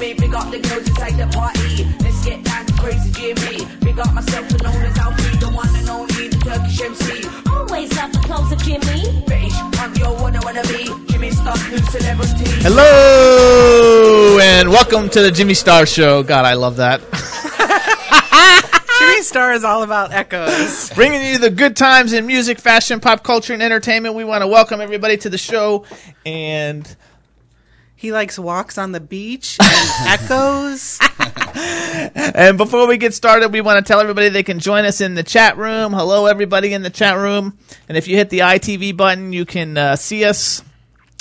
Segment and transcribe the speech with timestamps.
[0.00, 0.14] Me.
[0.14, 1.84] Big up the girls inside the party.
[2.00, 3.66] Let's get down to crazy Jimmy.
[3.80, 7.28] Big up myself, and known as Alfie, the one and only, the Turkish MC.
[7.50, 9.22] Always love the clothes of Jimmy.
[9.26, 10.88] British, I'm your one I wanna be.
[11.12, 12.50] Jimmy Star, new celebrity.
[12.64, 16.22] Hello and welcome to the Jimmy Star Show.
[16.22, 17.00] God, I love that.
[18.98, 20.90] Jimmy Star is all about echoes.
[20.94, 24.14] Bringing you the good times in music, fashion, pop culture, and entertainment.
[24.14, 25.84] We want to welcome everybody to the show.
[26.24, 26.86] And
[28.00, 30.98] He likes walks on the beach and echoes.
[32.34, 35.14] and before we get started, we want to tell everybody they can join us in
[35.14, 35.92] the chat room.
[35.92, 37.58] Hello, everybody in the chat room.
[37.90, 40.64] And if you hit the ITV button, you can uh, see us.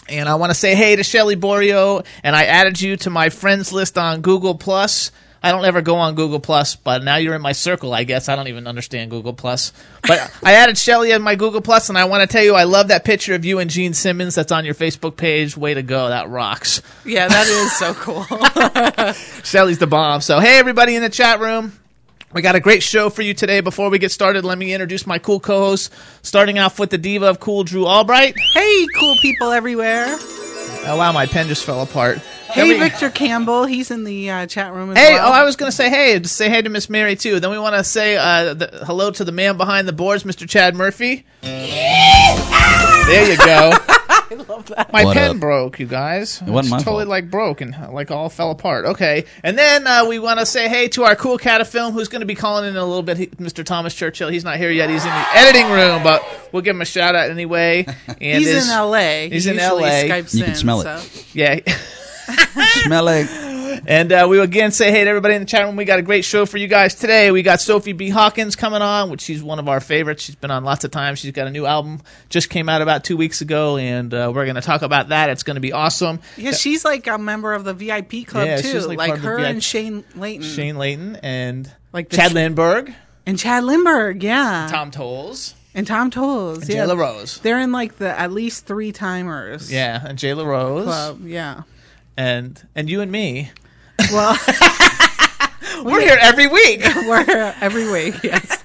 [0.08, 3.28] And I want to say hey to Shelly Borio, and I added you to my
[3.28, 5.12] friends list on Google Plus.
[5.42, 8.28] I don't ever go on Google Plus, but now you're in my circle, I guess.
[8.28, 9.72] I don't even understand Google Plus.
[10.02, 12.64] But I added Shelly in my Google Plus, and I want to tell you I
[12.66, 15.56] love that picture of you and Gene Simmons that's on your Facebook page.
[15.56, 16.10] Way to go.
[16.10, 16.82] That rocks.
[17.06, 18.24] Yeah, that is so cool.
[19.44, 20.22] Shelly's the bomb.
[20.22, 21.74] So, hey, everybody in the chat room.
[22.32, 23.62] We got a great show for you today.
[23.62, 25.90] Before we get started, let me introduce my cool co hosts.
[26.22, 28.36] Starting off with the diva of cool, Drew Albright.
[28.54, 30.16] hey, cool people everywhere.
[30.86, 32.18] Oh, wow, my pen just fell apart.
[32.18, 33.66] Hey, Then we- Victor Campbell.
[33.66, 35.28] He's in the uh, chat room as Hey, well.
[35.30, 37.40] oh, I was going to say hey, just say hey to Miss Mary, too.
[37.40, 40.48] Then we want to say uh, the, hello to the man behind the boards, Mr.
[40.50, 41.26] Chad Murphy.
[41.42, 43.72] There you go.
[44.32, 44.92] I love that.
[44.94, 45.40] My What pen up?
[45.40, 46.42] broke, you guys.
[46.42, 47.08] It wasn't my totally fault.
[47.10, 48.86] like broke and uh, like all fell apart.
[48.86, 51.94] Okay, and then uh, we want to say hey to our cool cat of film,
[51.94, 53.18] who's going to be calling in a little bit.
[53.18, 53.64] He, Mr.
[53.66, 54.30] Thomas Churchill.
[54.30, 54.90] He's not here yet.
[54.90, 57.86] He's in the editing room, but we'll give him a shout out anyway.
[58.08, 59.30] And He's his- in L.A.
[59.30, 59.90] he's he in usually LA.
[59.90, 61.00] Skypes You can in, smell it.
[61.00, 61.60] so- Yeah.
[62.84, 63.28] Smell it.
[63.88, 65.76] And uh, we will again say hey to everybody in the chat room.
[65.76, 67.32] We got a great show for you guys today.
[67.32, 68.10] We got Sophie B.
[68.10, 70.24] Hawkins coming on, which she's one of our favorites.
[70.24, 71.20] She's been on lots of times.
[71.20, 74.46] She's got a new album just came out about two weeks ago, and uh, we're
[74.46, 75.30] going to talk about that.
[75.30, 76.20] It's going to be awesome.
[76.38, 78.80] Yeah, she's like a member of the VIP club Yeah, too.
[78.82, 82.94] like Like, part of the her and Shane Layton Shane Layton and Like Chad Lindberg,
[83.26, 84.24] and Chad Lindberg.
[84.24, 86.62] Yeah, Tom Tolles, and Tom Tolles.
[86.64, 87.40] and Yeah, Jayla Rose.
[87.40, 89.72] they're in like the at least three timers.
[89.72, 91.26] Yeah, and Jayla Rose, club.
[91.26, 91.62] Yeah.
[92.18, 93.52] and and you and me.
[94.12, 94.38] Well,
[95.84, 96.82] We're here every week.
[97.08, 98.22] we're here every week.
[98.24, 98.59] Yes.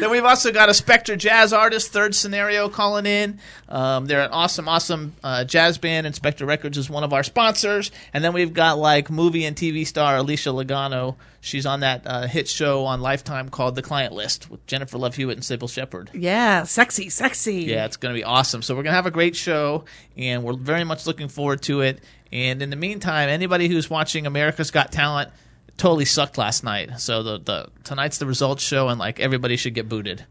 [0.00, 3.38] Then we've also got a Spectre jazz artist, Third Scenario, calling in.
[3.68, 7.22] Um, they're an awesome, awesome uh, jazz band, and Spectre Records is one of our
[7.22, 7.90] sponsors.
[8.14, 11.16] And then we've got like movie and TV star Alicia Lagano.
[11.42, 15.16] She's on that uh, hit show on Lifetime called The Client List with Jennifer Love
[15.16, 16.10] Hewitt and Cybill Shepherd.
[16.14, 17.64] Yeah, sexy, sexy.
[17.64, 18.62] Yeah, it's going to be awesome.
[18.62, 19.84] So we're going to have a great show,
[20.16, 22.00] and we're very much looking forward to it.
[22.32, 25.30] And in the meantime, anybody who's watching America's Got Talent
[25.80, 27.00] totally sucked last night.
[27.00, 30.24] So the, the tonight's the results show, and like everybody should get booted.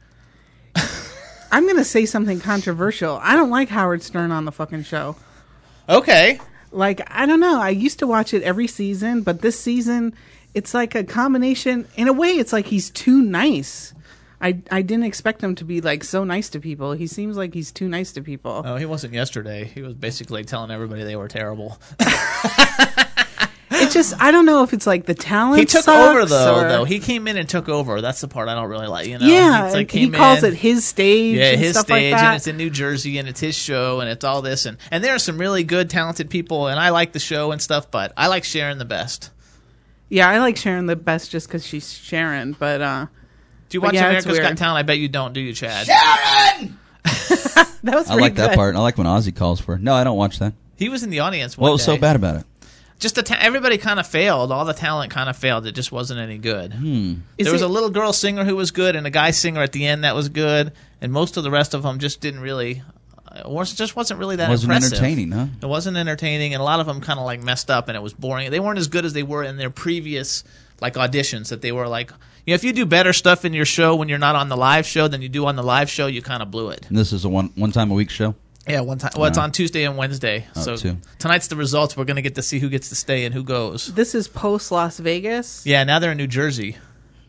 [1.52, 3.20] I'm gonna say something controversial.
[3.22, 5.16] I don't like Howard Stern on the fucking show.
[5.90, 6.40] Okay.
[6.72, 7.60] Like, I don't know.
[7.60, 10.14] I used to watch it every season, but this season,
[10.54, 11.88] it's like a combination.
[11.96, 13.96] In a way, it's like he's too nice.
[14.40, 16.92] I I didn't expect him to be like so nice to people.
[16.92, 18.62] He seems like he's too nice to people.
[18.64, 19.66] Oh, he wasn't yesterday.
[19.66, 21.80] He was basically telling everybody they were terrible.
[23.90, 25.60] It just I don't know if it's like the talent.
[25.60, 26.56] He took sucks over though.
[26.62, 28.02] or- Though he came in and took over.
[28.02, 29.08] That's the part I don't really like.
[29.08, 29.26] You know.
[29.28, 31.36] yeah, He's, like, and he calls in- it his stage.
[31.38, 32.28] Yeah, and his stuff stage, like that.
[32.28, 35.04] and it's in New Jersey, and it's his show, and it's all this, and and
[35.04, 38.14] there are some really good, talented people, and I like the show and stuff, but
[38.18, 39.32] I like Sharon the best.
[40.10, 42.56] yeah, I like Sharon the best just because she's Sharon.
[42.58, 43.06] But uh,
[43.70, 44.58] Do you watch yeah, America's Got.
[44.58, 44.80] Talent?
[44.80, 45.86] I bet you don't, do you, Chad?
[45.88, 46.78] Sharon.
[47.04, 48.56] that was I pretty like that good.
[48.56, 48.76] part.
[48.76, 49.78] I like when Ozzy calls for.
[49.78, 50.54] No, I don't watch that.
[50.76, 51.58] He was in the audience.
[51.58, 52.46] What One was so bad about it?
[53.00, 54.52] Just the ta- everybody kind of failed.
[54.52, 55.66] All the talent kind of failed.
[55.66, 56.74] It just wasn't any good.
[56.74, 57.14] Hmm.
[57.38, 59.62] Is there was it- a little girl singer who was good, and a guy singer
[59.62, 62.42] at the end that was good, and most of the rest of them just didn't
[62.42, 62.84] really.
[63.32, 64.94] uh, Was just wasn't really that Wasn't impressive.
[64.98, 65.46] entertaining, huh?
[65.62, 68.02] It wasn't entertaining, and a lot of them kind of like messed up, and it
[68.02, 68.52] was boring.
[68.52, 70.44] They weren't as good as they were in their previous
[70.82, 71.50] like auditions.
[71.50, 72.12] That they were like,
[72.46, 74.58] you know, if you do better stuff in your show when you're not on the
[74.58, 76.86] live show than you do on the live show, you kind of blew it.
[76.90, 78.36] And this is a one one time a week show.
[78.68, 79.12] Yeah, one time.
[79.16, 80.46] Well, it's on Tuesday and Wednesday.
[80.56, 80.98] Oh, so two.
[81.18, 81.98] tonight's the results.
[81.98, 83.94] We're going to get to see who gets to stay and who goes.
[83.94, 85.66] This is post Las Vegas.
[85.66, 86.78] Yeah, now they're in New Jersey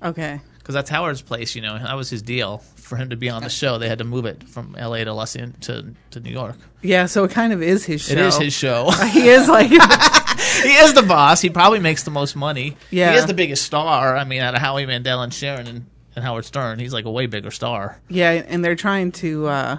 [0.02, 0.40] Okay.
[0.58, 1.54] because that's Howard's place.
[1.54, 3.78] You know, that was his deal for him to be on the show.
[3.78, 5.04] They had to move it from L.A.
[5.04, 6.56] to Los An- to to New York.
[6.82, 8.12] Yeah, so it kind of is his show.
[8.12, 8.90] It is his show.
[9.12, 11.40] he is like he is the boss.
[11.40, 12.76] He probably makes the most money.
[12.90, 13.12] Yeah.
[13.12, 14.16] he is the biggest star.
[14.16, 15.86] I mean, out of Howie Mandel and Sharon and,
[16.16, 18.00] and Howard Stern, he's like a way bigger star.
[18.08, 19.78] Yeah, and they're trying to, uh,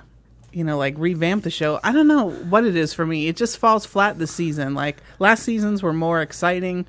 [0.53, 1.79] you know, like revamp the show.
[1.83, 3.27] I don't know what it is for me.
[3.27, 4.73] It just falls flat this season.
[4.73, 6.85] Like last seasons were more exciting.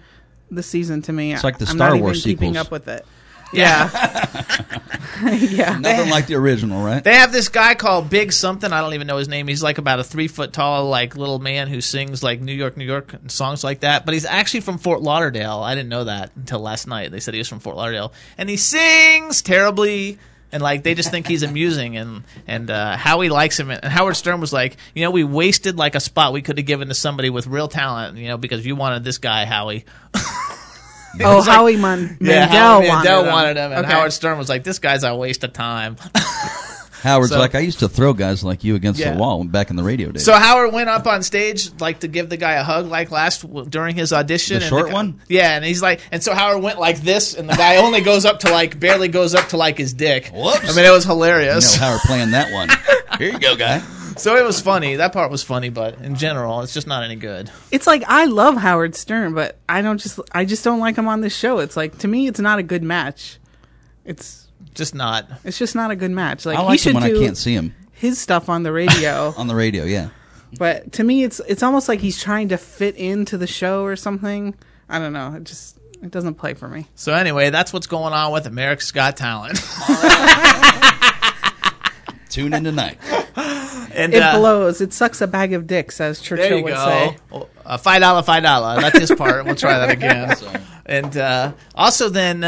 [0.51, 2.89] This season to me, It's like the I'm Star not Wars even keeping up with
[2.89, 3.07] it.
[3.55, 3.91] Yeah,
[5.31, 5.79] yeah.
[5.81, 7.05] Nothing like the original, right?
[7.05, 8.73] They have this guy called Big something.
[8.73, 9.47] I don't even know his name.
[9.47, 12.79] He's like about a three foot tall, like little man who sings like New York,
[12.79, 14.07] New York and songs like that.
[14.07, 15.59] But he's actually from Fort Lauderdale.
[15.59, 17.11] I didn't know that until last night.
[17.11, 20.19] They said he was from Fort Lauderdale, and he sings terribly.
[20.53, 23.71] And like they just think he's amusing, and and uh, Howie likes him.
[23.71, 26.67] And Howard Stern was like, you know, we wasted like a spot we could have
[26.67, 29.85] given to somebody with real talent, you know, because you wanted this guy, Howie.
[31.23, 33.27] Oh, like- Howie Man- Mandel, yeah, Howie wanted, him.
[33.27, 33.93] wanted him, and Okay.
[33.95, 35.97] Howard Stern was like, this guy's a waste of time.
[37.03, 39.13] Howard's So- like, I used to throw guys like you against Yeah.
[39.13, 40.25] the wall back in the radio days.
[40.25, 43.45] So Howard went up on stage like to give the guy a hug, like last
[43.71, 44.59] during his audition.
[44.59, 45.21] The and short guy- one?
[45.29, 48.25] Yeah, and he's like, and so Howard went like this, and the guy only goes
[48.25, 50.31] up to like barely goes up to like his dick.
[50.33, 50.71] Whoops.
[50.71, 51.77] I mean, it was you hilarious.
[51.81, 52.69] know, Howard playing that one.
[53.19, 53.81] Here you go, guy.
[54.17, 54.97] so it was funny.
[54.97, 57.51] That part was funny, but in general, it's just not any good.
[57.71, 61.09] It's like I love Howard Stern, but I don't just I just don't like him
[61.09, 61.59] on this show.
[61.59, 63.39] It's like to me, it's not a good match.
[64.05, 64.42] It's
[64.75, 65.29] Just not.
[65.45, 66.47] it's just not a good match.
[66.47, 68.73] Like I he like should him when I can't see him his stuff on the
[68.73, 69.33] radio.
[69.39, 69.85] on the radio.
[69.85, 70.09] Yeah.
[70.59, 73.95] But to me, it's it's almost like he's trying to fit into the show or
[73.95, 74.55] something.
[74.89, 75.35] I don't know.
[75.35, 76.89] It just it doesn't play for me.
[76.97, 79.57] So anyway, that's what's going on with America's Got Talent.
[82.29, 82.99] Tune in tonight.
[83.95, 84.81] and It uh, blows.
[84.81, 87.15] It sucks a bag of dicks, as There Churchill you would go.
[87.31, 87.47] say.
[87.65, 88.81] Uh, five dollar, five dollar.
[88.81, 89.45] That's his part.
[89.45, 90.35] We'll try that again.
[90.85, 92.43] And uh, also, then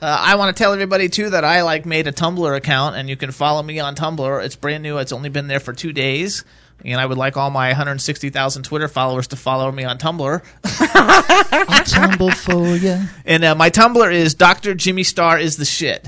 [0.00, 3.08] uh, I want to tell everybody too that I like made a Tumblr account, and
[3.08, 4.44] you can follow me on Tumblr.
[4.44, 4.98] It's brand new.
[4.98, 6.44] It's only been there for two days.
[6.84, 10.44] And I would like all my 160,000 Twitter followers to follow me on Tumblr.
[11.68, 13.00] I'll tumble for you.
[13.24, 14.74] And uh, my Tumblr is Dr.
[14.74, 16.06] Jimmy Star is the shit.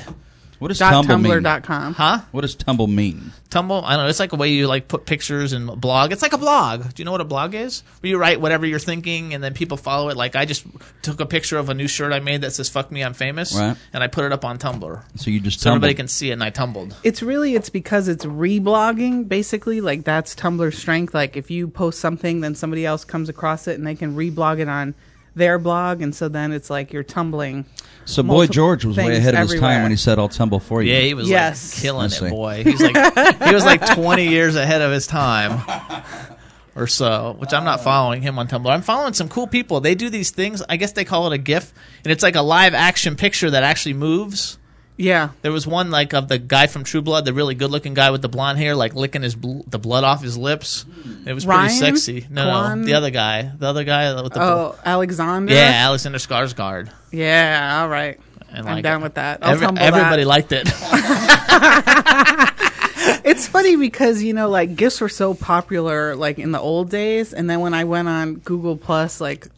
[0.59, 1.43] What does Dot tumble mean?
[1.43, 1.95] tumblr.com.
[1.95, 2.21] Huh?
[2.33, 3.33] What does tumble mean?
[3.49, 3.83] Tumble?
[3.85, 4.09] I don't know.
[4.09, 6.13] It's like a way you like put pictures and blog.
[6.13, 6.83] It's like a blog.
[6.95, 7.83] Do you know what a blog is?
[8.01, 10.17] Where you write whatever you're thinking and then people follow it.
[10.17, 10.67] Like I just
[11.03, 13.55] took a picture of a new shirt I made that says "fuck me, I'm famous,"
[13.55, 13.77] Right.
[13.93, 16.33] and I put it up on Tumblr So you just so everybody can see it.
[16.35, 16.97] And I tumbled.
[17.05, 19.81] It's really it's because it's reblogging basically.
[19.81, 21.15] Like that's Tumblr's strength.
[21.15, 24.59] Like if you post something, then somebody else comes across it and they can reblog
[24.59, 24.95] it on
[25.39, 27.65] their blog, and so then it's like you're tumbling.
[28.05, 29.71] So boy George was way ahead of his everywhere.
[29.71, 31.75] time when he said, "I'll tumble for you." Yeah, he was Yes.
[31.75, 32.29] like killing I it, see.
[32.31, 32.63] boy.
[32.65, 35.61] He's like he was like 20 years ahead of his time.
[36.77, 38.71] Or so, which I'm not following him on Tumblr.
[38.71, 39.81] I'm following some cool people.
[39.81, 40.63] They do these things.
[40.69, 41.73] I guess they call it a GIF,
[42.05, 44.59] and it's like a live action picture that actually moves.
[45.01, 48.11] Yeah, There was one like of the guy from True Blood, the really good-looking guy
[48.11, 50.85] with the blonde hair, like licking his bl- the blood off his lips.
[51.25, 52.27] It was pretty sexy.
[52.29, 55.55] No, no, the other guy, the other guy with the Oh, Alexander.
[55.55, 56.91] yeah, Alexander Skarsgård.
[57.13, 57.79] Yeah.
[57.81, 58.19] All right.
[58.51, 59.41] And I'm down with that.
[59.43, 60.29] Every- everybody that.
[60.29, 60.69] liked it.
[63.25, 67.33] It's funny because you know, like gifs were so popular, like in the old days,
[67.33, 69.49] and then when I went on Google Plus, like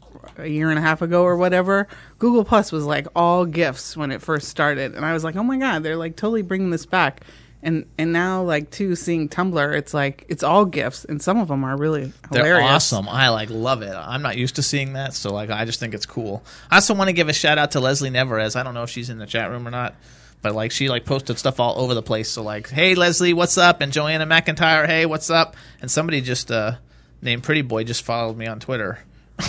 [0.41, 4.11] a year and a half ago or whatever, Google Plus was like all gifts when
[4.11, 6.87] it first started, and I was like, oh my god, they're like totally bringing this
[6.87, 7.23] back.
[7.63, 11.49] And and now like too seeing Tumblr, it's like it's all gifts, and some of
[11.49, 13.07] them are really They're awesome.
[13.07, 13.95] I like love it.
[13.95, 16.43] I'm not used to seeing that, so like I just think it's cool.
[16.71, 18.57] I also want to give a shout out to Leslie Neverez.
[18.57, 19.95] I don't know if she's in the chat room or not,
[20.41, 22.31] but like she like posted stuff all over the place.
[22.31, 23.83] So like, hey Leslie, what's up?
[23.83, 25.55] And Joanna McIntyre, hey, what's up?
[25.83, 26.77] And somebody just uh
[27.21, 29.01] named Pretty Boy just followed me on Twitter.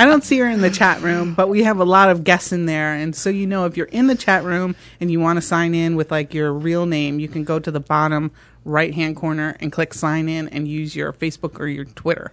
[0.00, 2.52] I don't see her in the chat room, but we have a lot of guests
[2.52, 2.94] in there.
[2.94, 5.74] And so, you know, if you're in the chat room and you want to sign
[5.74, 8.30] in with like your real name, you can go to the bottom
[8.64, 12.32] right hand corner and click sign in and use your Facebook or your Twitter.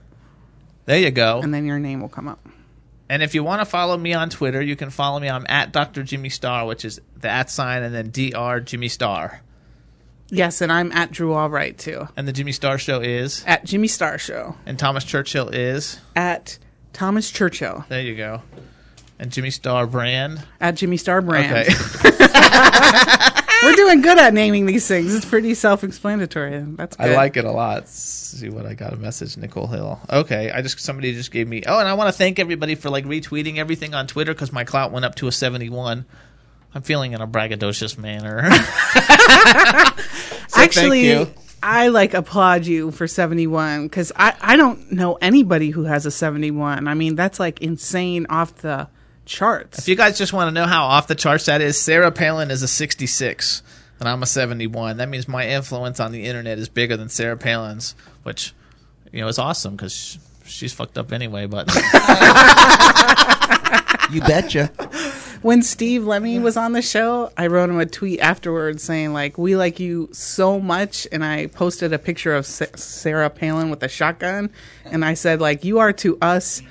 [0.86, 1.42] There you go.
[1.42, 2.40] And then your name will come up.
[3.10, 5.30] And if you want to follow me on Twitter, you can follow me.
[5.30, 6.04] I'm at Dr.
[6.04, 8.62] Jimmy Star, which is the at sign and then Dr.
[8.62, 9.42] Jimmy Star.
[10.30, 12.08] Yes, and I'm at Drew Albright too.
[12.18, 14.56] And the Jimmy Star Show is, At Jimmy Star Show.
[14.66, 16.00] and Thomas Churchill is.
[16.16, 16.58] At
[16.94, 17.86] Thomas Churchill.
[17.90, 18.42] There you go.
[19.20, 20.42] And Jimmy Star Brand.
[20.60, 21.68] At Jimmy Star Brand.
[21.68, 21.74] Okay.
[23.64, 25.16] We're doing good at naming these things.
[25.16, 26.64] It's pretty self explanatory.
[26.76, 27.10] That's good.
[27.12, 27.76] I like it a lot.
[27.78, 30.00] Let's see what I got a message, Nicole Hill.
[30.12, 31.64] Okay, I just somebody just gave me.
[31.66, 34.64] Oh, and I want to thank everybody for like retweeting everything on Twitter because my
[34.64, 36.06] clout went up to a seventy-one.
[36.78, 38.44] I'm feeling in a braggadocious manner.
[40.50, 41.36] So Actually, thank you.
[41.62, 46.12] I like applaud you for 71 because I, I don't know anybody who has a
[46.12, 46.88] 71.
[46.88, 48.88] I mean, that's like insane off the
[49.26, 49.80] charts.
[49.80, 52.50] If you guys just want to know how off the charts that is, Sarah Palin
[52.50, 53.62] is a 66
[54.00, 54.98] and I'm a 71.
[54.98, 57.94] That means my influence on the internet is bigger than Sarah Palin's,
[58.24, 58.54] which
[59.12, 61.46] you know is awesome because she's fucked up anyway.
[61.46, 61.68] But
[64.12, 64.72] You betcha.
[65.42, 69.38] When Steve Lemmy was on the show, I wrote him a tweet afterwards saying like,
[69.38, 73.84] "We like you so much," and I posted a picture of Sa- Sarah Palin with
[73.84, 74.50] a shotgun,
[74.86, 76.62] and I said like, "You are to us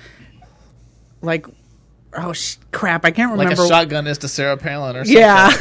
[1.23, 1.47] like."
[2.19, 3.05] Oh sh- crap!
[3.05, 3.65] I can't like remember.
[3.65, 5.21] a shotgun is to Sarah Palin or something.
[5.21, 5.51] Yeah.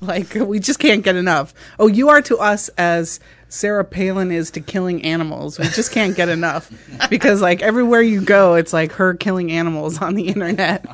[0.00, 1.52] Like we just can't get enough.
[1.80, 5.58] Oh, you are to us as Sarah Palin is to killing animals.
[5.58, 6.70] We just can't get enough
[7.10, 10.86] because like everywhere you go, it's like her killing animals on the internet.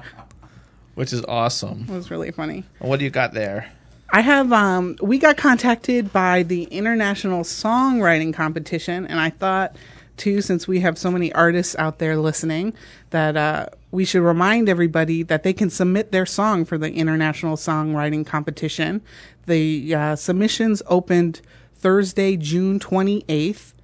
[0.94, 1.86] Which is awesome.
[1.88, 2.64] It was really funny.
[2.78, 3.70] What do you got there?
[4.10, 9.74] I have um we got contacted by the International Songwriting Competition and I thought
[10.16, 12.74] too since we have so many artists out there listening
[13.10, 17.56] that uh we should remind everybody that they can submit their song for the International
[17.56, 19.00] Songwriting Competition.
[19.46, 21.40] The uh, submissions opened
[21.76, 23.74] Thursday, June 28th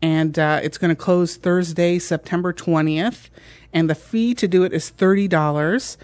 [0.00, 3.28] and uh, it's going to close Thursday, September 20th.
[3.72, 5.96] And the fee to do it is $30.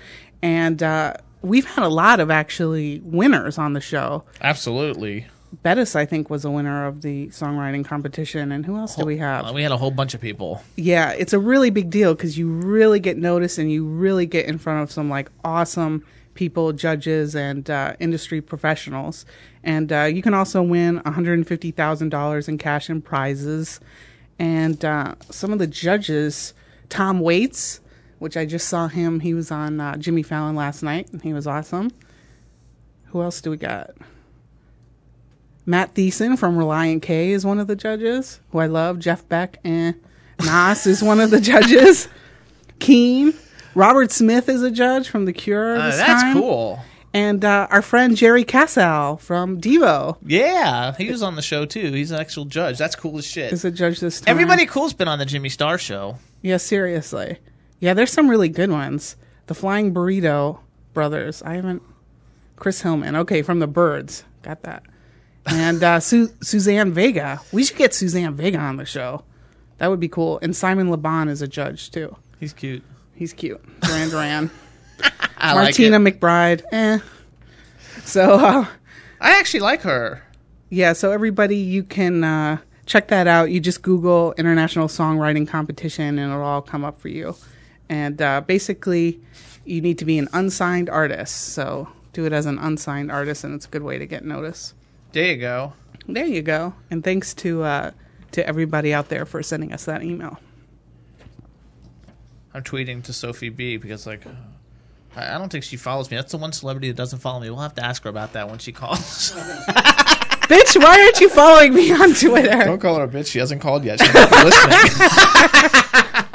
[0.45, 4.25] And uh, we've had a lot of actually winners on the show.
[4.43, 5.27] Absolutely.
[5.63, 8.53] Bettis, I think, was a winner of the songwriting competition.
[8.53, 9.55] And who else do we have?
[9.55, 10.63] we had a whole bunch of people.
[10.77, 14.45] Yeah, it's a really big deal because you really get noticed and you really get
[14.45, 19.25] in front of some like awesome people, judges, and uh, industry professionals.
[19.63, 23.81] And uh, you can also win $150,000 in cash and prizes.
[24.39, 26.53] And uh, some of the judges,
[26.91, 27.81] Tom Waits,
[28.19, 31.33] which I just saw him, he was on uh, Jimmy Fallon last night, and he
[31.33, 31.91] was awesome.
[33.07, 33.91] Who else do we got?
[35.67, 38.99] Matt Thiessen from Relient K is one of the judges, who I love.
[38.99, 39.95] Jeff Beck and
[40.45, 42.09] Nas is one of the judges.
[42.81, 43.33] Keen.
[43.75, 45.77] Robert Smith is a judge from The Cure.
[45.77, 46.35] Uh, that's time.
[46.35, 46.81] cool.
[47.13, 51.93] And uh, our friend Jerry Casale from Devo Yeah, he was on the show too.
[51.93, 52.77] He's an actual judge.
[52.77, 53.53] That's cool as shit.
[53.53, 54.31] is a judge this time.
[54.31, 56.19] Everybody cool's been on the Jimmy Star show.
[56.43, 57.39] Yeah, seriously.
[57.81, 59.17] Yeah, there's some really good ones.
[59.47, 60.61] The Flying Burrito
[60.95, 61.43] Brothers.
[61.43, 61.83] I haven't.
[62.57, 63.17] Chris Hillman.
[63.17, 64.25] Okay, from the Byrds.
[64.43, 64.85] Got that.
[65.47, 67.41] And uh, Su- Suzanne Vega.
[67.53, 69.25] We should get Suzanne Vega on the show.
[69.79, 70.39] That would be cool.
[70.41, 72.17] And Simon Le Bon is a judge too.
[72.41, 72.83] He's cute.
[73.15, 73.61] He's cute.
[73.81, 74.51] Duran Duran.
[75.37, 76.21] I Martina like.
[76.21, 76.63] McBride.
[76.73, 76.99] Eh.
[78.05, 78.67] So uh,
[79.21, 80.23] I actually like her.
[80.71, 83.51] yeah, so everybody, you can uh, check that out.
[83.51, 87.35] You just Google International Songwriting Competition, and it'll all come up for you.
[87.95, 89.21] And uh, basically,
[89.65, 91.53] you need to be an unsigned artist.
[91.55, 94.75] So do it as an unsigned artist, and it's a good way to get notice.
[95.13, 95.75] There you go.
[96.09, 96.75] There you go.
[96.91, 97.91] And thanks to uh,
[98.33, 100.41] to everybody out there for sending us that email.
[102.53, 104.27] I'm tweeting to Sophie B because like
[105.15, 106.17] I I don't think she follows me.
[106.17, 107.49] That's the one celebrity that doesn't follow me.
[107.49, 109.37] We'll have to ask her about that when she calls.
[110.49, 112.65] Bitch, why aren't you following me on Twitter?
[112.65, 113.29] don't call her a bitch.
[113.29, 113.99] She hasn't called yet.
[113.99, 116.27] She might be listening.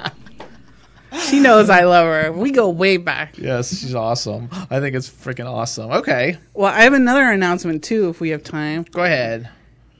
[1.29, 2.31] She knows I love her.
[2.31, 3.37] We go way back.
[3.37, 4.49] yes, she's awesome.
[4.69, 5.91] I think it's freaking awesome.
[5.91, 8.85] Okay, Well, I have another announcement too, if we have time.
[8.91, 9.49] go ahead.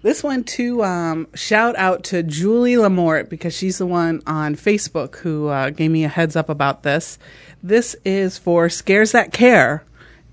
[0.02, 0.82] This one too.
[0.84, 5.92] Um, shout out to Julie Lamort because she's the one on Facebook who uh, gave
[5.92, 7.20] me a heads up about this.
[7.62, 9.84] This is for Scares That Care,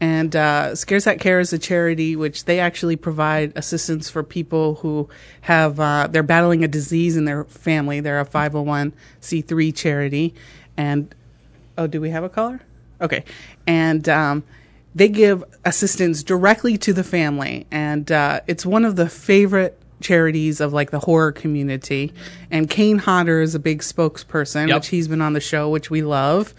[0.00, 4.76] and uh, Scares That Care is a charity which they actually provide assistance for people
[4.76, 5.09] who
[5.41, 7.99] have uh, they're battling a disease in their family.
[7.99, 10.33] They're a five hundred one c three charity,
[10.76, 11.14] and
[11.78, 12.61] oh, do we have a caller?
[13.00, 13.25] Okay,
[13.66, 14.45] and um,
[14.95, 20.61] they give assistance directly to the family, and uh, it's one of the favorite charities
[20.61, 22.12] of like the horror community.
[22.50, 24.76] And Kane Hodder is a big spokesperson, Yep.
[24.76, 26.54] which he's been on the show, which we love.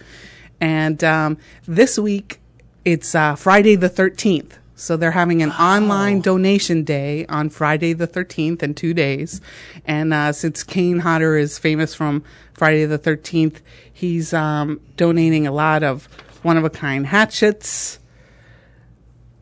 [0.59, 2.39] And um, this week,
[2.86, 4.57] it's uh, Friday the thirteenth.
[4.79, 9.41] So they're having an online donation day on Friday the 13th in two days.
[9.86, 15.51] And uh, since Kane Hodder is famous from Friday the 13th, he's um, donating a
[15.51, 16.07] lot of
[16.43, 17.98] one of a kind hatchets,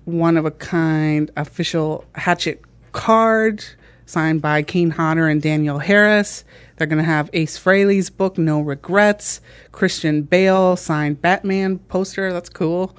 [0.06, 2.62] one of a kind official hatchet
[2.94, 3.66] card
[4.06, 6.46] signed by Kane Hodder and Danielle Harris.
[6.78, 9.42] They're going to have Ace Frehley's book, No Regrets,
[9.74, 12.32] Christian Bale signed Batman poster.
[12.32, 12.96] That's cool.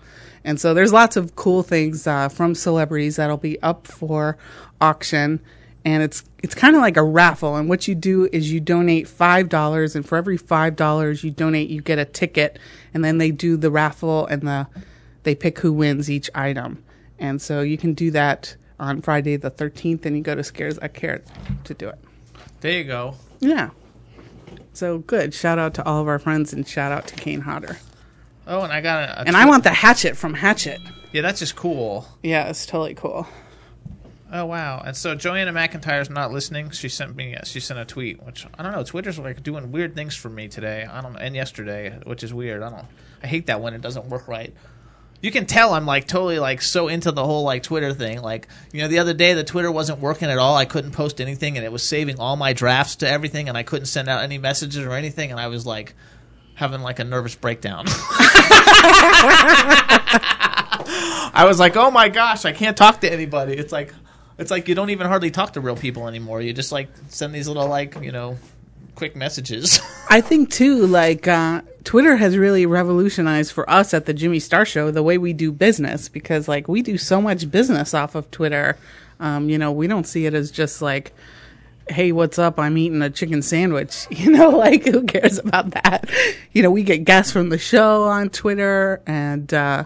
[0.46, 4.38] And so there's lots of cool things uh, from celebrities that'll be up for
[4.80, 5.40] auction.
[5.84, 7.56] And it's it's kind of like a raffle.
[7.56, 11.32] And what you do is you donate five dollars, and for every five dollars you
[11.32, 12.58] donate, you get a ticket.
[12.94, 14.68] And then they do the raffle, and the
[15.24, 16.82] they pick who wins each item.
[17.18, 20.78] And so you can do that on Friday the 13th, and you go to Scares
[20.78, 21.22] That Care
[21.64, 21.98] to do it.
[22.60, 23.14] There you go.
[23.40, 23.70] Yeah.
[24.72, 25.34] So good.
[25.34, 27.78] Shout out to all of our friends and shout out to Kane Hodder.
[28.46, 30.80] Oh, and I got a, a And I want the hatchet from Hatchet.
[31.12, 32.06] yeah, that's just cool.
[32.22, 33.26] Yeah, it's totally cool.
[34.32, 34.82] Oh wow!
[34.84, 36.70] And so Joanna McIntyre's not listening.
[36.70, 37.36] She sent me.
[37.44, 38.82] She sent a tweet, which I don't know.
[38.82, 40.84] Twitter's like doing weird things for me today.
[40.84, 42.62] I don't and yesterday, which is weird.
[42.62, 42.84] I don't.
[43.22, 44.52] I hate that when it doesn't work right.
[45.22, 48.20] You can tell I'm like totally like so into the whole like Twitter thing.
[48.20, 50.56] Like you know, the other day the Twitter wasn't working at all.
[50.56, 53.62] I couldn't post anything, and it was saving all my drafts to everything, and I
[53.62, 55.94] couldn't send out any messages or anything, and I was like
[56.54, 57.86] having like a nervous breakdown.
[61.32, 63.92] I was like, "Oh my gosh, I can't talk to anybody." It's like
[64.38, 66.40] it's like you don't even hardly talk to real people anymore.
[66.40, 68.36] You just like send these little like, you know,
[68.94, 69.80] quick messages.
[70.10, 74.66] I think too, like uh, Twitter has really revolutionized for us at the Jimmy Star
[74.66, 78.30] Show the way we do business because like we do so much business off of
[78.30, 78.76] Twitter.
[79.18, 81.14] Um, you know, we don't see it as just like,
[81.88, 82.58] "Hey, what's up?
[82.58, 86.10] I'm eating a chicken sandwich." You know, like who cares about that?
[86.52, 89.84] You know, we get guests from the show on Twitter, and uh,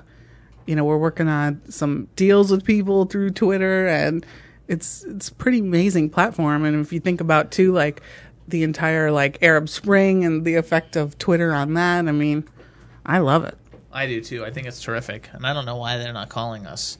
[0.66, 4.24] you know, we're working on some deals with people through Twitter, and
[4.68, 6.64] it's it's a pretty amazing platform.
[6.64, 8.02] And if you think about too, like
[8.46, 12.48] the entire like Arab Spring and the effect of Twitter on that, I mean,
[13.04, 13.58] I love it.
[13.92, 14.44] I do too.
[14.44, 16.98] I think it's terrific, and I don't know why they're not calling us.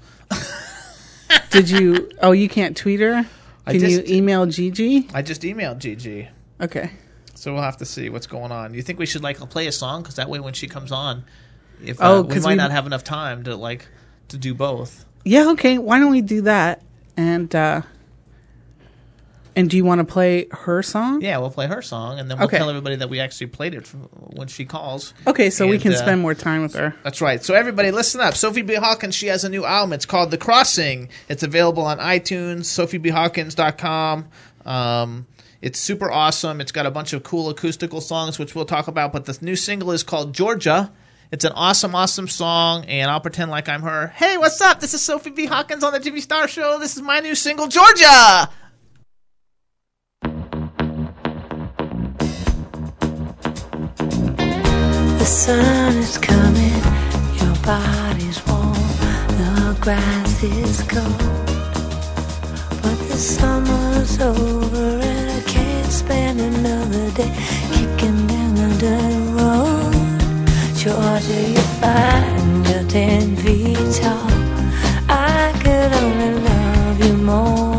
[1.51, 2.11] Did you?
[2.21, 3.25] oh, you can't tweet her.
[3.71, 5.09] I Can you email Gigi?
[5.15, 6.29] I just emailed Gigi,
[6.61, 6.91] Okay.
[7.35, 8.75] so we'll have to see what's going on.
[8.75, 11.25] You think we should like play a song because that way when she comes on,
[11.85, 13.87] if Oh, uh, we 'cause might we- not have enough time to like
[14.29, 15.05] to do both.
[15.25, 15.51] Yeah.
[15.51, 15.79] Okay.
[15.79, 16.83] Why don't we do that?
[17.17, 17.83] And uh
[19.61, 21.21] and do you want to play her song?
[21.23, 22.59] Yeah, we'll play her song, and then we'll Okay.
[22.59, 25.15] tell everybody that we actually played it when she calls.
[25.27, 26.95] Okay, so we And, can uh, spend more time with her.
[27.05, 27.43] That's right.
[27.45, 28.35] So everybody, listen up.
[28.35, 28.75] Sophie B.
[28.75, 29.93] Hawkins, she has a new album.
[29.93, 31.09] It's called The Crossing.
[31.29, 34.29] It's available on iTunes, sophiebhawkins.com.
[34.67, 35.27] Um,
[35.63, 36.61] it's super awesome.
[36.61, 39.13] It's got a bunch of cool acoustical songs, which we'll talk about.
[39.13, 40.91] But the new single is called Georgia.
[41.33, 44.09] It's an awesome, awesome song, and I'll pretend like I'm her.
[44.09, 44.81] Hey, what's up?
[44.81, 45.47] This is Sophie B.
[45.47, 46.79] Hawkins on the Jimmy Star Show.
[46.81, 48.49] This is my new single, Georgia.
[55.31, 56.83] Sun is coming,
[57.39, 58.75] your body's warm,
[59.39, 61.47] the grass is cold.
[62.83, 67.33] But the summer's over and I can't spend another day
[67.71, 69.95] kicking down the dirt road.
[70.77, 74.31] Georgia, you're fine, you're ten feet tall.
[75.09, 77.70] I could only love you more more.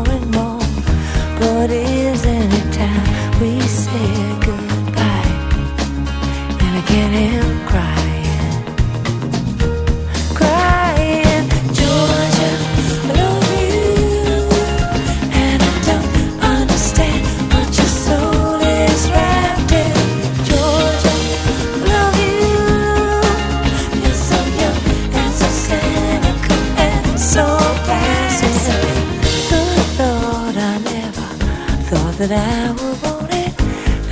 [32.28, 33.52] That I would want it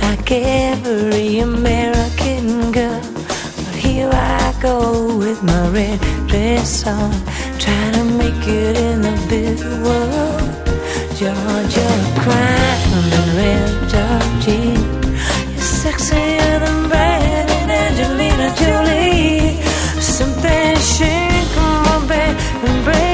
[0.01, 3.01] like every American girl.
[3.63, 7.11] But here I go with my red dress on,
[7.57, 10.43] trying to make it in the big world.
[11.19, 11.91] Georgia
[12.23, 13.71] crying in red
[14.43, 15.05] jeans.
[15.51, 19.61] You're sexier than Brad and Angelina Jolie.
[20.01, 23.10] Something shaking my back and breaking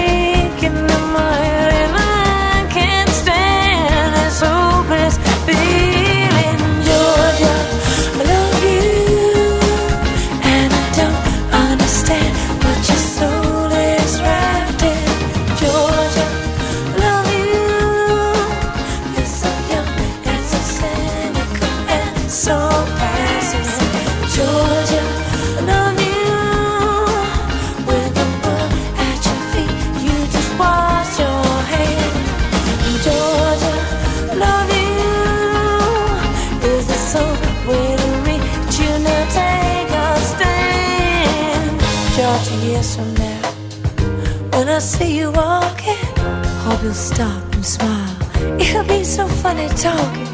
[46.88, 48.16] you'll stop and smile.
[48.62, 50.32] It'll be so funny talking.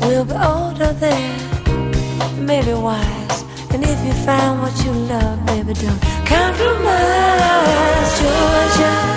[0.00, 3.42] We'll be older then, maybe wise.
[3.72, 6.00] And if you find what you love, baby, don't.
[6.24, 9.11] Compromise, Georgia.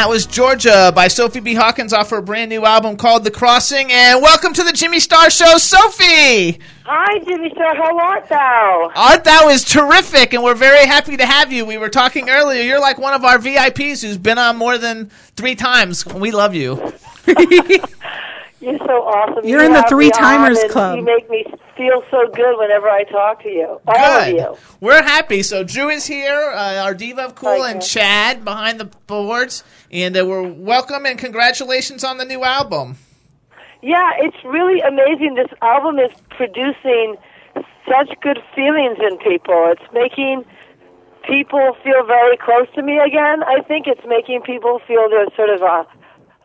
[0.00, 1.52] That was Georgia by Sophie B.
[1.52, 3.92] Hawkins off her brand new album called The Crossing.
[3.92, 6.58] And welcome to the Jimmy Star Show, Sophie!
[6.86, 7.76] Hi, Jimmy Star.
[7.76, 8.90] How art thou?
[8.96, 11.66] Art Thou is terrific, and we're very happy to have you.
[11.66, 12.62] We were talking earlier.
[12.62, 16.06] You're like one of our VIPs who's been on more than three times.
[16.06, 16.94] We love you.
[18.60, 19.46] You're so awesome.
[19.46, 20.98] You're You in the Three Timers Club.
[20.98, 21.44] You make me
[21.76, 23.80] feel so good whenever I talk to you.
[23.86, 24.36] All of Good.
[24.36, 24.56] you.
[24.80, 25.42] We're happy.
[25.42, 27.80] So Drew is here, uh, our diva of cool, and.
[27.80, 32.98] Chad behind the boards, and uh, we're welcome and congratulations on the new album.
[33.82, 35.36] Yeah, it's really amazing.
[35.36, 37.16] This album is producing
[37.88, 39.72] such good feelings in people.
[39.72, 40.44] It's making
[41.26, 43.42] people feel very close to me again.
[43.42, 45.86] I think it's making people feel there's sort of a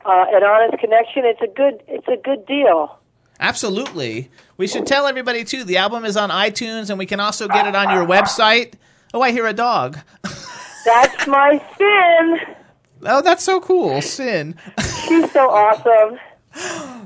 [0.05, 1.23] uh, an honest connection.
[1.25, 2.99] It's a good it's a good deal.
[3.39, 4.29] Absolutely.
[4.57, 5.63] We should tell everybody too.
[5.65, 8.73] The album is on iTunes, and we can also get it on your website.
[9.13, 9.97] Oh, I hear a dog.
[10.85, 12.55] That's my sin.
[13.07, 14.01] Oh, that's so cool.
[14.01, 14.55] Sin.
[15.07, 16.17] She's so awesome.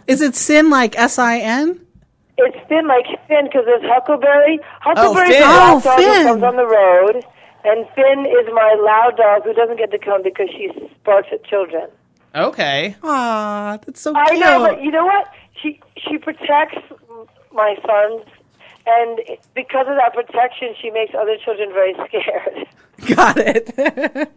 [0.08, 1.80] Is it sin like S I N?
[2.38, 4.60] It's Finn like Finn because there's Huckleberry.
[4.82, 5.42] Huckleberry's Finn.
[5.42, 7.26] the black Oh, dog who comes on the road,
[7.66, 10.70] and Finn is my loud dog who doesn't get to come because she
[11.04, 11.90] barks at children.
[12.36, 12.96] Okay.
[13.04, 14.40] Ah, that's so I cute.
[14.40, 15.32] know, but you know what?
[15.62, 16.78] She she protects
[17.54, 18.26] my sons,
[18.86, 19.20] and
[19.56, 22.68] because of that protection, she makes other children very scared.
[23.16, 23.74] Got it.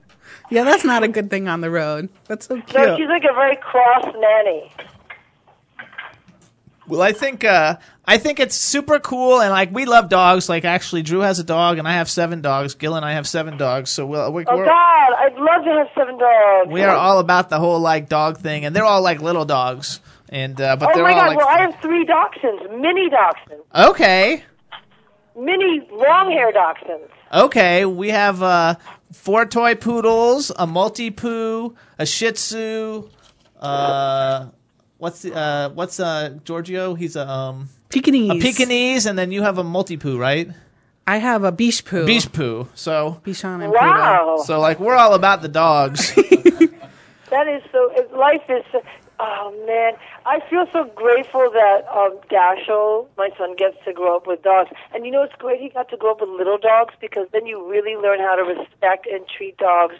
[0.50, 2.08] yeah, that's not a good thing on the road.
[2.28, 2.70] That's so cute.
[2.70, 4.72] So she's like a very cross nanny.
[6.88, 10.48] Well, I think uh, I think it's super cool, and like we love dogs.
[10.48, 12.74] Like actually, Drew has a dog, and I have seven dogs.
[12.74, 13.90] Gil and I have seven dogs.
[13.90, 16.70] So we'll, we're, Oh we're God, I'd love to have seven dogs.
[16.70, 20.00] we are all about the whole like dog thing, and they're all like little dogs,
[20.28, 21.26] and uh, but Oh they're my all God!
[21.28, 24.42] like well, I have three dachshunds, mini dachshunds, okay,
[25.36, 27.08] mini long hair dachshunds.
[27.32, 27.84] okay.
[27.84, 28.74] We have uh,
[29.12, 33.08] four toy poodles, a multi poo, a Shih Tzu.
[33.60, 34.46] Uh,
[35.02, 36.94] what's the, uh, what's uh, Giorgio?
[36.94, 38.30] He's a um, Pekingese.
[38.30, 40.48] a Pekingese, and then you have a multi poo, right?
[41.08, 42.06] I have a Biche Poo.
[42.06, 42.68] Beach poo.
[42.74, 46.14] So Bichon and Wow, so like we're all about the dogs.
[46.14, 47.90] that is so.
[48.16, 48.64] Life is.
[48.70, 48.82] so-
[49.24, 49.92] Oh man,
[50.26, 54.70] I feel so grateful that um, Dashiell, my son, gets to grow up with dogs.
[54.92, 57.46] And you know, it's great he got to grow up with little dogs because then
[57.46, 59.94] you really learn how to respect and treat dogs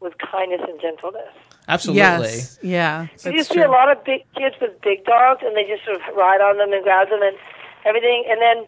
[0.00, 1.34] with kindness and gentleness.
[1.68, 2.00] Absolutely.
[2.00, 2.58] Yes.
[2.62, 3.02] Yeah.
[3.02, 3.62] You That's just true.
[3.62, 6.40] see a lot of big kids with big dogs, and they just sort of ride
[6.40, 7.36] on them and grab them and
[7.84, 8.24] everything.
[8.28, 8.66] And then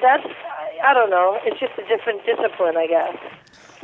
[0.00, 3.16] that's, I- I don't know, it's just a different discipline, I guess.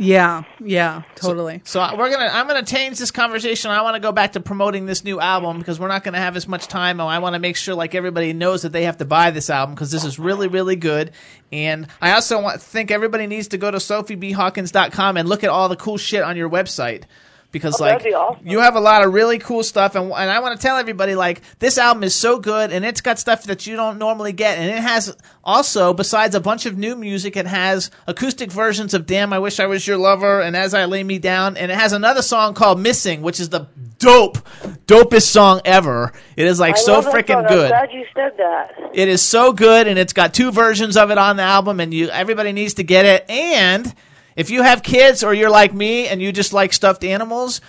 [0.00, 0.44] Yeah.
[0.60, 1.02] Yeah.
[1.16, 1.60] Totally.
[1.64, 2.30] So we're gonna.
[2.32, 3.72] I'm gonna change this conversation.
[3.72, 6.36] I want to go back to promoting this new album because we're not gonna have
[6.36, 7.00] as much time.
[7.00, 9.50] And I want to make sure like everybody knows that they have to buy this
[9.50, 11.10] album because this is really really good.
[11.50, 15.68] And I also want think everybody needs to go to sophiebhawkins.com and look at all
[15.68, 17.02] the cool shit on your website.
[17.50, 18.46] Because Oh, like awesome.
[18.46, 21.14] you have a lot of really cool stuff, and, and I want to tell everybody
[21.14, 24.58] like this album is so good, and it's got stuff that you don't normally get,
[24.58, 29.06] and it has also besides a bunch of new music, it has acoustic versions of
[29.06, 31.74] "Damn, I Wish I Was Your Lover" and "As I Lay Me Down," and it
[31.78, 33.66] has another song called "Missing," which is the
[33.98, 34.36] dope,
[34.86, 36.12] dopest song ever.
[36.36, 37.22] It is like I so love that song.
[37.22, 37.68] freaking I'm good.
[37.70, 38.74] glad you said that.
[38.92, 41.94] It is so good, and it's got two versions of it on the album, and
[41.94, 43.24] you everybody needs to get it.
[43.30, 43.90] And
[44.38, 47.60] if you have kids or you're like me and you just like stuffed animals,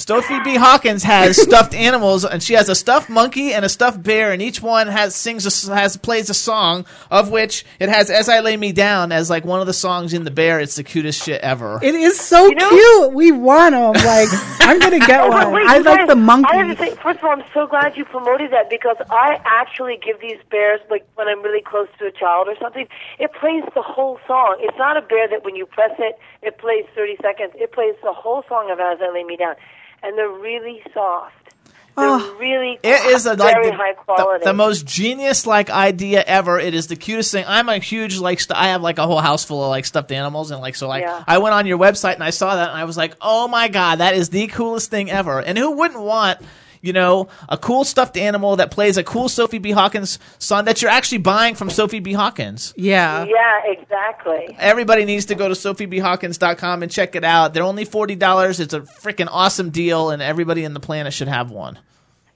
[0.00, 0.56] Sophie B.
[0.56, 4.40] Hawkins has stuffed animals, and she has a stuffed monkey and a stuffed bear, and
[4.42, 8.40] each one has sings a, has plays a song of which it has "As I
[8.40, 10.58] Lay Me Down" as like one of the songs in the bear.
[10.60, 11.78] It's the cutest shit ever.
[11.82, 13.12] It is so You know- cute.
[13.12, 13.92] We want them.
[14.04, 14.28] Like,
[14.60, 15.54] I'm gonna get Oh, but one.
[15.54, 16.48] wait, I like guys, the monkey.
[16.52, 19.38] I have to say, first of all, I'm so glad you promoted that because I
[19.44, 22.86] actually give these bears, like when I'm really close to a child or something,
[23.18, 24.56] it plays the whole song.
[24.60, 27.52] It's not a bear that when you press it, it plays 30 seconds.
[27.56, 29.54] It plays the whole song of As I Lay Me Down.
[30.02, 31.34] And they're really soft.
[31.66, 32.36] They're Oh.
[32.38, 34.44] really It is a, like very the, high the, quality.
[34.44, 36.58] the most genius like idea ever.
[36.58, 37.44] It is the cutest thing.
[37.46, 40.12] I'm a huge like st- I have like a whole house full of like stuffed
[40.12, 41.24] animals and like so like Yeah.
[41.26, 43.68] I went on your website and I saw that and I was like, oh my
[43.68, 45.40] god, that is the coolest thing ever.
[45.40, 46.38] And who wouldn't want
[46.82, 49.70] you know, a cool stuffed animal that plays a cool Sophie B.
[49.70, 52.12] Hawkins song that you're actually buying from Sophie B.
[52.12, 52.72] Hawkins.
[52.76, 53.24] yeah.
[53.24, 54.56] yeah, exactly.
[54.58, 57.54] Everybody needs to go to sophiebhawkins.com and check it out.
[57.54, 58.60] They're only $40.
[58.60, 61.78] It's a freaking awesome deal, and everybody in the planet should have one.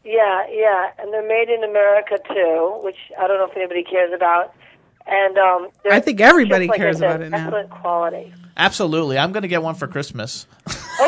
[0.04, 4.12] Yeah, yeah, and they're made in America too, which I don't know if anybody cares
[4.12, 4.54] about.
[5.06, 7.44] And um, I think everybody like cares about it now.
[7.46, 8.32] Excellent quality.
[8.56, 9.18] Absolutely.
[9.18, 10.46] I'm going to get one for Christmas.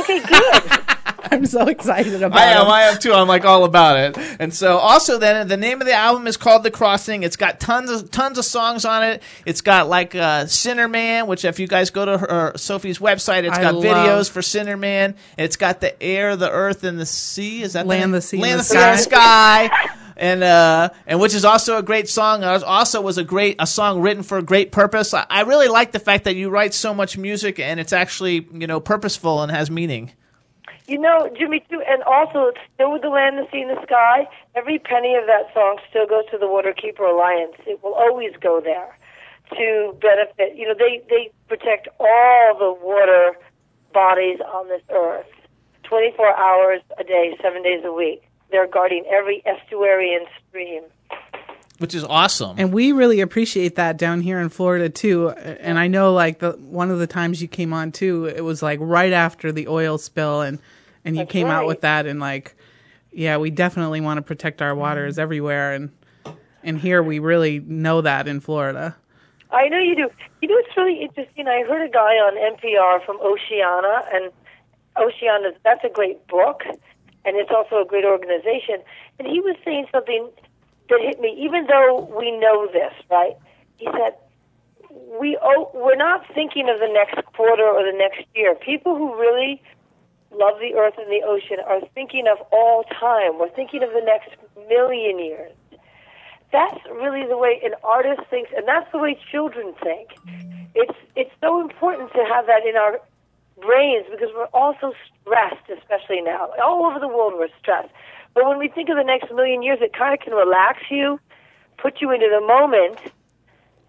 [0.01, 0.63] Okay, good.
[1.31, 2.67] I'm so excited about I am.
[2.67, 3.13] I am too.
[3.13, 4.19] I'm like all about it.
[4.39, 7.23] And so, also, then the name of the album is called The Crossing.
[7.23, 9.23] It's got tons of tons of songs on it.
[9.45, 13.45] It's got like uh, Sinner Man, which if you guys go to her, Sophie's website,
[13.45, 15.17] it's I got videos for Sinner Man.
[15.37, 17.63] It's got the air, the earth, and the sea.
[17.63, 19.89] Is that Land, the, the sea, land, and the the sea, and the sky?
[20.19, 22.43] And uh, and which is also a great song.
[22.43, 25.13] Uh, Also was a great a song written for a great purpose.
[25.13, 28.49] I, I really like the fact that you write so much music and it's actually
[28.53, 30.13] you know purposeful and has meaning.
[30.87, 33.83] You know, Jimmy, too, and also it's still with the land, the sea, and the
[33.83, 34.29] sky.
[34.55, 37.55] Every penny of that song still goes to the Waterkeeper Alliance.
[37.67, 38.97] It will always go there
[39.51, 40.57] to benefit.
[40.57, 43.37] You know, they they protect all the water
[43.93, 45.27] bodies on this earth,
[45.85, 48.23] 24 hours a day, seven days a week.
[48.51, 50.83] They're guarding every estuary and stream.
[51.79, 52.57] Which is awesome.
[52.59, 55.31] And we really appreciate that down here in Florida too.
[55.31, 58.63] And I know like the one of the times you came on too, it was
[58.63, 60.59] like right after the oil spill and
[61.07, 62.55] and you That's came out with that and like
[63.13, 65.23] yeah, we definitely want to protect our waters mm-hmm.
[65.23, 65.91] everywhere and
[66.63, 68.97] and here we really know that in Florida.
[69.53, 70.11] I know you do.
[70.43, 71.47] You know, it's really interesting.
[71.47, 74.33] I heard a guy on NPR from Oceana, and
[74.97, 76.63] Oceana, that's a great book,
[77.25, 78.83] and it's also a great organization.
[79.19, 80.29] And he was saying something
[80.91, 83.37] that hit me, even though we know this, right?
[83.77, 84.17] He said,
[85.21, 88.55] we oh, we're not thinking of the next quarter or the next year.
[88.55, 89.63] People who really
[90.39, 93.39] love the earth and the ocean are thinking of all time.
[93.39, 94.31] We're thinking of the next
[94.69, 95.53] million years
[96.53, 100.11] that's really the way an artist thinks, and that's the way children think.
[100.75, 103.01] It's it's so important to have that in our
[103.61, 106.51] brains because we're all so stressed, especially now.
[106.63, 107.93] All over the world, we're stressed.
[108.35, 111.19] But when we think of the next million years, it kind of can relax you,
[111.79, 112.99] put you into the moment,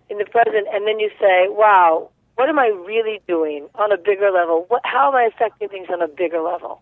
[0.09, 3.97] in the present, and then you say, "Wow, what am I really doing on a
[3.97, 4.65] bigger level?
[4.69, 6.81] What, how am I affecting things on a bigger level?"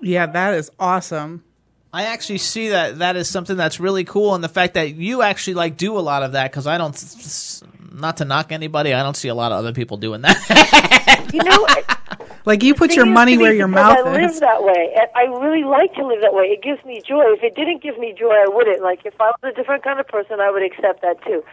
[0.00, 1.44] Yeah, that is awesome.
[1.92, 5.22] I actually see that that is something that's really cool, and the fact that you
[5.22, 6.96] actually like do a lot of that because I don't.
[7.92, 11.30] Not to knock anybody, I don't see a lot of other people doing that.
[11.34, 11.66] You know,
[12.44, 14.40] Like you put your money where your because mouth I live is.
[14.40, 16.44] that way, and I really like to live that way.
[16.46, 17.22] It gives me joy.
[17.32, 18.82] If it didn't give me joy, I wouldn't.
[18.82, 21.44] Like if I was a different kind of person, I would accept that too.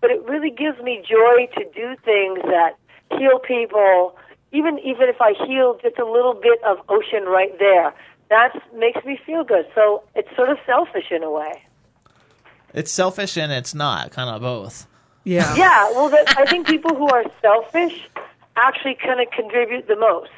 [0.00, 2.76] But it really gives me joy to do things that
[3.18, 4.16] heal people.
[4.52, 7.92] Even even if I heal just a little bit of ocean right there,
[8.30, 9.66] that makes me feel good.
[9.74, 11.62] So it's sort of selfish in a way.
[12.74, 14.86] it's selfish and it's not, kind of both.
[15.24, 15.54] Yeah.
[15.56, 18.08] Yeah, well, that, I think people who are selfish
[18.56, 20.30] actually kind of contribute the most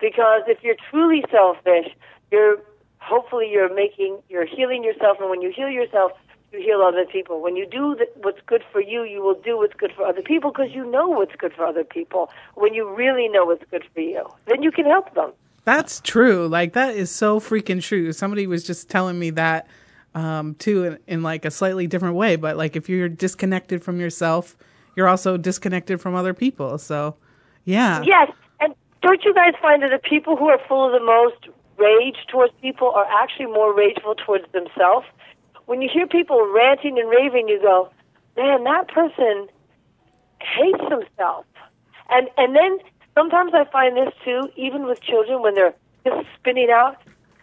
[0.00, 1.88] because if you're truly selfish,
[2.30, 2.56] you're
[2.98, 6.12] hopefully you're making you're healing yourself, and when you heal yourself,
[6.52, 7.40] you heal other people.
[7.40, 10.22] When you do th- what's good for you, you will do what's good for other
[10.22, 12.30] people because you know what's good for other people.
[12.54, 15.32] When you really know what's good for you, then you can help them.
[15.64, 16.48] That's true.
[16.48, 18.12] Like that is so freaking true.
[18.12, 19.66] Somebody was just telling me that
[20.14, 24.00] um too in, in like a slightly different way, but like if you're disconnected from
[24.00, 24.56] yourself,
[24.96, 26.78] you're also disconnected from other people.
[26.78, 27.16] So,
[27.64, 28.02] yeah.
[28.02, 31.48] Yes, and don't you guys find that the people who are full of the most
[31.78, 35.06] rage towards people are actually more rageful towards themselves?
[35.66, 37.90] When you hear people ranting and raving, you go,
[38.36, 39.48] "Man, that person
[40.40, 41.46] hates himself."
[42.10, 42.78] And and then
[43.14, 46.96] sometimes I find this too, even with children when they're just spinning out,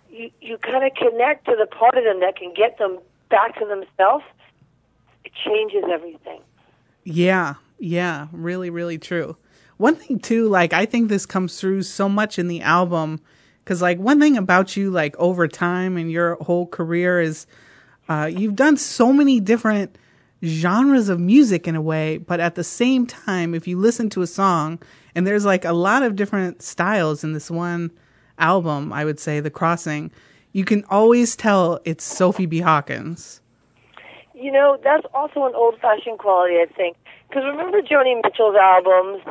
[0.10, 3.58] you you kind of connect to the part of them that can get them back
[3.60, 4.26] to themselves.
[5.24, 6.42] It changes everything.
[7.04, 9.38] Yeah, yeah, really, really true.
[9.78, 13.22] One thing too, like I think this comes through so much in the album,
[13.64, 17.48] because like one thing about you, like over time and your whole career is,
[18.10, 19.95] uh, you've done so many different
[20.43, 24.22] genres of music in a way, but at the same time, if you listen to
[24.22, 24.80] a song,
[25.15, 27.91] and there's like a lot of different styles in this one
[28.39, 30.12] album, I would say, The Crossing,
[30.54, 32.60] you can always tell it's Sophie B.
[32.60, 33.41] Hawkins.
[34.34, 36.98] You know, that's also an old fashioned quality, I think.
[37.28, 39.22] Because remember Joni Mitchell's albums,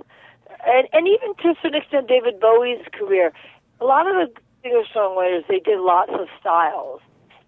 [0.66, 3.32] and, and even to a certain extent David Bowie's career,
[3.80, 7.00] a lot of the singer songwriters, they did lots of styles.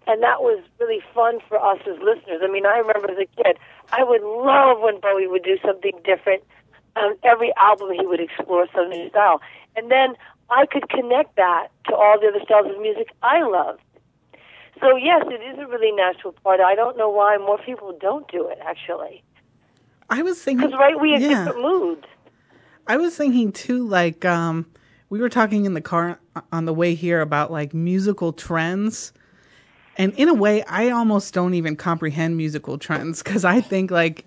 [0.07, 2.41] And that was really fun for us as listeners.
[2.43, 3.57] I mean, I remember as a kid,
[3.91, 6.43] I would love when Bowie would do something different.
[6.95, 9.39] On every album, he would explore some new style.
[9.75, 10.15] And then
[10.49, 13.81] I could connect that to all the other styles of music I loved.
[14.81, 16.59] So yes, it is a really natural part.
[16.59, 19.23] I don't know why more people don't do it actually.
[20.09, 21.45] I was thinking, Because right, we have yeah.
[21.45, 22.05] different moods.
[22.87, 24.65] I was thinking too, like, um,
[25.09, 26.19] we were talking in the car
[26.51, 29.13] on the way here about like musical trends.
[30.01, 34.25] And in a way, I almost don't even comprehend musical trends because I think like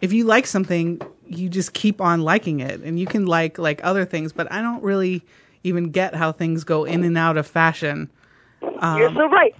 [0.00, 3.80] if you like something, you just keep on liking it and you can like like
[3.84, 5.24] other things, but I don't really
[5.62, 8.10] even get how things go in and out of fashion.
[8.60, 9.54] You're so right.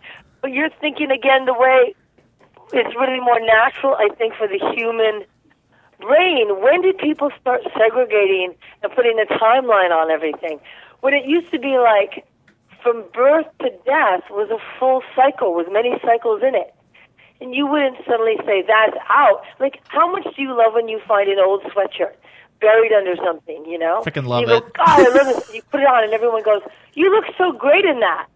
[0.45, 1.95] You're thinking again the way
[2.73, 5.23] it's really more natural, I think, for the human
[6.01, 6.61] brain.
[6.61, 10.59] When did people start segregating and putting a timeline on everything?
[11.03, 12.25] When it used to be like
[12.83, 16.75] from birth to death was a full cycle with many cycles in it.
[17.41, 19.43] And you wouldn't suddenly say that's out.
[19.59, 22.15] Like, how much do you love when you find an old sweatshirt
[22.61, 24.03] buried under something, you know?
[24.07, 24.73] Frickin' love you go, it.
[24.75, 25.55] God, I love this.
[25.55, 26.63] You put it on and everyone goes,
[26.95, 28.27] you look so great in that.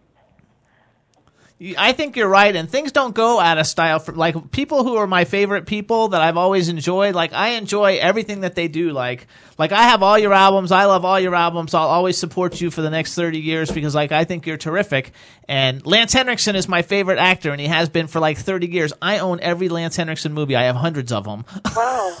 [1.75, 3.97] I think you're right, and things don't go out of style.
[3.97, 7.15] For, like people who are my favorite people that I've always enjoyed.
[7.15, 8.91] Like I enjoy everything that they do.
[8.91, 9.25] Like
[9.57, 10.71] like I have all your albums.
[10.71, 11.73] I love all your albums.
[11.73, 15.13] I'll always support you for the next thirty years because like I think you're terrific.
[15.47, 18.93] And Lance Henriksen is my favorite actor, and he has been for like thirty years.
[19.01, 20.55] I own every Lance Henriksen movie.
[20.55, 21.45] I have hundreds of them.
[21.75, 22.15] Wow.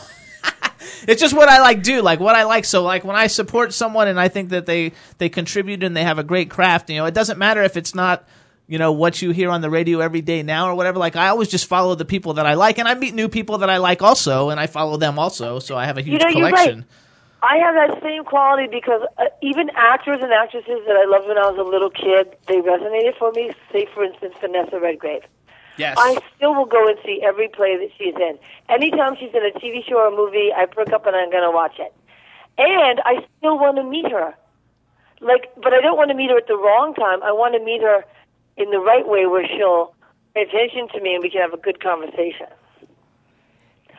[1.07, 2.65] it's just what I like do, like what I like.
[2.65, 6.03] So like when I support someone and I think that they they contribute and they
[6.03, 8.27] have a great craft, you know, it doesn't matter if it's not
[8.67, 10.99] you know what you hear on the radio every day now or whatever.
[10.99, 13.59] Like I always just follow the people that I like, and I meet new people
[13.59, 15.59] that I like also, and I follow them also.
[15.59, 16.85] So I have a huge You know, collection.
[17.41, 21.37] I have that same quality because uh, even actors and actresses that I loved when
[21.37, 23.53] I was a little kid, they resonated for me.
[23.71, 25.23] Say, for instance, Vanessa Redgrave.
[25.77, 25.95] Yes.
[25.99, 28.39] I still will go and see every play that she's in.
[28.67, 31.43] Anytime she's in a TV show or a movie, I perk up and I'm going
[31.43, 31.93] to watch it.
[32.57, 34.33] And I still want to meet her.
[35.21, 37.21] Like, but I don't want to meet her at the wrong time.
[37.21, 38.03] I want to meet her
[38.57, 39.93] in the right way where she'll
[40.33, 42.47] pay attention to me and we can have a good conversation.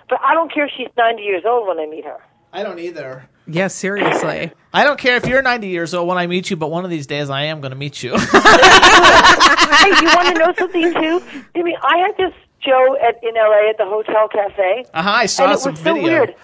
[0.09, 2.18] But I don't care if she's 90 years old when I meet her.
[2.53, 3.29] I don't either.
[3.47, 4.53] Yeah, seriously.
[4.73, 6.90] I don't care if you're 90 years old when I meet you, but one of
[6.90, 8.11] these days I am going to meet you.
[8.18, 11.23] hey, you want to know something too?
[11.55, 14.85] I mean, I had this show at in LA at the Hotel Cafe.
[14.92, 16.03] uh-huh, I saw and it some was so video.
[16.03, 16.35] weird.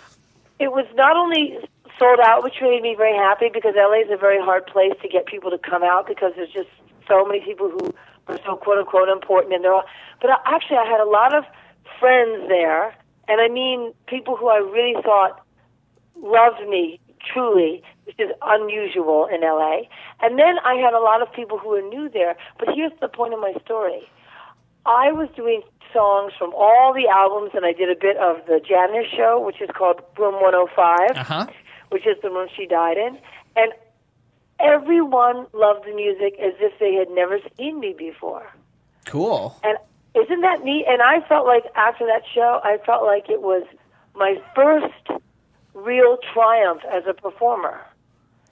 [0.59, 1.59] It was not only
[1.98, 5.09] sold out, which made me very happy because LA is a very hard place to
[5.09, 6.68] get people to come out because there's just
[7.09, 7.95] so many people who
[8.29, 9.85] are so quote unquote important, and they're all.
[10.21, 11.45] But I- actually, I had a lot of
[12.01, 12.95] friends there,
[13.29, 15.40] and I mean people who I really thought
[16.17, 17.01] loved me
[17.33, 19.88] truly, which is unusual in LA.
[20.21, 22.37] And then I had a lot of people who were new there.
[22.59, 24.07] But here's the point of my story.
[24.87, 25.62] I was doing
[25.93, 29.61] songs from all the albums, and I did a bit of the Janis show, which
[29.62, 31.47] is called Room 105, Uh-huh.
[31.90, 33.19] which is the room she died in.
[33.57, 33.73] And
[34.64, 38.50] everyone loved the music as if they had never seen me before.
[39.07, 39.57] Cool.
[39.62, 39.77] And
[40.14, 40.87] isn't that neat?
[40.88, 43.64] And I felt like after that show, I felt like it was
[44.14, 45.22] my first
[45.74, 47.81] real triumph as a performer.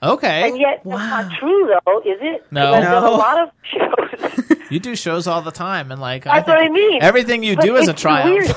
[0.01, 0.49] Okay.
[0.49, 2.45] And yet, that's not true, though, is it?
[2.51, 2.73] No.
[2.73, 3.09] Because I've done No.
[3.09, 4.57] a lot of shows.
[4.69, 7.03] You do shows all the time, and like That's what I mean.
[7.03, 8.31] Everything you But do is a triumph.
[8.31, 8.47] Weird.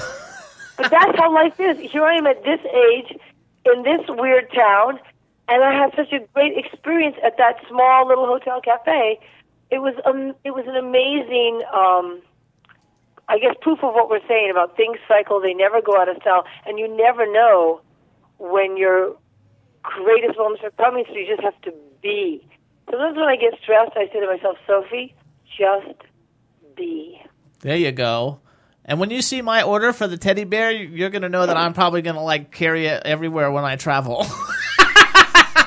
[0.78, 1.78] but that's how life is.
[1.78, 3.18] Here I am at this age,
[3.66, 4.98] in this weird town,
[5.48, 9.20] and I had such a great experience at that small little hotel cafe.
[9.70, 12.22] It was um, it was an amazing, um,
[13.28, 15.40] I guess, proof of what we're saying about things cycle.
[15.40, 17.80] They never go out of style, and you never know
[18.38, 19.16] when your
[19.82, 21.04] greatest moments are coming.
[21.08, 22.46] So you just have to be.
[22.90, 23.96] Sometimes when I get stressed.
[23.96, 25.14] I say to myself, Sophie,
[25.58, 26.00] just
[26.76, 27.20] be.
[27.60, 28.40] There you go.
[28.84, 31.56] And when you see my order for the teddy bear, you're going to know that
[31.56, 34.24] I'm probably going to like carry it everywhere when I travel.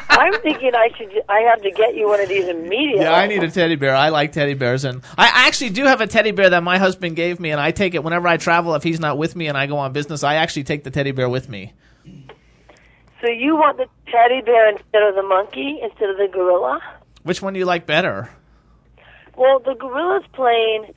[0.09, 1.21] I'm thinking I should.
[1.29, 3.03] I have to get you one of these immediately.
[3.03, 3.95] yeah, I need a teddy bear.
[3.95, 7.15] I like teddy bears, and I actually do have a teddy bear that my husband
[7.15, 8.73] gave me, and I take it whenever I travel.
[8.75, 11.11] If he's not with me and I go on business, I actually take the teddy
[11.11, 11.73] bear with me.
[13.21, 16.81] So you want the teddy bear instead of the monkey, instead of the gorilla?
[17.23, 18.29] Which one do you like better?
[19.35, 20.93] Well, the gorilla's playing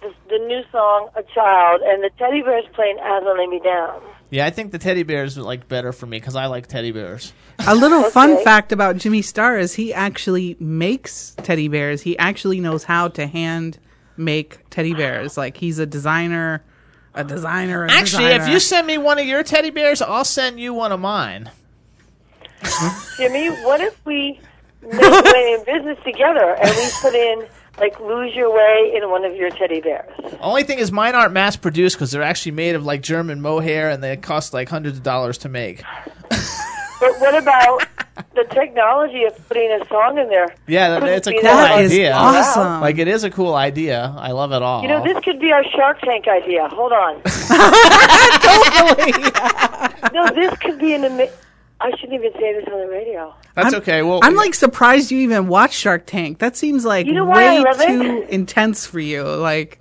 [0.00, 3.60] the, the new song "A Child," and the teddy bear's playing "As I Lay Me
[3.62, 4.00] Down."
[4.30, 7.32] Yeah, I think the teddy bears like better for me because I like teddy bears.
[7.66, 12.02] A little fun fact about Jimmy Star is he actually makes teddy bears.
[12.02, 13.78] He actually knows how to hand
[14.18, 15.36] make teddy bears.
[15.38, 16.62] Like he's a designer,
[17.14, 17.84] a designer.
[17.84, 20.92] A Actually, if you send me one of your teddy bears, I'll send you one
[20.92, 21.50] of mine.
[23.16, 24.40] Jimmy, what if we
[24.82, 27.46] make way in business together and we put in
[27.80, 30.10] like "Lose Your Way" in one of your teddy bears?
[30.40, 33.90] Only thing is, mine aren't mass produced because they're actually made of like German mohair
[33.90, 35.82] and they cost like hundreds of dollars to make.
[37.00, 37.86] But what about
[38.34, 40.52] the technology of putting a song in there?
[40.66, 42.12] Yeah, that, it's a cool that that is idea.
[42.12, 42.80] awesome.
[42.80, 44.12] Like it is a cool idea.
[44.18, 44.82] I love it all.
[44.82, 46.66] You know, this could be our Shark Tank idea.
[46.68, 47.22] Hold on.
[50.12, 51.04] no, this could be an.
[51.04, 51.28] Ama-
[51.80, 53.34] I shouldn't even say this on the radio.
[53.54, 54.02] That's I'm- okay.
[54.02, 56.38] Well, I'm like surprised you even watch Shark Tank.
[56.38, 57.86] That seems like You know way love it?
[57.86, 59.22] too intense for you.
[59.22, 59.80] Like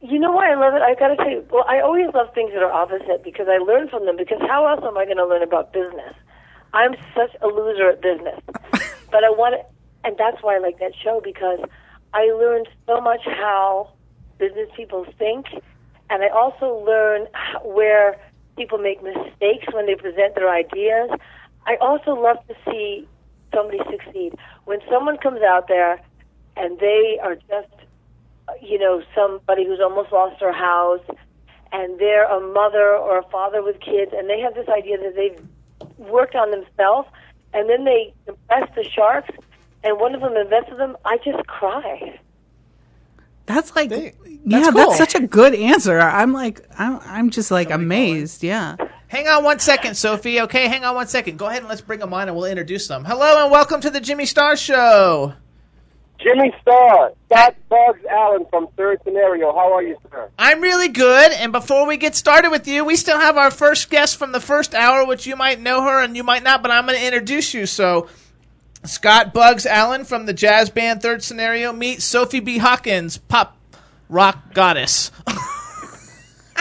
[0.00, 0.82] You know why I love it?
[0.82, 1.44] I gotta tell you.
[1.50, 4.16] Well, I always love things that are opposite because I learn from them.
[4.16, 6.14] Because how else am I going to learn about business?
[6.74, 8.40] I'm such a loser at business,
[9.10, 10.08] but I want to.
[10.08, 11.60] and that's why I like that show because
[12.12, 13.90] I learned so much how
[14.38, 15.46] business people think,
[16.10, 18.16] and I also learn h- where
[18.56, 21.10] people make mistakes when they present their ideas.
[21.66, 23.06] I also love to see
[23.54, 24.34] somebody succeed.
[24.64, 26.00] When someone comes out there
[26.56, 27.72] and they are just,
[28.62, 31.04] you know, somebody who's almost lost their house,
[31.72, 35.14] and they're a mother or a father with kids, and they have this idea that
[35.16, 35.38] they've
[35.98, 37.08] worked on themselves,
[37.52, 39.34] and then they impress the sharks,
[39.82, 42.18] and one of them invests in them, I just cry.
[43.46, 44.12] That's like, They-
[44.44, 45.98] yeah, that's that's such a good answer.
[45.98, 48.42] I'm like, I'm, I'm just like amazed.
[48.44, 48.76] Yeah.
[49.08, 50.40] Hang on one second, Sophie.
[50.42, 51.38] Okay, hang on one second.
[51.38, 53.04] Go ahead and let's bring them on and we'll introduce them.
[53.04, 55.32] Hello and welcome to the Jimmy Star Show.
[56.18, 59.52] Jimmy Star, Scott Bugs Allen from Third Scenario.
[59.52, 60.30] How are you, sir?
[60.38, 63.90] I'm really good, and before we get started with you, we still have our first
[63.90, 66.70] guest from the first hour, which you might know her and you might not, but
[66.70, 67.66] I'm going to introduce you.
[67.66, 68.08] So,
[68.86, 71.72] Scott Bugs Allen from the jazz band Third Scenario.
[71.72, 72.58] Meet Sophie B.
[72.58, 73.56] Hawkins, pop
[74.08, 75.10] rock goddess.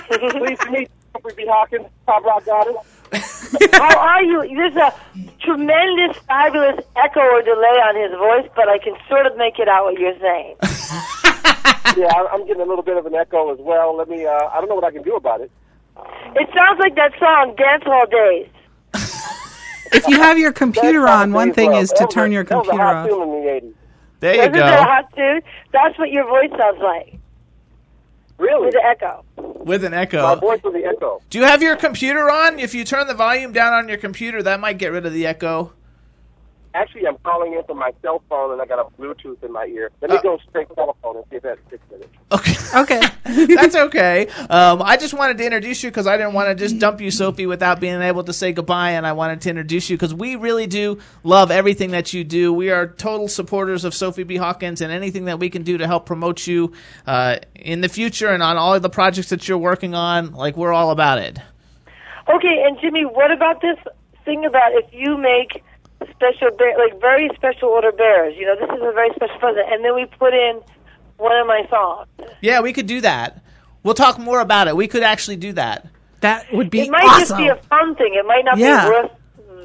[0.07, 1.45] Pleased to meet Sophie B.
[1.47, 2.76] Hawkins, Pop Rock Goddess.
[3.73, 4.55] How are you?
[4.55, 4.93] There's a
[5.41, 9.67] tremendous, fabulous echo or delay on his voice, but I can sort of make it
[9.67, 10.55] out what you're saying.
[11.97, 13.95] Yeah, I- I'm getting a little bit of an echo as well.
[13.95, 15.49] Let me, uh, I don't know what I can do about it.
[16.36, 18.47] It sounds like that song, Dance Hall Days.
[19.94, 22.70] If you have your computer on, one thing is to turn your that was a
[22.72, 23.10] computer hot off.
[23.10, 23.74] tune in the 80s.
[24.22, 24.84] There you Isn't it a go.
[24.84, 25.44] hot dude?
[25.72, 27.16] That's what your voice sounds like,
[28.38, 28.66] Really?
[28.66, 29.24] with the echo.
[29.38, 30.36] With an My echo.
[30.38, 31.22] voice with the echo.
[31.30, 32.60] Do you have your computer on?
[32.60, 35.26] If you turn the volume down on your computer, that might get rid of the
[35.28, 35.74] echo.
[36.76, 39.65] Actually, I'm calling in from my cell phone, and I got a Bluetooth in my
[39.65, 39.91] ear.
[40.01, 40.21] Let me Uh.
[40.21, 42.09] go straight telephone and see if that fixes it.
[42.34, 42.53] Okay.
[42.82, 43.01] Okay.
[43.55, 44.28] That's okay.
[44.49, 47.11] Um, I just wanted to introduce you because I didn't want to just dump you,
[47.11, 48.91] Sophie, without being able to say goodbye.
[48.91, 52.51] And I wanted to introduce you because we really do love everything that you do.
[52.51, 54.36] We are total supporters of Sophie B.
[54.36, 56.73] Hawkins and anything that we can do to help promote you
[57.07, 60.34] uh, in the future and on all of the projects that you're working on.
[60.34, 61.39] Like, we're all about it.
[62.28, 63.78] Okay, and Jimmy, what about this
[64.26, 65.63] thing about if you make
[66.12, 68.36] special bear, like very special order bears?
[68.38, 70.62] You know, this is a very special present, and then we put in
[71.18, 72.08] one of my songs.
[72.41, 73.41] Yeah, we could do that.
[73.84, 74.76] We'll talk more about it.
[74.76, 75.88] We could actually do that.
[76.22, 77.20] That would be It might awesome.
[77.20, 78.16] just be a fun thing.
[78.16, 78.86] It might not Yeah.
[78.86, 79.12] be worth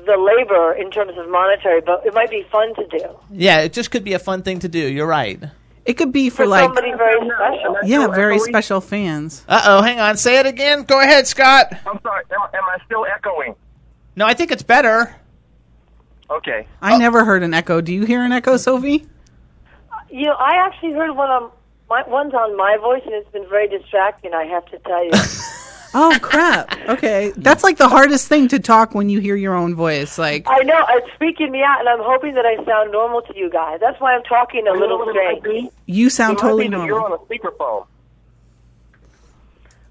[0.06, 3.72] the labor in terms of monetary, but it might be fun to do Yeah, it
[3.72, 4.78] just could be a fun thing to do.
[4.78, 5.40] You're right.
[5.86, 7.76] it could be for for like, somebody very special.
[7.84, 8.40] yeah, very echoey?
[8.48, 9.44] special fans.
[9.48, 10.16] Uh oh, hang on.
[10.16, 10.82] Say it again.
[10.84, 11.72] Go ahead, Scott.
[11.86, 13.54] I'm sorry, am, am I still echoing?
[14.16, 15.14] No, I think it's better.
[16.30, 16.66] Okay.
[16.80, 17.80] I never heard an echo.
[17.80, 19.06] Do you hear an echo, Sophie?
[20.10, 21.50] You know, I actually heard one on
[21.88, 24.32] my one's on my voice, and it's been very distracting.
[24.34, 25.10] I have to tell you.
[25.92, 26.72] Oh crap.
[26.88, 27.32] Okay.
[27.36, 30.18] That's like the hardest thing to talk when you hear your own voice.
[30.18, 33.36] Like I know it's freaking me out, and I'm hoping that I sound normal to
[33.36, 33.80] you guys.
[33.80, 35.70] That's why I'm talking a You little what it might strange.
[35.86, 36.86] you sound It might totally normal.
[36.86, 37.86] You're on a speakerphone.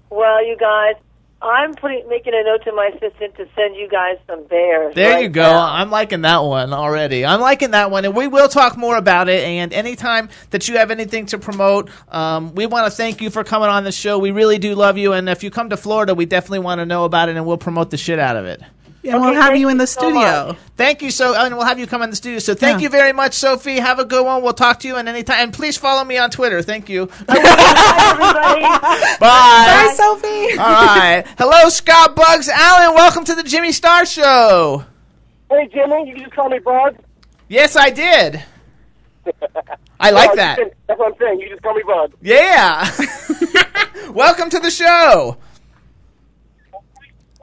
[0.08, 0.94] Well, you guys,
[1.42, 4.94] I'm putting making a note to my assistant to send you guys some bears.
[4.94, 5.42] There right you go.
[5.42, 5.72] now.
[5.72, 7.24] I'm liking that one already.
[7.24, 9.42] I'm liking that one, and we will talk more about it.
[9.42, 13.42] And anytime that you have anything to promote, um, we want to thank you for
[13.42, 14.18] coming on the show.
[14.18, 16.86] We really do love you, and if you come to Florida, we definitely want to
[16.86, 18.60] know about it, and we'll promote the shit out of it.
[19.02, 20.48] And we'll have you in the so studio.
[20.48, 20.56] much.
[20.76, 22.38] Thank you so, and we'll have you come in the studio.
[22.38, 22.82] So thank Yeah.
[22.84, 23.78] you very much, Sophie.
[23.78, 24.42] Have a good one.
[24.42, 25.38] We'll talk to you, in any time.
[25.44, 26.60] And please follow me on Twitter.
[26.60, 27.06] Thank you.
[27.26, 27.36] Bye,
[28.10, 28.60] everybody.
[29.20, 29.92] Bye.
[29.96, 30.28] Sophie.
[30.58, 31.24] All right.
[31.38, 32.94] Hello, Scott Bugs Allen.
[32.94, 34.84] Welcome to the Jimmy Star Show.
[35.50, 36.96] Hey, Jimmy, you can just call me Bug.
[37.48, 38.42] Yes, I did.
[39.98, 40.58] I oh, like Oh, you that.
[40.58, 41.40] can- That's what I'm saying.
[41.40, 42.12] You just call me Bug.
[42.20, 42.90] Yeah.
[44.12, 45.36] Welcome to the show.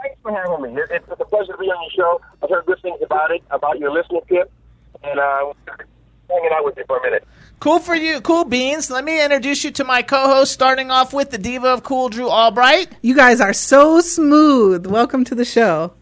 [0.02, 0.82] Thanks for having me.
[0.82, 2.22] It- It's a pleasure to be on your show.
[2.44, 4.46] I've heard good things about it, about your listenership,
[5.04, 5.54] and uh,
[6.30, 7.28] hanging out with you for a minute.
[7.60, 8.22] Cool for you.
[8.22, 8.92] Cool beans.
[8.92, 12.30] Let me introduce you to my co-host, starting off with the diva of cool, Drew
[12.30, 12.90] Albright.
[13.02, 14.86] You guys are so smooth.
[14.86, 15.94] Welcome to the show.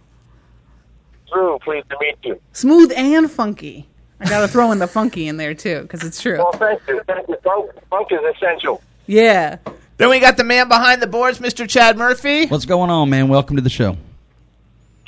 [1.32, 2.40] Drew, pleased to meet you.
[2.54, 3.88] Smooth and funky.
[4.20, 6.38] I got to throw in the funky in there too because it's true.
[6.38, 7.02] Well, thank you.
[7.08, 7.38] Thank you.
[7.44, 8.82] Funk, funk is essential.
[9.08, 9.58] Yeah.
[9.98, 11.68] Then we got the man behind the boards, Mr.
[11.68, 12.48] Chad Murphy.
[12.48, 13.30] What's going on, man?
[13.30, 13.96] Welcome to the show.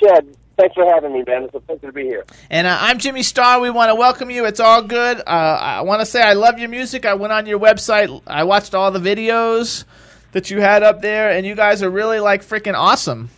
[0.00, 0.26] Chad,
[0.56, 1.44] thanks for having me, man.
[1.44, 2.24] It's a pleasure to be here.
[2.48, 3.60] And uh, I'm Jimmy Star.
[3.60, 4.46] We want to welcome you.
[4.46, 5.18] It's all good.
[5.18, 7.04] Uh, I want to say I love your music.
[7.04, 8.22] I went on your website.
[8.26, 9.84] I watched all the videos
[10.32, 13.28] that you had up there, and you guys are really like freaking awesome.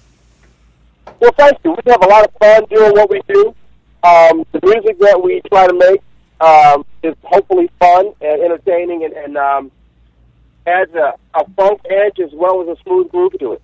[1.19, 1.73] Well, thank you.
[1.73, 3.55] We have a lot of fun doing what we do.
[4.05, 6.01] Um, the music that we try to make
[6.41, 9.73] um, is hopefully fun and entertaining and, and um,
[10.71, 13.63] adds a, a funk edge as well as a smooth groove to it.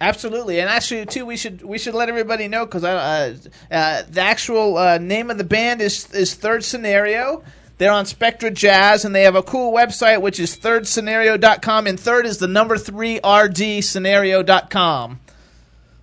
[0.00, 3.36] Absolutely, and actually, too, we should we should let everybody know because uh,
[3.70, 7.44] uh, the actual uh, name of the band is is Third Scenario.
[7.76, 12.26] They're on Spectra Jazz, and they have a cool website which is thirdscenario.com, and third
[12.26, 15.20] is the number three RD scenario.com.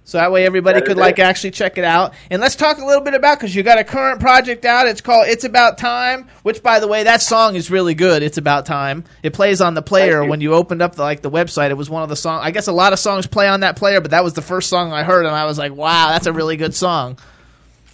[0.07, 1.23] So that way everybody That could like it.
[1.23, 2.13] actually check it out.
[2.31, 4.87] And let's talk a little bit about because you got a current project out.
[4.87, 8.23] It's called "It's About Time," which, by the way, that song is really good.
[8.23, 10.29] "It's About Time." It plays on the player you.
[10.29, 11.71] when you opened up the, like the website.
[11.71, 12.41] It was one of the songs.
[12.45, 14.69] I guess a lot of songs play on that player, but that was the first
[14.69, 17.17] song I heard, and I was like, "Wow, that's a really good song."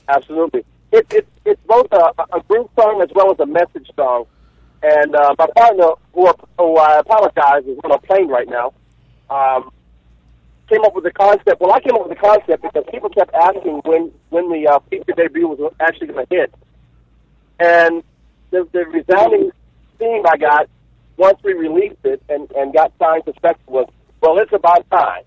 [0.08, 0.64] Absolutely.
[0.92, 4.26] It, it, it's both a, a group song as well as a message song.
[4.84, 8.72] And uh, my partner, who, who I apologize, is on a plane right now,
[9.32, 9.72] um,
[10.70, 11.60] came up with the concept.
[11.60, 14.80] Well, I came up with the concept because people kept asking when, when the uh,
[14.90, 16.54] feature debut was actually going to hit.
[17.60, 18.04] And
[18.52, 19.52] the, the resounding
[20.00, 20.68] theme I got
[21.18, 23.88] once we released it and, and got signed to Spectre was,
[24.22, 25.24] well, it's about time.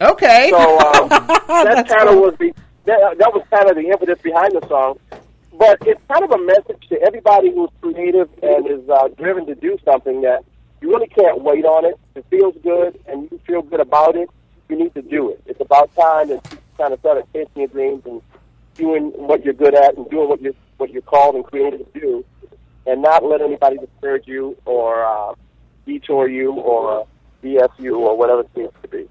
[0.00, 0.50] Okay.
[0.50, 2.52] So um, that kind of was the
[2.84, 4.98] that, that was kind of the impetus behind the song.
[5.58, 9.54] But it's kind of a message to everybody who's creative and is uh, driven to
[9.54, 10.44] do something that
[10.80, 11.98] you really can't wait on it.
[12.14, 14.28] It feels good and you feel good about it.
[14.68, 15.42] You need to do it.
[15.46, 18.20] It's about time that you kind of start chasing your dreams and
[18.74, 22.00] doing what you're good at and doing what you're what you're called and created to
[22.00, 22.24] do,
[22.86, 25.34] and not let anybody discourage you or uh,
[25.86, 27.04] detour you or uh,
[27.42, 29.08] BS you or whatever it seems to be.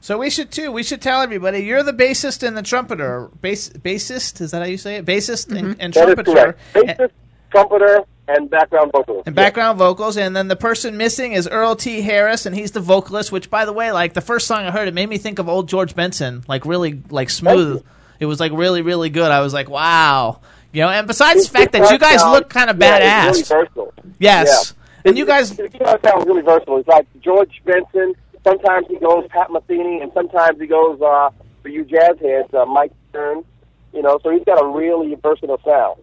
[0.00, 0.70] So we should too.
[0.70, 3.28] We should tell everybody you're the bassist and the trumpeter.
[3.40, 5.04] Bass, bassist is that how you say it?
[5.06, 6.32] Bassist and, and That is trumpeter.
[6.32, 6.58] correct.
[6.74, 7.10] Bassist,
[7.50, 9.26] trumpeter, and background vocalist.
[9.26, 12.02] and background vocals, and then the person missing is Earl T.
[12.02, 13.32] Harris, and he's the vocalist.
[13.32, 15.48] Which, by the way, like the first song I heard, it made me think of
[15.48, 17.82] old George Benson, like really like smooth.
[18.20, 19.30] It was like really really good.
[19.30, 20.40] I was like, wow,
[20.72, 20.88] you know.
[20.90, 25.08] And besides the fact that you guys look kind of yeah, badass, really yes, Yeah.
[25.08, 26.78] and you guys, His guitar sounds really versatile.
[26.78, 28.14] It's like George Benson.
[28.44, 31.30] Sometimes he goes Pat Metheny, and sometimes he goes uh,
[31.62, 33.44] for you jazz heads, uh, Mike Stern.
[33.92, 36.00] You know, so he's got a really versatile sound.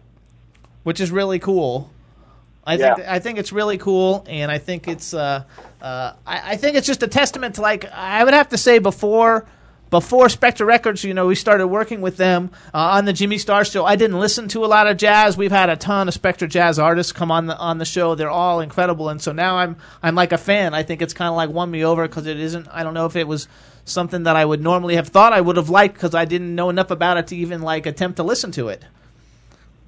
[0.82, 1.90] which is really cool.
[2.66, 2.94] I Yeah.
[2.94, 5.44] think I think it's really cool, and I think it's uh,
[5.80, 8.78] uh, I, I think it's just a testament to like I would have to say
[8.78, 9.46] before
[9.88, 13.64] before Spectre Records, you know, we started working with them uh, on the Jimmy Star
[13.64, 13.84] Show.
[13.84, 15.36] I didn't listen to a lot of jazz.
[15.36, 18.16] We've had a ton of Spectre jazz artists come on the on the show.
[18.16, 20.74] They're all incredible, and so now I'm I'm like a fan.
[20.74, 22.66] I think it's kind of like won me over because it isn't.
[22.72, 23.46] I don't know if it was
[23.84, 26.68] something that I would normally have thought I would have liked because I didn't know
[26.68, 28.82] enough about it to even like attempt to listen to it.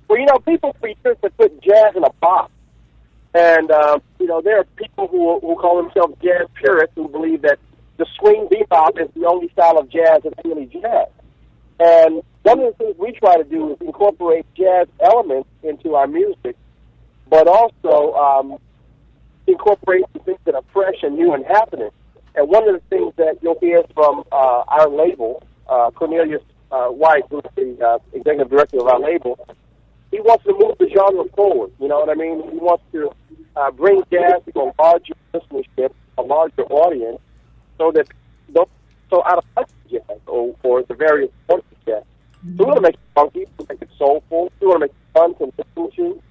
[0.07, 2.53] Well, you know, people for to put jazz in a box.
[3.39, 7.43] And, um, you know, there are people who, who call themselves jazz purists who believe
[7.43, 7.61] that
[7.97, 11.07] the swing bebop is the only style of jazz that's really jazz.
[11.79, 16.09] And one of the things we try to do is incorporate jazz elements into our
[16.09, 16.57] music,
[17.31, 18.59] but also um,
[19.47, 21.91] incorporate some things that are fresh and new and happening.
[22.35, 26.87] And one of the things that you'll hear from uh, our label, uh, Cornelius uh,
[26.87, 29.39] White, who's the uh, executive director of our label,
[30.11, 31.71] he wants to move the genre forward.
[31.81, 32.43] You know what I mean?
[32.51, 33.11] He wants to
[33.57, 37.21] uh, bring jazz to a larger listenership, a larger audience,
[37.77, 38.09] so that
[38.53, 38.69] don't
[39.11, 42.03] so out of touch jazz or, or the various forms of jazz.
[42.57, 44.77] So we want to make it funky, we want to make it soulful, we want
[44.77, 46.23] to make it fun to listen to.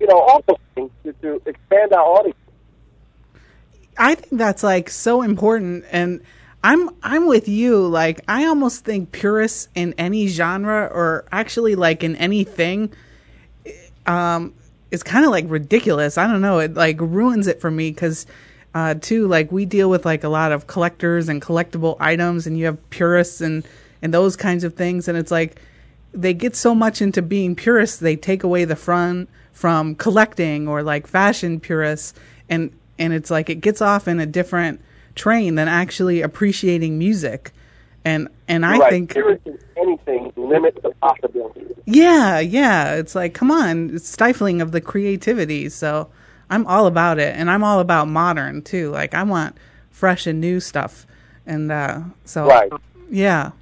[0.00, 2.36] You know, all those things to, to expand our audience.
[3.98, 6.22] I think that's like so important and
[6.64, 12.02] I'm I'm with you like I almost think purists in any genre or actually like
[12.02, 12.92] in anything
[14.10, 14.52] um
[14.90, 16.18] is kind of like ridiculous.
[16.18, 18.26] I don't know, it like ruins it for me cuz
[18.74, 22.58] uh too like we deal with like a lot of collectors and collectible items and
[22.58, 23.66] you have purists and
[24.02, 25.60] and those kinds of things and it's like
[26.12, 30.82] they get so much into being purists they take away the fun from collecting or
[30.82, 32.14] like fashion purists
[32.48, 34.80] and and it's like it gets off in a different
[35.14, 37.52] train than actually appreciating music
[38.04, 38.90] and and i right.
[38.90, 39.16] think
[39.76, 41.68] anything limit the possibilities.
[41.86, 46.08] yeah yeah it's like come on it's stifling of the creativity so
[46.48, 49.56] i'm all about it and i'm all about modern too like i want
[49.90, 51.06] fresh and new stuff
[51.46, 52.70] and uh so Right.
[53.10, 53.52] yeah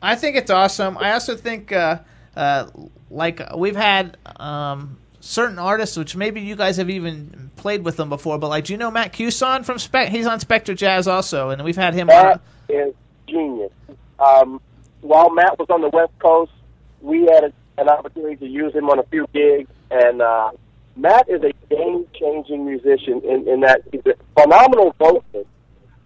[0.00, 0.96] I think it's awesome.
[0.98, 1.98] I also think, uh,
[2.36, 2.68] uh,
[3.10, 8.08] like we've had um, certain artists, which maybe you guys have even played with them
[8.08, 10.08] before, but like, do you know Matt Cusson from Spec?
[10.10, 12.06] He's on Spectre Jazz also, and we've had him.
[12.06, 12.40] Matt on.
[12.68, 12.94] is
[13.28, 13.72] genius.
[14.18, 14.60] Um,
[15.00, 16.52] while Matt was on the West Coast,
[17.00, 20.50] we had a, an opportunity to use him on a few gigs, and uh,
[20.96, 25.48] Matt is a game-changing musician in, in that he's a phenomenal vocalist,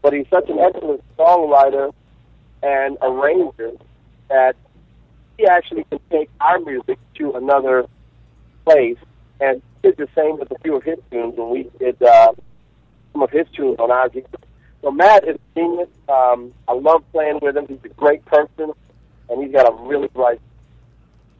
[0.02, 1.92] but he's such an excellent songwriter
[2.62, 3.72] and arranger
[4.28, 4.54] that
[5.38, 7.86] he actually can take our music to another
[8.64, 8.98] place
[9.40, 12.32] and did the same with a few of his tunes when we did uh,
[13.12, 14.28] some of his tunes on our gigs.
[14.82, 15.88] So Matt is a genius.
[16.08, 17.66] Um, I love playing with him.
[17.68, 18.72] He's a great person,
[19.28, 20.40] and he's got a really bright.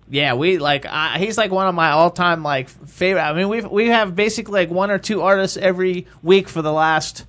[0.09, 3.23] Yeah, we like uh, he's like one of my all-time like favorite.
[3.23, 6.73] I mean, we we have basically like one or two artists every week for the
[6.73, 7.25] last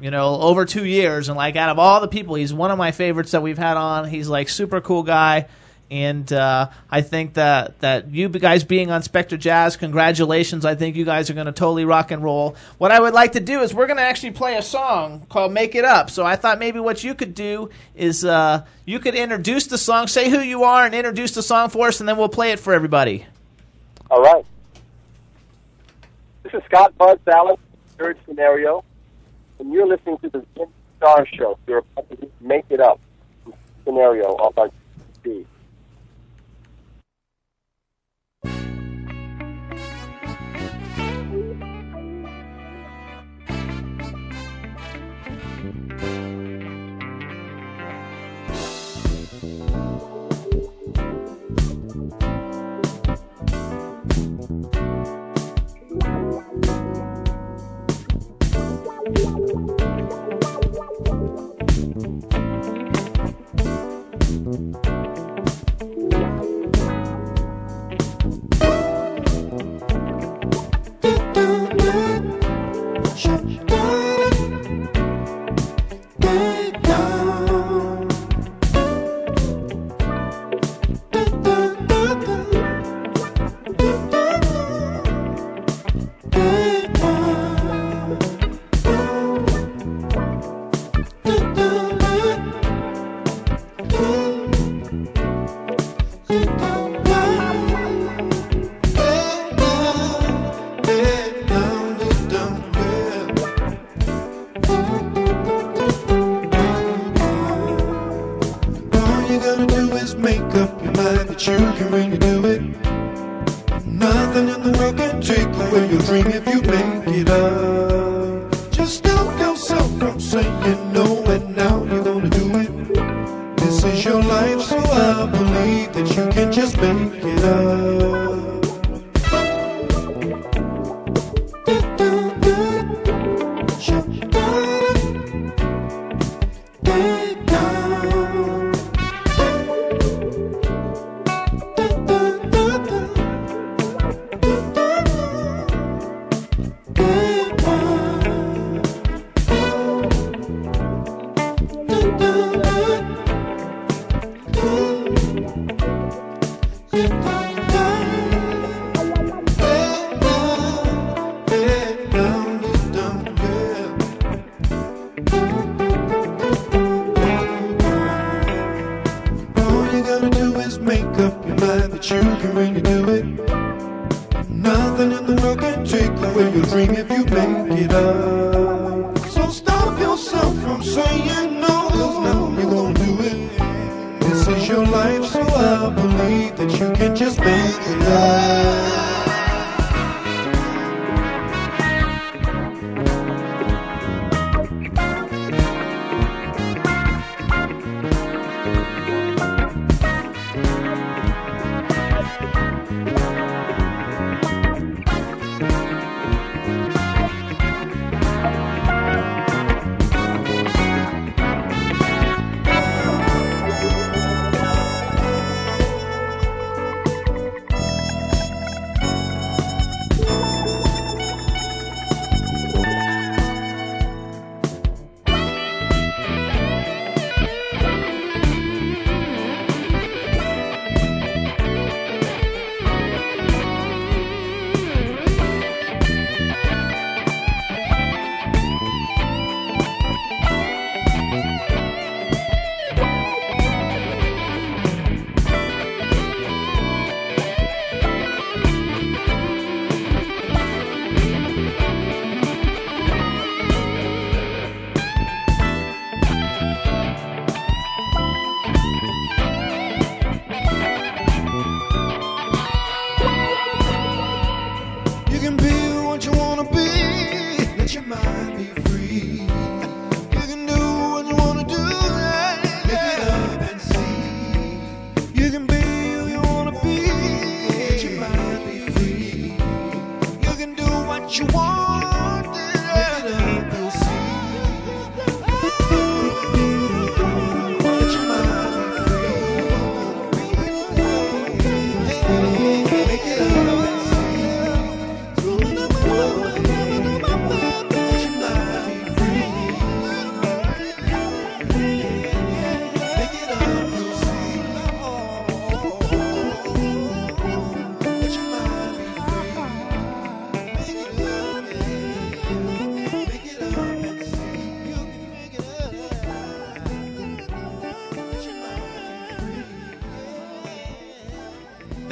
[0.00, 2.78] you know over two years, and like out of all the people, he's one of
[2.78, 4.08] my favorites that we've had on.
[4.08, 5.46] He's like super cool guy,
[5.92, 10.64] and uh, I think that that you guys being on Spectre Jazz, congratulations.
[10.64, 12.56] I think you guys are going to totally rock and roll.
[12.78, 15.52] What I would like to do is we're going to actually play a song called
[15.52, 19.14] "Make It Up." So I thought maybe what you could do is uh, you could
[19.14, 22.16] introduce the song, say who you are, and introduce the song for us, and then
[22.16, 23.26] we'll play it for everybody.
[24.10, 24.46] All right.
[26.42, 27.56] This is Scott Bugs Allen,
[27.98, 28.82] third scenario,
[29.58, 31.58] and you're listening to the Jim Star Show.
[31.66, 32.98] You're about to make it up
[33.84, 34.70] scenario off our
[35.22, 35.44] TV.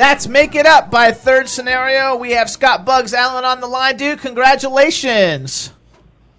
[0.01, 2.17] That's Make It Up by Third Scenario.
[2.17, 4.21] We have Scott Bugs Allen on the line, dude.
[4.21, 5.75] Congratulations.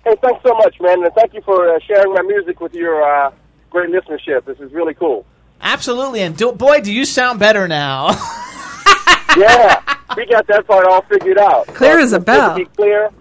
[0.03, 3.03] Hey, thanks so much, man, and thank you for uh, sharing my music with your
[3.03, 3.31] uh,
[3.69, 4.45] great listenership.
[4.45, 5.27] This is really cool.
[5.61, 6.21] Absolutely.
[6.21, 8.07] And do, boy, do you sound better now.
[9.37, 9.79] yeah,
[10.17, 11.67] we got that part all figured out.
[11.67, 12.57] Clear as a bell.
[12.57, 13.11] To be clear,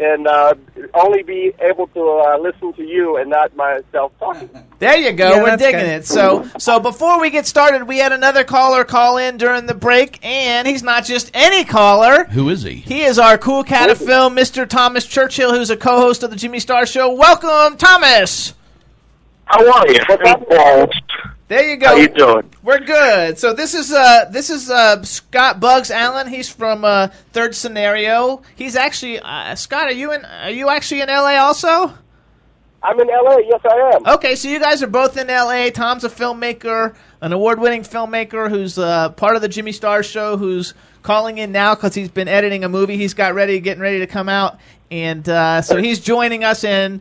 [0.00, 0.54] and uh,
[0.94, 4.48] only be able to uh, listen to you and not myself talking.
[4.80, 5.30] There you go.
[5.30, 5.88] Yeah, We're digging good.
[6.00, 6.06] it.
[6.06, 10.18] So, so before we get started, we had another caller call in during the break,
[10.22, 12.24] and he's not just any caller.
[12.24, 12.74] Who is he?
[12.74, 14.68] He is our cool cat of film, Mr.
[14.68, 17.14] Thomas Churchill, who's a co-host of the Jimmy Star Show.
[17.14, 18.52] Welcome, Thomas.
[19.46, 20.00] How are you?
[20.06, 20.90] Footballs.
[21.54, 21.86] There you go.
[21.86, 22.50] How you doing?
[22.64, 23.38] We're good.
[23.38, 26.26] So this is uh this is uh Scott Bugs Allen.
[26.26, 28.42] He's from uh Third Scenario.
[28.56, 29.86] He's actually uh, Scott.
[29.86, 30.24] Are you in?
[30.24, 31.36] Are you actually in L.A.
[31.36, 31.94] also?
[32.82, 33.36] I'm in LA.
[33.48, 34.14] Yes, I am.
[34.14, 35.70] Okay, so you guys are both in L.A.
[35.70, 40.36] Tom's a filmmaker, an award-winning filmmaker who's uh, part of the Jimmy Star Show.
[40.36, 40.74] Who's
[41.04, 44.08] calling in now because he's been editing a movie he's got ready, getting ready to
[44.08, 44.58] come out,
[44.90, 47.00] and uh, so he's joining us in.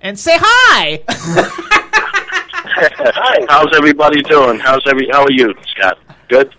[0.00, 1.64] And say hi.
[3.48, 4.58] How's everybody doing?
[4.60, 5.08] How's every?
[5.10, 5.98] How are you, Scott?
[6.28, 6.54] Good.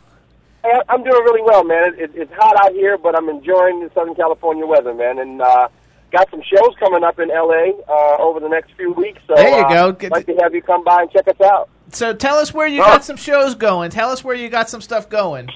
[0.64, 1.94] Hey, I'm doing really well, man.
[1.94, 5.20] It, it, it's hot out here, but I'm enjoying the Southern California weather, man.
[5.20, 5.70] And uh,
[6.12, 9.22] got some shows coming up in LA uh, over the next few weeks.
[9.28, 9.92] So, There you uh, go.
[9.94, 11.70] Get I'd like to have you come by and check us out.
[11.94, 12.86] so tell us where you Oh.
[12.86, 13.90] got some shows going.
[13.92, 15.48] Tell us where you got some stuff going.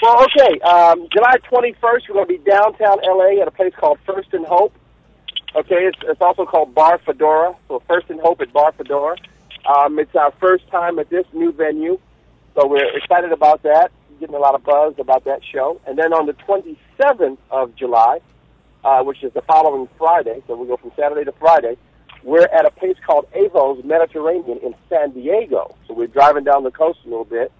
[0.00, 0.60] Well, okay.
[0.60, 4.44] Um, July 21st, we're going to be downtown LA at a place called First and
[4.46, 4.74] Hope.
[5.56, 7.54] Okay, it's, it's also called Bar Fedora.
[7.68, 9.16] So First and Hope at Bar Fedora.
[9.66, 11.98] Um, it's our first time at this new venue,
[12.54, 13.90] so we're excited about that.
[14.20, 15.80] Getting a lot of buzz about that show.
[15.86, 18.20] And then on the 27th of July,
[18.84, 21.76] uh, which is the following Friday, so we go from Saturday to Friday,
[22.22, 25.74] we're at a place called Avos Mediterranean in San Diego.
[25.86, 27.52] So we're driving down the coast a little bit.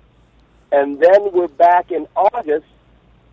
[0.72, 2.66] And then we're back in August.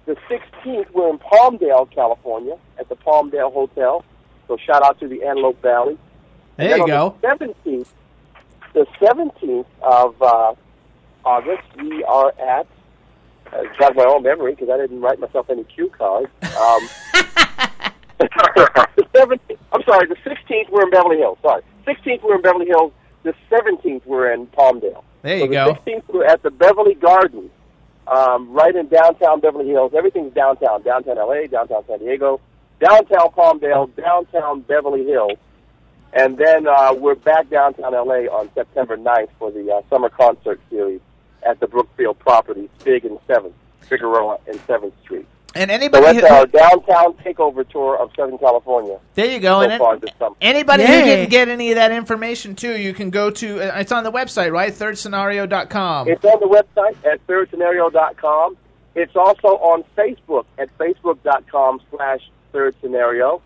[0.06, 4.04] The 16th, we're in Palmdale, California, at the Palmdale Hotel.
[4.48, 5.98] So shout out to the Antelope Valley.
[6.58, 7.16] There you go.
[7.22, 7.88] The 17th,
[8.74, 10.54] the 17th of uh,
[11.26, 12.68] August, we are at,
[13.54, 16.28] uh, jog my own memory because I didn't write myself any cue cards.
[16.42, 16.90] Um,
[18.20, 21.38] the 17th, I'm sorry, the 16th, we're in Beverly Hills.
[21.42, 21.62] Sorry.
[21.86, 22.92] 16th, we're in Beverly Hills.
[23.24, 25.04] The 17th, we're in Palmdale.
[25.22, 25.78] There So you the go.
[25.86, 27.52] 16th, we're at the Beverly Gardens,
[28.08, 29.94] um, right in downtown Beverly Hills.
[29.96, 30.82] Everything's downtown.
[30.84, 32.40] Downtown LA, downtown San Diego,
[32.80, 35.38] downtown Palmdale, downtown Beverly Hills.
[36.14, 40.60] And then uh, we're back downtown LA on September 9th for the uh, summer concert
[40.70, 41.00] series
[41.44, 43.54] at the Brookfield Properties, Big and 7th,
[43.88, 45.26] Figueroa and 7th Street.
[45.56, 49.00] And So anybody that's who, our downtown takeover tour of Southern California.
[49.16, 49.62] there you go.
[49.62, 50.36] So and far an- this summer.
[50.42, 53.60] anybody who didn't get any of that information too, you can go to.
[53.60, 54.72] Uh, it's on the website, right?
[54.74, 56.08] ThirdScenario.com.
[56.08, 58.58] It's on the website at thirdscenario.com.
[58.96, 62.22] It's also on Facebook at facebook.com slash
[62.54, 63.42] third scenario.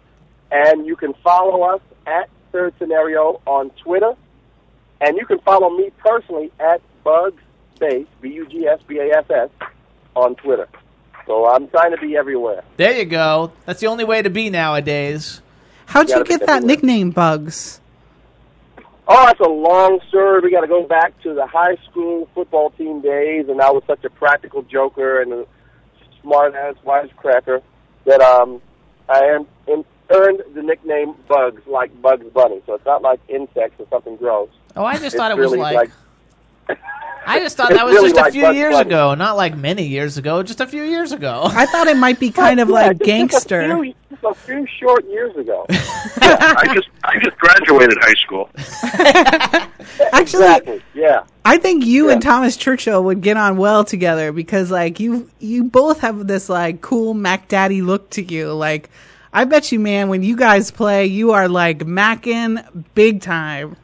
[0.52, 4.14] And you can follow us at third scenario on Twitter.
[5.02, 7.42] And you can follow me personally at Bugs
[7.80, 9.50] Bass, B-U-G-S-B-A-S-S,
[10.16, 10.70] on Twitter.
[11.28, 12.64] So I'm trying to be everywhere.
[12.78, 13.52] There you go.
[13.66, 15.42] That's the only way to be nowadays.
[15.88, 16.68] How'd you Gotta get that everywhere.
[16.68, 17.82] nickname, Bugs?
[19.08, 20.40] Oh, that's a long story.
[20.42, 23.84] We got to go back to the high school football team days, and I was
[23.86, 25.46] such a practical joker and a
[26.22, 27.62] smart ass wisecracker
[28.06, 28.62] that um,
[29.10, 32.62] I am, am earned the nickname Bugs, like Bugs Bunny.
[32.66, 34.50] So it's not like insects or something gross.
[34.76, 35.92] Oh, I just It's thought it was really like.
[37.28, 38.88] I just thought that was really just a few Bugs years Bunny.
[38.88, 41.42] ago, not like many years ago, just a few years ago.
[41.46, 43.12] I thought it might be kind of Yeah, like just- just a
[43.58, 43.82] gangster.
[43.82, 45.66] few- Just a few short years ago.
[45.70, 48.50] I just I just graduated high school.
[50.14, 50.82] Actually, exactly.
[50.94, 51.24] Yeah.
[51.44, 52.14] I think you Yeah.
[52.14, 56.48] and Thomas Churchill would get on well together because like you you both have this
[56.50, 58.54] like cool Mac Daddy look to you.
[58.54, 58.90] Like
[59.36, 62.66] I bet you man when you guys play you are like macking
[62.96, 63.76] big time.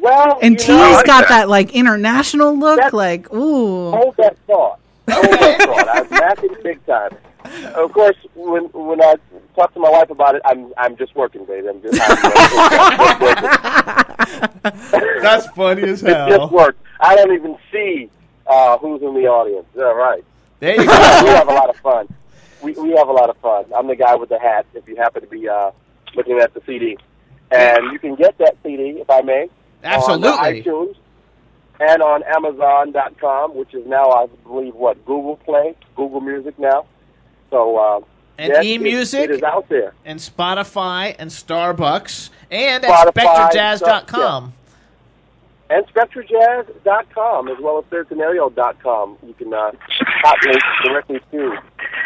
[0.00, 3.90] Well, And you T's know, got that like international look That's- like ooh.
[3.90, 4.78] Hold that thought.
[5.10, 5.88] Hold that thought.
[5.88, 7.10] I'm laughing big time.
[7.74, 9.14] Of course, when when I
[9.54, 11.68] talk to my wife about it, I'm I'm just working, baby.
[11.68, 13.50] I'm just, I'm just working.
[15.22, 16.26] That's funny as hell.
[16.28, 16.76] It's just work.
[17.00, 18.10] I don't even see
[18.46, 19.66] uh, who's in the audience.
[19.76, 20.24] All right.
[20.60, 21.22] There you go.
[21.24, 22.08] we have a lot of fun.
[22.62, 23.64] We we have a lot of fun.
[23.76, 24.66] I'm the guy with the hat.
[24.74, 25.70] If you happen to be uh,
[26.14, 26.96] looking at the CD,
[27.50, 29.48] and you can get that CD, if I may,
[29.84, 30.28] Absolutely.
[30.28, 30.96] on iTunes
[31.80, 36.86] and on Amazon.com, which is now, I believe, what Google Play, Google Music now.
[37.50, 38.00] So uh,
[38.38, 39.22] And yes, eMusic.
[39.24, 39.94] it, it is out there.
[40.04, 44.54] and Spotify and Starbucks and at SpectreJazz.com.
[45.70, 49.18] and SpectreJazz.com, as well as ThirdScenario.com.
[49.26, 49.72] You can uh,
[50.22, 51.58] hot link directly to.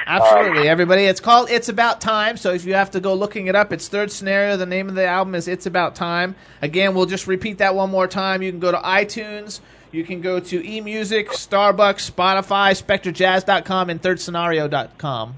[0.06, 1.04] Absolutely, everybody.
[1.04, 2.36] It's called It's About Time.
[2.36, 4.56] So if you have to go looking it up, it's Third Scenario.
[4.56, 6.34] The name of the album is It's About Time.
[6.60, 8.42] Again, we'll just repeat that one more time.
[8.42, 9.60] You can go to iTunes.
[9.92, 15.34] You can go to eMusic, Starbucks, Spotify, SpectreJazz.com, and ThirdScenario.com.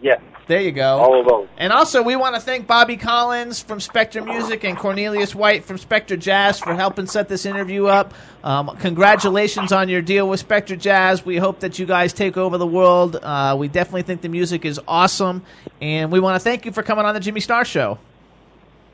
[0.00, 0.20] Yes.
[0.48, 0.96] There you go.
[0.96, 1.46] All of those.
[1.58, 5.76] And also, we want to thank Bobby Collins from Spectre Music and Cornelius White from
[5.76, 8.14] Spectre Jazz for helping set this interview up.
[8.42, 11.22] Um, congratulations on your deal with Spectre Jazz.
[11.22, 13.16] We hope that you guys take over the world.
[13.16, 15.42] Uh, we definitely think the music is awesome,
[15.82, 17.98] and we want to thank you for coming on the Jimmy Star Show.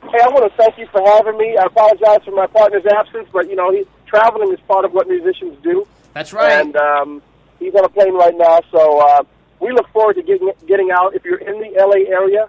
[0.01, 1.55] Hey, I want to thank you for having me.
[1.57, 5.07] I apologize for my partner's absence, but you know, he, traveling is part of what
[5.07, 5.87] musicians do.
[6.13, 6.51] That's right.
[6.51, 7.21] And um,
[7.59, 9.23] he's on a plane right now, so uh,
[9.65, 11.15] we look forward to getting getting out.
[11.15, 12.47] If you're in the LA area,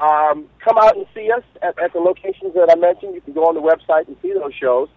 [0.00, 3.14] um, come out and see us at, at the locations that I mentioned.
[3.14, 4.88] You can go on the website and see those shows.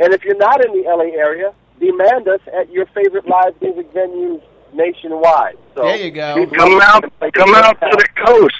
[0.00, 3.92] And if you're not in the LA area, demand us at your favorite live music
[3.92, 4.40] venues
[4.72, 5.56] nationwide.
[5.74, 6.46] So There you go.
[6.56, 8.54] Come out, to come out to the coast.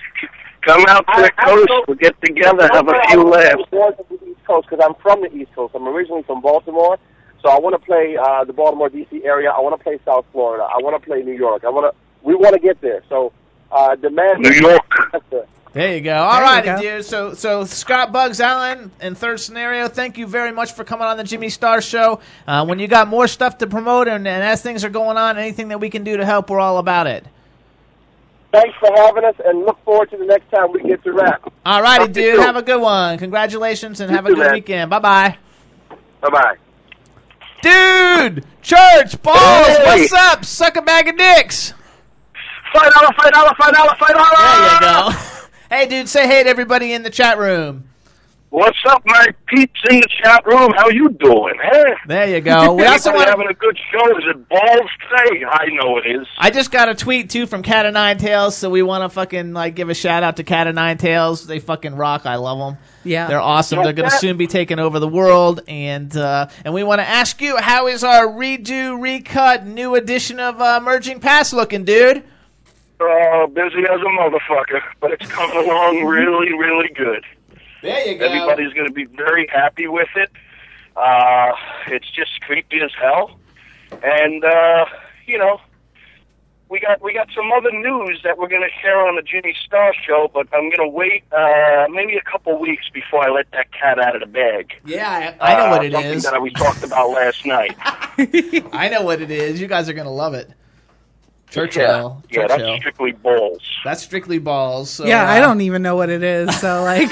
[0.63, 1.69] Come out to the I- I coast.
[1.69, 3.71] don't- We'll get together, have a few was laughs.
[3.71, 5.75] born from the East Coast because I'm from the East Coast.
[5.75, 6.99] I'm originally from Baltimore,
[7.43, 9.25] so I want to play uh, the Baltimore D.C.
[9.25, 9.51] area.
[9.51, 10.65] I want to play South Florida.
[10.65, 11.65] I want to play New York.
[11.65, 11.99] I want to.
[12.23, 13.03] We want to get there.
[13.09, 13.33] So
[13.73, 14.83] uh, demand New York.
[15.73, 16.17] There you go.
[16.17, 16.81] All There right, go.
[16.81, 17.05] dude.
[17.05, 21.17] So, so Scott Bugs Allen in Third Scenario, thank you very much for coming on
[21.17, 22.19] the Jimmy Star Show.
[22.47, 25.39] Uh, when you got more stuff to promote and, and as things are going on,
[25.39, 27.25] anything that we can do to help, we're all about it.
[28.53, 31.53] Thanks for having us, and look forward to the next time we get to rap.
[31.65, 32.41] All righty, Talk you dude.
[32.41, 33.17] Have a good one.
[33.19, 34.53] Congratulations and You have a too, good man.
[34.55, 34.91] weekend.
[34.91, 35.39] Bye bye.
[36.21, 36.57] Bye bye.
[37.63, 38.45] Dude!
[38.63, 39.23] Church!
[39.23, 39.37] Balls!
[39.69, 39.85] Hey!
[40.01, 40.45] What's up?
[40.45, 41.75] Suck a bag of dicks!
[42.73, 44.31] Fight dollar, fight dollar, fight dollar, fight dollar.
[44.39, 45.19] There you go.
[45.71, 47.85] hey, dude, say hey to everybody in the chat room.
[48.51, 50.73] What's up, my peeps in the chat room?
[50.77, 51.55] How you doing?
[51.63, 51.95] Hey.
[52.09, 52.73] There you go.
[52.81, 54.19] We also Anybody want having a good show?
[54.19, 55.45] Is it balls today?
[55.49, 56.27] I know it is.
[56.37, 59.09] I just got a tweet too from Cat of Nine Tails, so we want to
[59.09, 61.47] fucking like give a shout out to Cat of Nine Tails.
[61.47, 62.27] They fucking rock.
[62.27, 62.83] I love them.
[63.05, 63.29] Yeah.
[63.29, 63.85] They're awesome.
[63.85, 67.09] They're going to soon be taking over the world, and uh, and we want to
[67.09, 72.25] ask you, how is our redo, recut, new edition of uh, Emerging Past looking, dude?
[73.03, 77.25] Oh, busy as a motherfucker, but it's coming along really, really good.
[77.83, 78.27] There you go.
[78.27, 80.31] Everybody's going to be very happy with it.
[80.97, 81.53] Uh,
[81.87, 83.39] it's just creepy as hell,
[84.03, 84.85] and uh,
[85.27, 85.59] you know,
[86.69, 89.55] we got we got some other news that we're going to share on the Jimmy
[89.65, 93.51] Star show, but I'm going to wait uh, maybe a couple weeks before I let
[93.53, 94.75] that cat out of the bag.
[94.85, 96.23] Yeah, I, I know Uh, what it something is.
[96.25, 97.75] that we talked about last night.
[97.79, 99.59] I know what it is.
[99.59, 100.51] You guys are going to love it.
[101.51, 101.83] Churchill.
[102.31, 102.67] Yeah, yeah, Churchill.
[102.67, 103.63] that's strictly balls.
[103.85, 104.91] That's strictly balls.
[104.91, 106.59] So, yeah, I uh, don't even know what it is.
[106.61, 107.11] So like,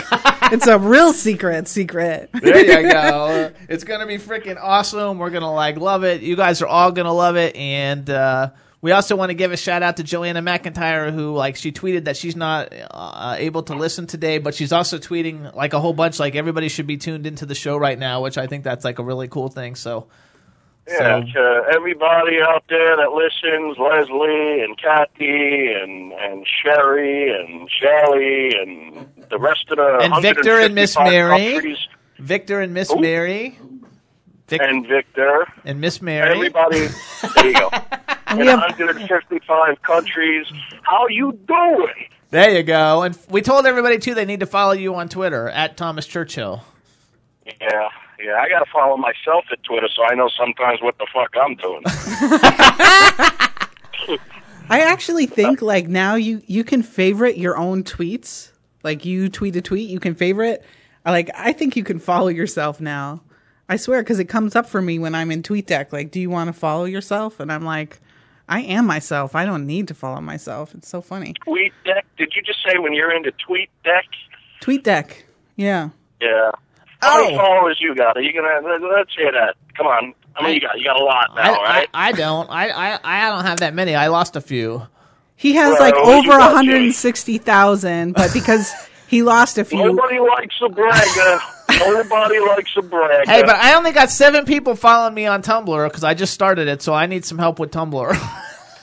[0.53, 1.69] it's a real secret.
[1.69, 2.31] Secret.
[2.33, 3.53] There you go.
[3.69, 5.19] it's gonna be freaking awesome.
[5.19, 6.23] We're gonna like love it.
[6.23, 9.57] You guys are all gonna love it, and uh, we also want to give a
[9.57, 13.75] shout out to Joanna McIntyre, who like she tweeted that she's not uh, able to
[13.75, 16.21] listen today, but she's also tweeting like a whole bunch.
[16.21, 19.01] Like everybody should be tuned into the show right now, which I think that's like
[19.01, 19.75] a really cool thing.
[19.75, 20.07] So
[20.91, 28.53] Yeah, to everybody out there that listens, Leslie and Kathy and and Sherry and Shelly
[28.61, 31.79] and the rest of the and Victor and Miss Mary, countries,
[32.19, 33.01] Victor and Miss Ooh.
[33.01, 33.59] Mary,
[34.49, 36.35] Vic- and Victor, and Miss Mary.
[36.35, 36.89] everybody.
[37.35, 37.71] there you go.
[38.31, 40.47] In have 155 countries,
[40.83, 41.95] how you doing?
[42.31, 43.03] There you go.
[43.03, 46.63] And we told everybody too they need to follow you on Twitter at Thomas Churchill.
[47.47, 47.89] Yeah,
[48.21, 48.41] yeah.
[48.41, 51.55] I got to follow myself at Twitter so I know sometimes what the fuck I'm
[51.57, 51.83] doing.
[54.71, 58.51] I actually think like now you you can favorite your own tweets.
[58.83, 60.65] Like you tweet a tweet, you can favorite.
[61.05, 63.23] Like I think you can follow yourself now.
[63.69, 65.93] I swear because it comes up for me when I'm in TweetDeck.
[65.93, 67.39] Like, do you want to follow yourself?
[67.39, 68.01] And I'm like,
[68.49, 69.35] I am myself.
[69.35, 70.75] I don't need to follow myself.
[70.75, 71.35] It's so funny.
[71.45, 72.07] Tweet deck?
[72.17, 74.07] Did you just say when you're into tweet deck?
[74.63, 75.25] TweetDeck.
[75.57, 75.91] Yeah.
[76.21, 76.51] Yeah.
[77.01, 77.39] How many Oh.
[77.39, 78.17] followers you got?
[78.17, 78.61] Are you gonna?
[78.69, 79.55] let- Let's hear that.
[79.77, 80.15] Come on.
[80.35, 80.79] How many you got?
[80.79, 81.89] You got a lot I, now, right?
[81.95, 82.49] I, I don't.
[82.51, 83.95] I, I I don't have that many.
[83.95, 84.87] I lost a few.
[85.37, 88.73] He has Well, like over 160,000, but because
[89.07, 89.79] he lost a few.
[89.79, 91.39] Nobody likes a bragger.
[91.71, 93.31] Nobody likes a bragger.
[93.31, 96.67] Hey, but I only got seven people following me on Tumblr because I just started
[96.69, 98.17] it, so I need some help with Tumblr.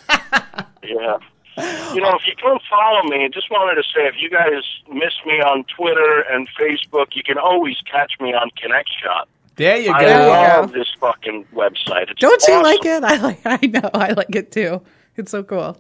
[0.88, 1.18] Yeah.
[1.58, 4.64] You know, if you don't follow me, I just wanted to say if you guys
[4.92, 9.30] miss me on Twitter and Facebook, you can always catch me on Connect Shot.
[9.56, 9.94] there you go.
[9.94, 10.62] I go.
[10.62, 12.10] love this fucking website.
[12.12, 13.04] It's Don't you like it?
[13.12, 13.40] I like.
[13.46, 13.90] I know.
[13.94, 14.82] I like it too.
[15.16, 15.78] It's so cool.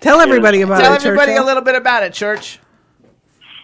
[0.00, 1.00] Tell everybody about Tell it.
[1.00, 1.44] Tell everybody Churchill.
[1.44, 2.58] a little bit about it, Church.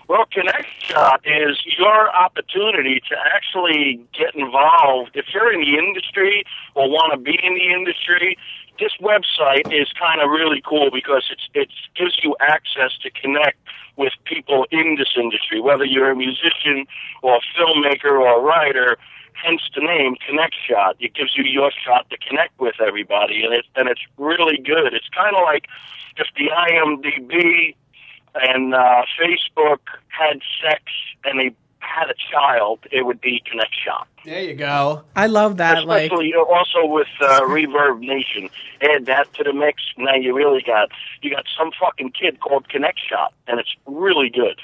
[0.08, 5.10] Well, Connect Shot is your opportunity to actually get involved.
[5.14, 6.44] If you're in the industry
[6.74, 8.38] or want to be in the industry,
[8.78, 13.58] this website is kind of really cool because it's it gives you access to connect
[13.96, 16.86] with people in this industry, whether you're a musician
[17.22, 18.96] or a filmmaker or a writer.
[19.32, 20.96] Hence the name Connect Shot.
[20.98, 24.94] It gives you your shot to connect with everybody, and it's and it's really good.
[24.94, 25.68] It's kind of like
[26.16, 27.76] if the IMDb
[28.34, 30.82] and uh, Facebook had sex
[31.24, 31.54] and they
[31.88, 34.06] had a child, it would be Connect Shot.
[34.24, 35.02] There you go.
[35.16, 35.78] I love that.
[35.78, 38.50] Especially like, Especially also with uh, Reverb Nation,
[38.82, 39.82] add that to the mix.
[39.96, 40.90] Now you really got
[41.22, 44.60] you got some fucking kid called Connect Shot, and it's really good.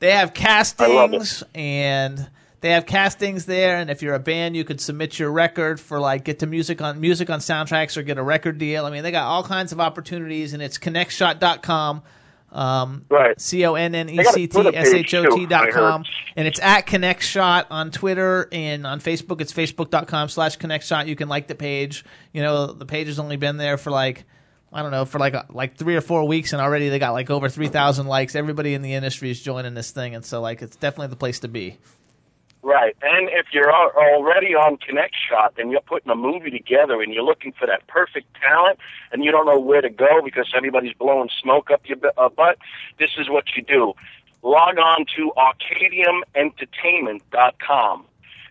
[0.00, 4.80] They have castings and they have castings there and if you're a band you could
[4.80, 8.22] submit your record for like get to music on music on soundtracks or get a
[8.22, 8.86] record deal.
[8.86, 12.02] I mean they got all kinds of opportunities and it's connectshot.com.
[12.50, 13.38] Um, right.
[13.40, 16.04] C O N N E C T S H O T dot com.
[16.36, 19.40] And it's at Connect Shot on Twitter and on Facebook.
[19.40, 21.08] It's facebook.com slash Connect Shot.
[21.08, 22.04] You can like the page.
[22.32, 24.24] You know, the page has only been there for like,
[24.72, 27.30] I don't know, for like like three or four weeks, and already they got like
[27.30, 28.34] over three thousand likes.
[28.34, 31.40] Everybody in the industry is joining this thing, and so like it's definitely the place
[31.40, 31.78] to be.
[32.62, 32.96] Right.
[33.02, 37.22] And if you're already on Connect Shot and you're putting a movie together and you're
[37.22, 38.80] looking for that perfect talent
[39.12, 42.58] and you don't know where to go because everybody's blowing smoke up your uh, butt,
[42.98, 43.94] this is what you do.
[44.42, 48.04] Log on to arcadiumentertainment.com.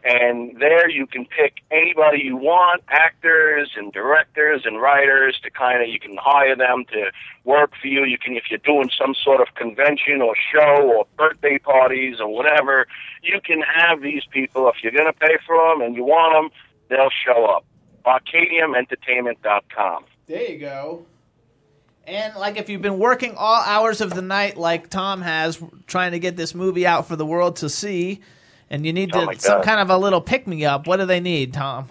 [0.03, 5.81] And there you can pick anybody you want, actors and directors and writers to kind
[5.81, 7.11] of, you can hire them to
[7.43, 8.05] work for you.
[8.05, 12.33] You can, if you're doing some sort of convention or show or birthday parties or
[12.33, 12.87] whatever,
[13.21, 14.69] you can have these people.
[14.69, 16.49] If you're going to pay for them and you want them,
[16.89, 17.65] they'll show up.
[18.05, 20.05] ArcadiumEntertainment.com.
[20.27, 21.05] There you go.
[22.05, 26.13] And like if you've been working all hours of the night, like Tom has, trying
[26.13, 28.21] to get this movie out for the world to see,
[28.70, 30.88] and you need to my some kind of a little pick me up.
[30.88, 31.89] What do they need, Tom?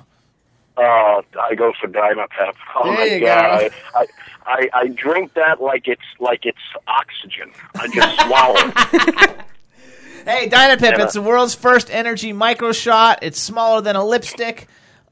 [0.77, 2.55] Oh, I go for Dynapep.
[2.77, 3.77] Oh There my you god, go.
[3.95, 4.07] I, I
[4.47, 7.51] I I drink that like it's like it's oxygen.
[7.75, 8.57] I just swallow.
[8.59, 9.41] it.
[10.27, 11.05] Hey, Dynapep, Yeah.
[11.05, 13.21] it's the world's first energy micro shot.
[13.23, 14.67] It's smaller than a lipstick.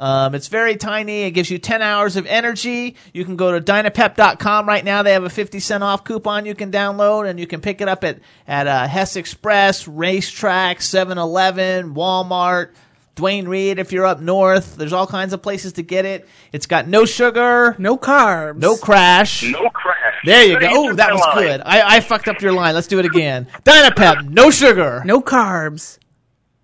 [0.04, 1.22] Um, it's very tiny.
[1.22, 2.94] It gives you 10 hours of energy.
[3.14, 5.02] You can go to dynapep.com right now.
[5.02, 7.88] They have a 50 cent off coupon you can download, and you can pick it
[7.88, 12.72] up at, at uh, Hess Express, RaceTrac, 7 Eleven, Walmart,
[13.14, 14.76] Duane Reade if you're up north.
[14.76, 16.28] There's all kinds of places to get it.
[16.52, 19.42] It's got no sugar, no carbs, no crash.
[19.50, 20.14] No crash.
[20.26, 20.68] There you go.
[20.70, 21.62] Oh, that was good.
[21.64, 22.74] I, I fucked up your line.
[22.74, 23.46] Let's do it again.
[23.64, 25.02] Dynapep, no sugar.
[25.06, 25.98] no carbs.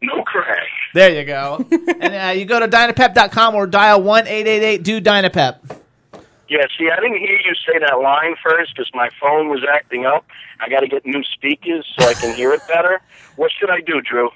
[0.03, 0.70] No crash.
[0.93, 1.65] There you go.
[2.01, 5.81] and uh, you go to dynapep.com or dial 1 888 do Dynapep.
[6.49, 10.05] Yeah, see, I didn't hear you say that line first because my phone was acting
[10.05, 10.27] up.
[10.59, 13.01] I got to get new speakers so I can hear it better.
[13.37, 14.31] What should I do, Drew?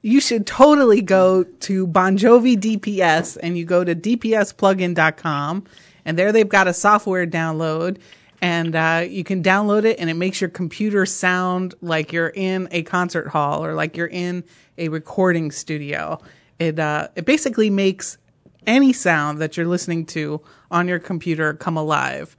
[0.00, 5.64] You should totally go to Bongiovi DPS and you go to dpsplugin.com
[6.06, 7.98] and there they've got a software download
[8.42, 12.68] and uh, you can download it and it makes your computer sound like you're in
[12.70, 14.44] a concert hall or like you're in
[14.78, 16.20] a recording studio.
[16.58, 18.18] It uh, it basically makes
[18.66, 22.36] any sound that you're listening to on your computer come alive.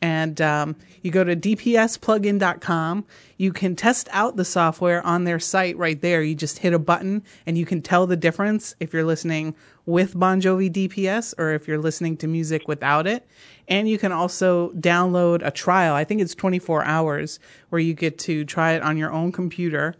[0.00, 3.06] And um, you go to dpsplugin.com.
[3.38, 6.22] You can test out the software on their site right there.
[6.22, 9.54] You just hit a button and you can tell the difference if you're listening
[9.86, 13.26] with Bongiovi DPS or if you're listening to music without it.
[13.68, 15.94] And you can also download a trial.
[15.94, 17.40] I think it's 24 hours
[17.70, 19.94] where you get to try it on your own computer.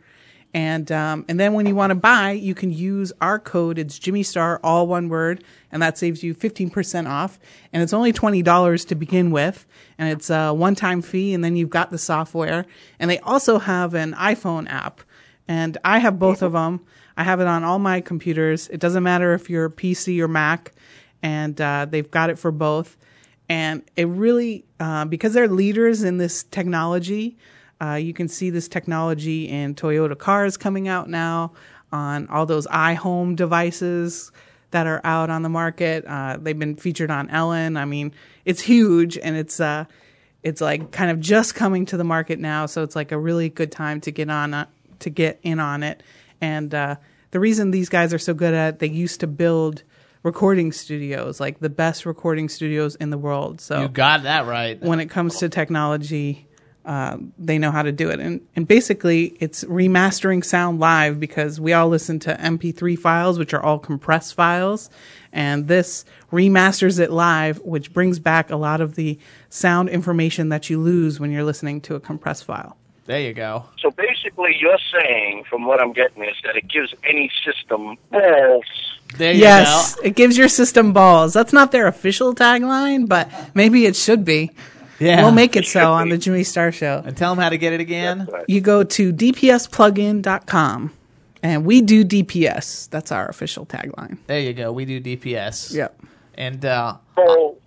[0.55, 3.77] And um, and then when you want to buy, you can use our code.
[3.77, 5.43] It's Jimmy Star, all one word,
[5.73, 7.41] and that saves you fifteen percent off.
[7.73, 9.67] And it's only twenty dollars to begin with,
[9.99, 11.35] and it's a one-time fee.
[11.35, 12.67] And then you've got the software.
[13.01, 15.01] And they also have an iPhone app,
[15.49, 16.87] and I have both of them.
[17.17, 18.69] I have it on all my computers.
[18.69, 20.73] It doesn't matter if you're PC or Mac,
[21.21, 22.97] and uh, they've got it for both.
[23.49, 27.37] And it really, uh, because they're leaders in this technology,
[27.81, 31.53] uh, you can see this technology in Toyota cars coming out now,
[31.93, 34.33] on all those iHome devices
[34.73, 36.05] that are out on the market.
[36.05, 37.77] Uh, they've been featured on Ellen.
[37.77, 38.13] I mean,
[38.45, 39.85] it's huge and it's uh,
[40.43, 42.67] it's like kind of just coming to the market now.
[42.67, 44.67] So it's like a really good time to get on uh,
[45.01, 46.03] to get in on it.
[46.41, 46.97] And uh,
[47.31, 49.85] the reason these guys are so good at it, they used to build
[50.25, 53.61] recording studios, like the best recording studios in the world.
[53.61, 54.81] So You got that right.
[54.83, 56.49] when it comes to technology,
[56.85, 58.21] uh, they know how to do it.
[58.21, 63.55] And, and basically, it's remastering sound live because we all listen to MP3 files, which
[63.55, 64.91] are all compressed files.
[65.33, 69.19] And this remasters it live, which brings back a lot of the
[69.51, 72.77] sound information that you lose when you're listening to a compressed file.
[73.07, 73.67] There you go.
[73.79, 74.04] So basic,
[74.37, 78.65] basically you're saying, from what I'm getting, is that it gives any system balls.
[79.17, 81.33] There you Yes, it gives your system balls.
[81.33, 84.51] That's not their official tagline, but maybe it should be.
[84.99, 85.23] Yeah.
[85.23, 87.03] We'll make it so on the Jimmy Star Show.
[87.05, 88.29] And tell them how to get it again.
[88.47, 90.93] You go to dpsplugin.com
[91.43, 92.89] and we do DPS.
[92.91, 94.19] That's our official tagline.
[94.27, 94.73] There you go.
[94.73, 95.75] We do DPS.
[95.75, 96.01] Yep.
[96.37, 96.97] And uh,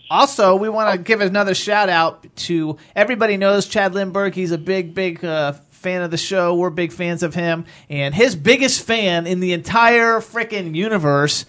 [0.09, 4.33] also, we want to give another shout out to everybody knows Chad Lindberg.
[4.33, 5.53] He's a big, big uh,
[5.87, 6.53] fan of the show.
[6.55, 11.45] We're big fans of him, and his biggest fan in the entire freaking universe.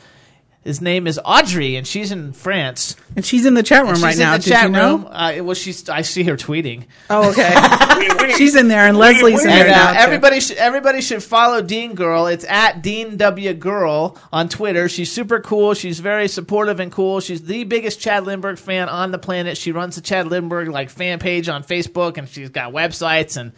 [0.62, 2.94] His name is Audrey, and she's in France.
[3.16, 4.34] And she's in the chat room And right she's now.
[4.34, 4.96] In the Did chat you know?
[4.98, 5.08] room.
[5.10, 5.88] Uh, well, she's.
[5.88, 6.84] I see her tweeting.
[7.08, 8.34] Oh, okay.
[8.36, 9.92] she's in there, and Leslie's in And, there uh, now.
[9.92, 9.98] too.
[10.00, 12.26] everybody should everybody should follow Dean Girl.
[12.26, 14.88] It's at Dean W Girl on Twitter.
[14.90, 15.72] She's super cool.
[15.74, 17.20] She's very supportive and cool.
[17.20, 19.56] She's the biggest Chad Lindberg fan on the planet.
[19.56, 23.52] She runs the Chad Lindberg like fan page on Facebook, and she's got websites and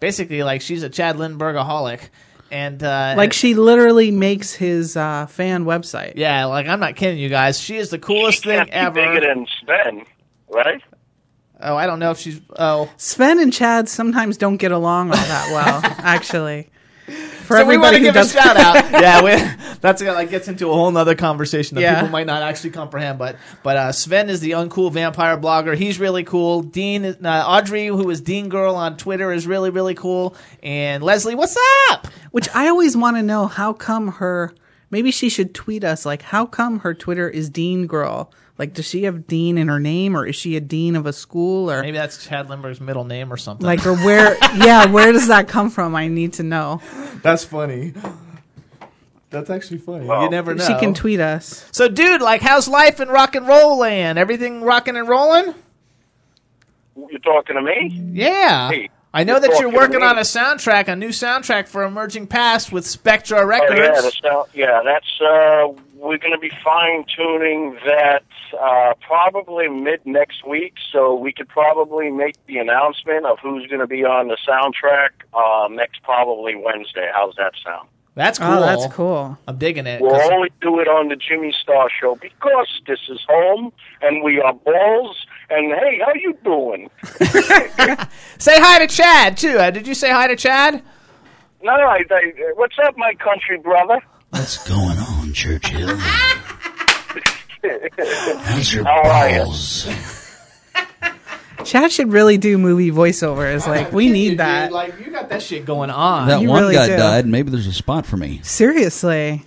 [0.00, 2.08] basically like she's a Chad Lindberghaholic.
[2.50, 6.14] And uh, like she literally makes his uh, fan website.
[6.16, 7.60] yeah, like I'm not kidding you guys.
[7.60, 8.94] She is the coolest thing ever.
[8.94, 10.04] bigger than Sven,
[10.48, 10.82] right?
[11.60, 12.40] Oh, I don't know if she's.
[12.58, 16.70] Oh, Sven and Chad sometimes don't get along all that well, actually.
[17.50, 18.90] For so we want everybody to who give does a shout out.
[19.02, 21.96] yeah, we, that's like gets into a whole nother conversation that Yeah.
[21.96, 23.18] people might not actually comprehend.
[23.18, 25.76] But but uh, Sven is the uncool vampire blogger.
[25.76, 26.62] He's really cool.
[26.62, 30.36] Dean, uh, Audrey, who is Dean Girl on Twitter, is really really cool.
[30.62, 31.56] And Leslie, what's
[31.90, 32.06] up?
[32.30, 34.54] Which I always want to know how come her.
[34.92, 38.32] Maybe she should tweet us like how come her Twitter is Dean Girl.
[38.60, 41.14] Like, does she have Dean in her name, or is she a dean of a
[41.14, 43.64] school, or Maybe that's Chad Lindberg's middle name or something.
[43.64, 44.36] like, or where?
[44.54, 45.96] yeah, where does that come from?
[45.96, 46.82] I need to know.
[47.22, 47.94] that's funny.
[49.30, 50.04] That's actually funny.
[50.04, 50.62] you never know.
[50.62, 51.66] She can tweet us.
[51.72, 54.18] So, dude, like, how's life in rock and roll land?
[54.18, 55.54] Everything rocking and rolling?
[57.08, 57.98] You're talking to me?
[58.12, 58.68] Yeah.
[58.72, 62.26] Hey, I know you're that you're working on a soundtrack, a new soundtrack for Emerging
[62.26, 63.80] Past with Spectra Oh Records.
[63.80, 64.82] yeah, the sound, yeah.
[64.84, 65.68] That's uh,
[66.00, 68.24] we're going to be fine tuning that
[68.58, 73.80] uh, probably mid next week, so we could probably make the announcement of who's going
[73.80, 77.10] to be on the soundtrack uh, next probably Wednesday.
[77.12, 77.88] How's that sound?
[78.14, 78.48] That's cool.
[78.48, 79.38] Oh, that's cool.
[79.46, 80.00] I'm digging it.
[80.00, 83.72] We'll only do it on the Jimmy Star Show because this is home
[84.02, 85.26] and we are balls.
[85.48, 86.90] And hey, how you doing?
[88.38, 89.58] Say hi to Chad too.
[89.58, 90.82] Uh, did you say hi to Chad?
[91.62, 94.00] No, I, I, what's up, my country brother?
[94.30, 95.96] What's going on, Churchill?
[98.38, 99.88] How's your How balls?
[101.64, 103.66] Chad should really do movie voiceovers.
[103.66, 104.72] Like, we need that.
[104.72, 106.28] Like you got that shit going on.
[106.28, 106.96] That You one really guy do.
[106.96, 107.26] died.
[107.26, 108.40] Maybe there's a spot for me.
[108.42, 109.44] Seriously,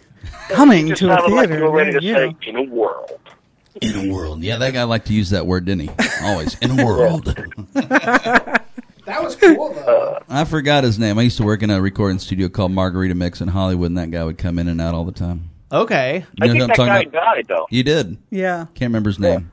[0.50, 1.66] coming to a sounded like theater.
[1.66, 3.12] were ready to near say, in a world.
[3.82, 4.44] In a world.
[4.44, 5.90] Yeah, that guy liked to use that word, didn't he?
[6.22, 6.56] Always.
[6.60, 7.36] In a world.
[9.06, 10.20] that was cool though.
[10.30, 11.18] I forgot his name.
[11.20, 14.12] I used to work in a recording studio called Margarita Mix in Hollywood, and that
[14.12, 15.50] guy would come in and out all the time.
[15.72, 16.26] Okay.
[16.42, 17.36] You know think who I'm that talking guy about?
[17.36, 17.68] died, though.
[17.70, 18.18] You did.
[18.30, 18.66] Yeah.
[18.76, 19.52] Can't remember his name.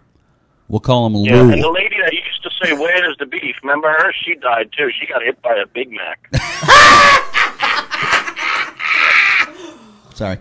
[0.69, 1.51] We'll call him Yeah, Lou.
[1.53, 4.13] and the lady that used to say, "Where's the beef?" Remember her?
[4.25, 4.89] She died too.
[5.01, 6.29] She got hit by a Big Mac.
[10.15, 10.39] Sorry.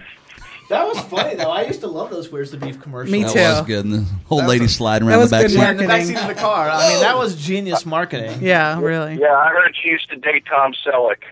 [0.69, 1.49] That was funny though.
[1.51, 3.11] I used to love those "Where's the Beef" commercials.
[3.11, 3.39] Me That too.
[3.39, 3.85] was good.
[3.85, 5.57] And the old That lady was- sliding that around was the back good seat.
[5.57, 6.15] Yeah, in the Marketing.
[6.15, 6.69] backseat of the car.
[6.69, 8.37] I mean, that was genius marketing.
[8.41, 9.15] Yeah, really.
[9.19, 11.23] yeah, I heard she used to date Tom Selleck.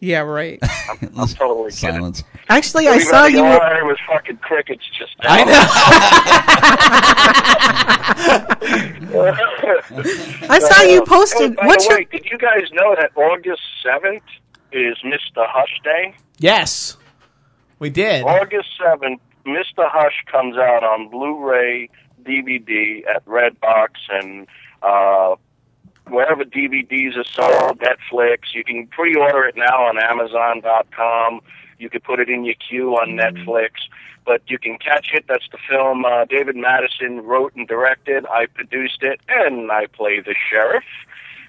[0.00, 0.58] Yeah, right.
[0.62, 1.94] I'm totally kidding.
[1.94, 2.24] Silence.
[2.48, 3.62] Actually, I saw Everybody you all were.
[3.64, 5.32] I heard was fucking crickets just now.
[5.32, 5.64] I know.
[10.50, 11.56] I saw you posted.
[11.56, 11.98] By What's the your?
[12.00, 14.20] way, did you guys know that August 7th
[14.72, 15.46] is Mr.
[15.48, 16.14] Hush Day?
[16.38, 16.96] Yes,
[17.78, 18.24] we did.
[18.24, 19.88] August 7th, Mr.
[19.90, 21.90] Hush comes out on Blu-ray,
[22.22, 24.46] DVD at Redbox, and
[24.82, 25.36] uh,
[26.08, 28.54] wherever DVDs are sold, Netflix.
[28.54, 31.40] You can pre-order it now on Amazon.com.
[31.78, 33.70] You can put it in your queue on Netflix.
[34.26, 35.26] But you can catch it.
[35.28, 38.24] That's the film uh, David Madison wrote and directed.
[38.26, 40.84] I produced it, and I play the sheriff.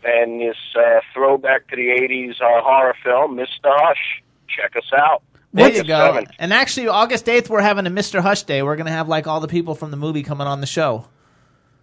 [0.04, 3.48] And this uh, throwback to the 80s uh, horror film, Mr.
[3.64, 4.22] Hush.
[4.50, 5.24] Check us out.
[5.56, 5.94] There you go.
[6.14, 6.32] 7th.
[6.40, 8.20] And actually, August eighth, we're having a Mr.
[8.22, 8.62] Hush Day.
[8.64, 11.08] We're gonna have like all the people from the movie coming on the show.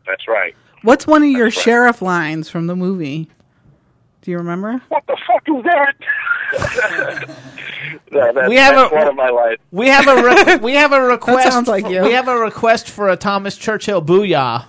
[0.06, 0.54] That's right.
[0.82, 3.28] What's one of your sheriff lines from the movie?
[4.22, 4.80] Do you remember?
[4.88, 5.94] What the fuck is that?
[8.12, 9.58] no, that's, We have that's a- one of my life.
[9.70, 11.50] We have a re- we have a request.
[11.50, 12.02] sounds like you.
[12.02, 14.66] We have a request for a Thomas Churchill booyah.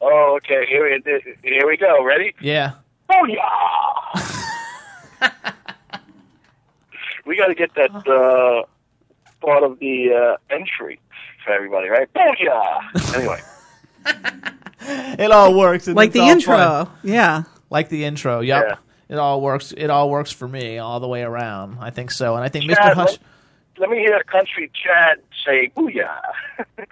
[0.00, 0.66] Oh, okay.
[0.68, 2.02] Here, we- here we go.
[2.04, 2.34] Ready?
[2.40, 2.72] Yeah.
[3.28, 4.22] Yeah.
[7.26, 8.64] we got to get that uh,
[9.44, 11.00] part of the uh, entry
[11.44, 12.08] for everybody, right?
[12.16, 13.14] Oh yeah.
[13.16, 13.40] Anyway,
[15.18, 15.86] It all works.
[15.86, 16.56] and Like the intro.
[16.56, 16.88] fun.
[17.02, 17.44] Yeah.
[17.70, 18.40] Like the intro.
[18.40, 18.64] Yep.
[18.68, 18.76] Yeah.
[19.08, 19.72] it all works.
[19.76, 21.78] It all works for me all the way around.
[21.80, 22.92] I think so, and I think Mr.
[22.94, 23.10] Hush.
[23.12, 23.18] let,
[23.78, 26.20] let me hear a country Chad say "booyah."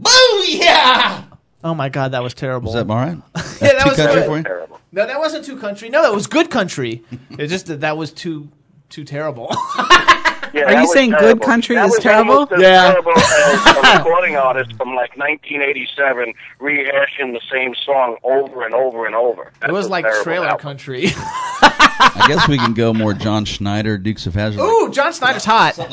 [0.00, 1.24] Booyah!
[1.64, 2.72] Oh my God, that was terrible.
[2.72, 3.18] Was that all right?
[3.60, 4.44] yeah, that too was country good.
[4.46, 4.78] for you?
[4.92, 5.88] No, that wasn't too country.
[5.90, 7.02] No, that was good country.
[7.30, 8.48] it just that that was too
[8.88, 9.54] too terrible.
[10.54, 12.32] Yeah, Are you was saying good country that is was terrible?
[12.32, 12.88] almost Yeah.
[12.92, 19.04] terrible as a recording artist from like 1987 rehashing the same song over and over
[19.04, 19.52] and over.
[19.60, 20.60] That it was like trailer album.
[20.62, 21.08] country.
[21.12, 24.58] I guess we can go more John Schneider, Dukes of Hazzard.
[24.62, 25.74] Ooh, John Schneider's hot.
[25.78, 25.86] Oh,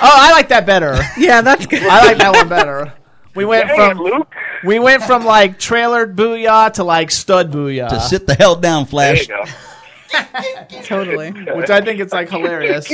[0.00, 0.96] I like that better.
[1.18, 1.82] Yeah, that's good.
[1.82, 2.92] I like that one better.
[3.34, 4.32] We went Dang from it, Luke.
[4.64, 8.84] we went from like trailered booyah to like stud booyah, To sit the hell down,
[8.84, 9.54] There you Flash.
[10.10, 10.80] Go.
[10.82, 11.30] Totally.
[11.30, 12.88] which I think it's like hilarious.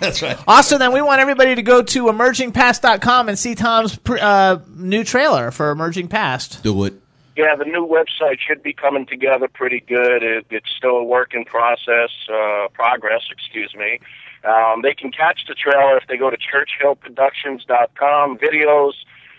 [0.00, 0.38] That's right.
[0.46, 5.04] Also, then we want everybody to go to emergingpast.com and see Tom's pr- uh, new
[5.04, 6.62] trailer for Emerging Past.
[6.62, 6.94] Do it.
[7.36, 10.22] Yeah, the new website should be coming together pretty good.
[10.22, 14.00] It, it's still a work in process, uh, progress, excuse me.
[14.42, 18.92] Um, they can catch the trailer if they go to churchhillproductions.com, videos.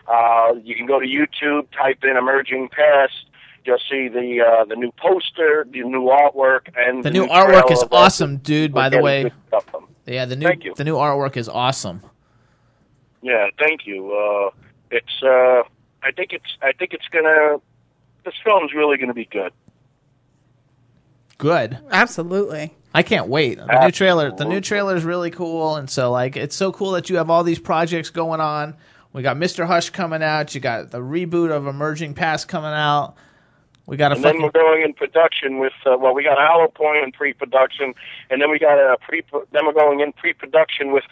[0.08, 3.14] Uh, you can go to YouTube, type in Emerging Past.
[3.68, 7.70] You'll see the uh, the new poster, the new artwork, and The new new artwork
[7.70, 8.74] is that awesome, dude.
[8.74, 9.88] By the way, good stuff from.
[10.06, 10.74] yeah, the new Thank you.
[10.74, 12.02] the new artwork is awesome.
[13.22, 14.14] Yeah, thank you.
[14.14, 14.52] Uh,
[14.90, 15.64] it's uh,
[16.02, 17.58] I think it's I think it's gonna
[18.24, 19.52] this film's really gonna be good.
[21.38, 21.78] Good.
[21.92, 22.74] Absolutely.
[22.94, 23.58] I can't wait.
[23.58, 26.92] The new trailer, the new trailer is really cool, and so like it's so cool
[26.92, 28.78] that you have all these projects going on.
[29.12, 29.68] We got Mr.
[29.68, 30.56] Hush coming out.
[30.56, 33.16] You got the reboot of Emerging Past coming out.
[33.88, 36.38] We got a and then fucking we're going in production with uh, well, we got
[36.38, 37.94] Hollow Point in pre-production,
[38.30, 39.24] and then we got a pre.
[39.52, 41.06] Then we're going in pre-production with,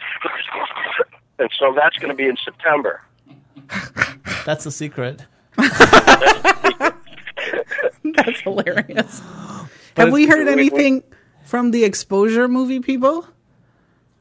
[1.38, 3.00] and so that's going to be in September.
[4.44, 5.24] that's the secret.
[8.14, 9.20] That's hilarious.
[9.94, 11.02] But Have we heard anything
[11.44, 13.26] from the exposure movie people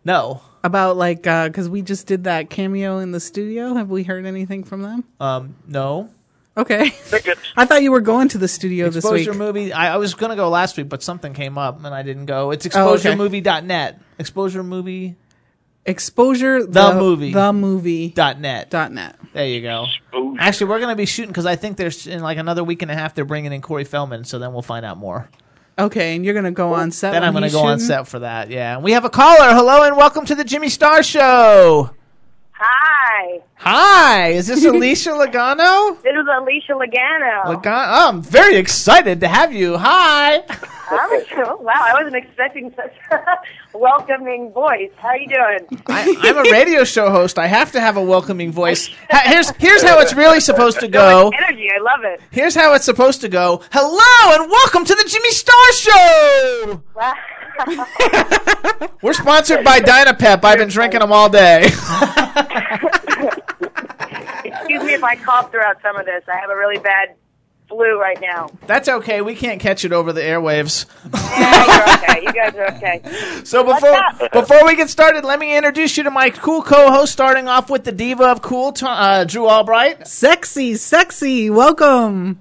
[0.04, 3.74] No, about like because we just did that cameo in the studio?
[3.76, 5.04] Have we heard anything from them?
[5.20, 6.10] um, no.
[6.58, 6.86] Okay,
[7.58, 9.22] I thought you were going to the studio this week.
[9.22, 9.74] Exposure movie.
[9.74, 12.52] I, I was gonna go last week, but something came up and I didn't go.
[12.52, 13.10] It's Oh, okay.
[13.14, 14.00] exposuremovie.net.
[14.20, 15.16] Exposure movie
[15.86, 17.32] Exposure The movie.
[17.34, 18.70] the movie dot net.
[18.72, 19.18] dot net.
[19.34, 19.86] There you go.
[19.86, 20.38] Exposure.
[20.40, 22.96] Actually, we're gonna be shooting because I think there's in like another week and a
[22.96, 25.30] half they're bringing in Corey Feldman, so then we'll find out more.
[25.78, 27.12] Okay, and you're gonna go on set.
[27.12, 28.50] Then I'm gonna he's go on set for that.
[28.50, 29.54] Yeah, and we have a caller.
[29.54, 31.92] Hello and welcome to the Jimmy Star Show.
[33.18, 35.96] Hi, Hi, is this Alicia Lagano?
[36.04, 37.46] this is Alicia Lagano.
[37.46, 37.86] Lagano.
[37.88, 39.78] Oh, I'm very excited to have you.
[39.78, 40.44] Hi.
[40.92, 41.10] I'm,
[41.64, 43.38] wow, I wasn't expecting such a
[43.78, 44.92] welcoming voice.
[44.98, 45.82] How you doing?
[45.88, 47.40] I, I'm a radio show host.
[47.40, 48.90] I have to have a welcoming voice.
[49.10, 51.30] Here's here's how it's really supposed to go.
[51.30, 52.20] Energy, I love it.
[52.32, 53.62] Here's how it's supposed to go.
[53.72, 56.82] Hello and welcome to the Jimmy Star Show.
[56.94, 57.14] Wow.
[59.02, 60.44] We're sponsored by Dynapep.
[60.44, 61.66] I've been drinking them all day.
[64.46, 66.24] Excuse me if I cough throughout some of this.
[66.28, 67.16] I have a really bad
[67.68, 68.50] flu right now.
[68.68, 69.22] That's okay.
[69.22, 70.86] We can't catch it over the airwaves.
[71.14, 72.22] Yeah, you're okay.
[72.24, 73.02] You guys are okay.
[73.46, 74.02] So before
[74.34, 77.12] before we get started, let me introduce you to my cool co-host.
[77.12, 80.08] Starting off with the diva of cool, uh, Drew Albright.
[80.08, 81.50] Sexy, sexy.
[81.50, 82.40] Welcome.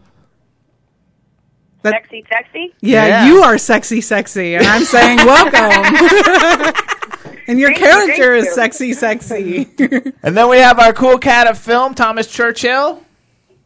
[1.84, 2.74] That- Sexy, sexy.
[2.80, 3.26] Yeah, Yeah.
[3.26, 5.52] you are sexy, sexy, and I'm saying welcome.
[7.46, 8.54] and your Thank character thank is you.
[8.54, 9.68] sexy, sexy.
[10.22, 13.02] And then we have our cool cat of film, Thomas Churchill.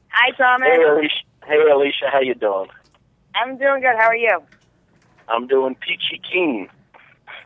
[0.08, 0.68] Hi, Thomas.
[0.68, 2.68] Hey Alicia, hey Alicia, how you doing?
[3.36, 3.94] I'm doing good.
[3.96, 4.42] How are you?
[5.28, 6.68] I'm doing peachy keen.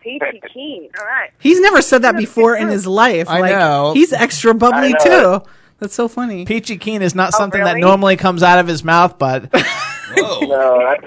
[0.03, 0.89] Peachy keen.
[0.99, 1.31] All right.
[1.39, 3.29] He's never said that before in his life.
[3.29, 3.93] I like, know.
[3.93, 5.39] He's extra bubbly I know.
[5.41, 5.45] too.
[5.83, 6.45] That's so funny.
[6.45, 7.81] Peachy Keen is not Oh, something that really?
[7.81, 9.53] normally comes out of his mouth, but
[10.17, 10.41] Whoa.
[10.43, 11.01] No, that,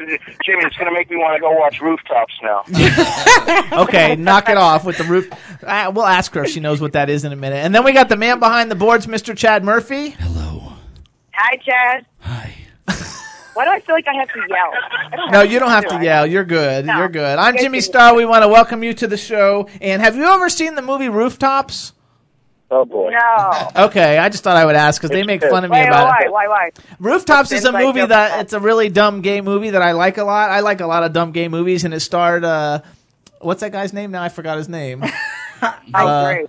[0.43, 2.64] Jimmy, it's going to make me want to go watch Rooftops now.
[3.84, 5.31] okay, knock it off with the roof.
[5.64, 7.57] Uh, we'll ask her if she knows what that is in a minute.
[7.64, 9.38] And then we got the man behind the boards, Mr.
[9.38, 10.10] Chad Murphy.
[10.10, 10.73] Hello.
[11.34, 12.06] Hi, Chad.
[12.19, 12.53] Hi.
[13.53, 14.72] Why do I feel like I have to yell?
[15.14, 16.27] I don't No, you don't have do to yell.
[16.27, 16.85] You're good.
[16.85, 16.97] No.
[16.97, 17.38] You're good.
[17.39, 18.14] I'm Jimmy can- Star.
[18.14, 19.69] We want to welcome you to the show.
[19.80, 21.93] And have you ever seen the movie Rooftops?
[22.72, 23.12] Oh boy.
[23.12, 23.72] No.
[23.86, 26.08] Okay, I just thought I would ask because they make fun of me Wait, about
[26.08, 26.26] why?
[26.26, 26.32] it.
[26.32, 26.48] Why?
[26.48, 26.70] Why?
[27.00, 28.10] Rooftops is a movie joke.
[28.10, 30.50] that it's a really dumb gay movie that I like a lot.
[30.50, 32.82] I like a lot of dumb gay movies, and it starred uh,
[33.40, 34.24] what's that guy's name now?
[34.24, 35.04] I forgot his name.
[35.62, 36.48] I Uh, agree.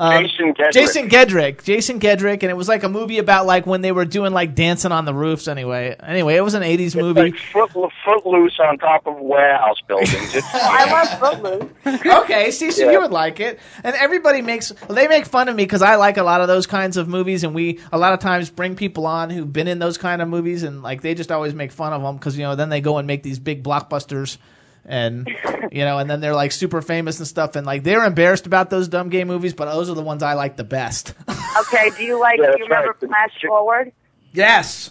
[0.00, 0.72] Um, Jason Gedrick.
[0.72, 1.62] Jason Gedrick.
[1.62, 4.54] Jason Gedrick, and it was like a movie about like when they were doing like
[4.54, 5.46] dancing on the roofs.
[5.46, 7.20] Anyway, anyway, it was an '80s movie.
[7.32, 7.70] Like foot,
[8.02, 10.34] footloose on top of warehouse buildings.
[10.34, 12.06] It's, I love Footloose.
[12.24, 12.92] okay, see, so Yeah.
[12.92, 16.16] you would like it, and everybody makes they make fun of me because I like
[16.16, 19.06] a lot of those kinds of movies, and we a lot of times bring people
[19.06, 21.92] on who've been in those kind of movies, and like they just always make fun
[21.92, 24.38] of them because you know then they go and make these big blockbusters.
[24.86, 25.28] And
[25.70, 28.70] you know, and then they're like super famous and stuff, and like they're embarrassed about
[28.70, 31.14] those dumb gay movies, but those are the ones I like the best.
[31.62, 32.38] Okay, do you like?
[32.38, 33.08] Yeah, do that's you remember right.
[33.10, 33.92] Flash Forward?
[34.32, 34.90] yes,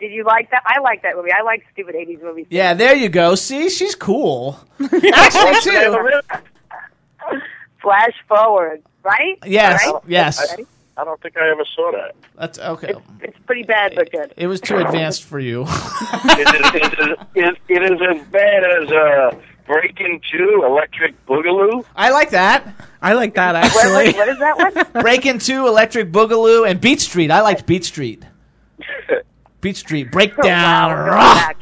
[0.00, 0.62] Did you like that?
[0.66, 1.30] I like that movie.
[1.32, 2.46] I like stupid '80s movies.
[2.50, 3.36] yeah, there you go.
[3.36, 4.58] See, she's cool.
[5.14, 6.20] Actually, too.
[7.80, 9.38] Flash Forward, right?
[9.46, 10.02] Yes, Right?
[10.08, 10.52] yes.
[10.52, 10.64] Okay.
[10.98, 12.16] I don't think I ever saw that.
[12.36, 12.92] That's okay.
[13.22, 14.34] It's pretty bad, but good.
[14.36, 15.62] It was too advanced for you.
[15.68, 21.84] it, is, it, is, it, it is as bad as uh, Breaking Two, Electric Boogaloo.
[21.94, 22.74] I like that.
[23.00, 24.06] I like that What, actually.
[24.06, 25.02] what, what is that one?
[25.02, 27.30] Break Into, Electric Boogaloo, and Beat Street.
[27.30, 28.24] I liked Beat Street.
[29.60, 30.46] Beat Street, Breakdown.
[30.46, 31.34] Wow, we're going Rah.
[31.34, 31.56] back.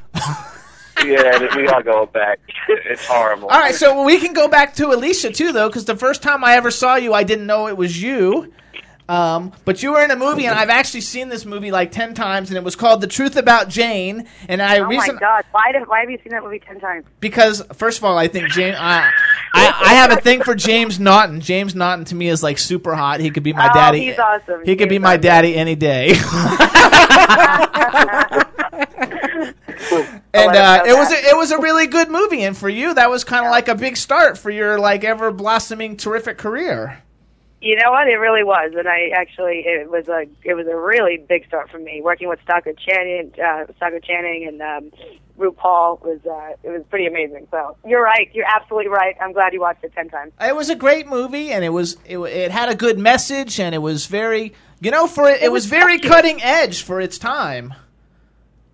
[1.05, 2.41] yeah, we are going back.
[2.69, 3.49] It's horrible.
[3.49, 6.43] All right, so we can go back to Alicia too, though, because the first time
[6.43, 8.51] I ever saw you, I didn't know it was you.
[9.09, 12.13] Um, but you were in a movie, and I've actually seen this movie like ten
[12.13, 14.27] times, and it was called The Truth About Jane.
[14.49, 15.45] And I Oh my god!
[15.53, 17.05] Why did, Why have you seen that movie ten times?
[17.21, 18.77] because first of all, I think James.
[18.79, 19.13] I,
[19.55, 21.41] I I have a thing for James Naughton.
[21.41, 23.21] James Naughton to me is like super hot.
[23.21, 24.01] He could be my Oh, daddy.
[24.07, 24.65] he's awesome.
[24.65, 25.21] He could be He's my awesome.
[25.21, 26.11] daddy any day.
[29.37, 29.55] and
[30.35, 33.09] Oh, uh, it was a, it was a really good movie, and for you, that
[33.11, 37.03] was kind of like a big start for your like ever blossoming terrific career.
[37.67, 38.07] You know what?
[38.07, 41.69] It really was, and I actually it was a it was a really big start
[41.69, 42.01] for me.
[42.01, 44.93] Working with Stockard Channing, uh, Stockard Channing, and um,
[45.37, 47.49] RuPaul was uh, it was pretty amazing.
[47.51, 48.31] So you're right.
[48.33, 49.17] You're absolutely right.
[49.21, 50.33] I'm glad you watched it ten times.
[50.41, 53.75] It was a great movie, and it was it, it had a good message, and
[53.75, 57.01] it was very you know for it, it, It was, was very cutting edge for
[57.01, 57.75] its time.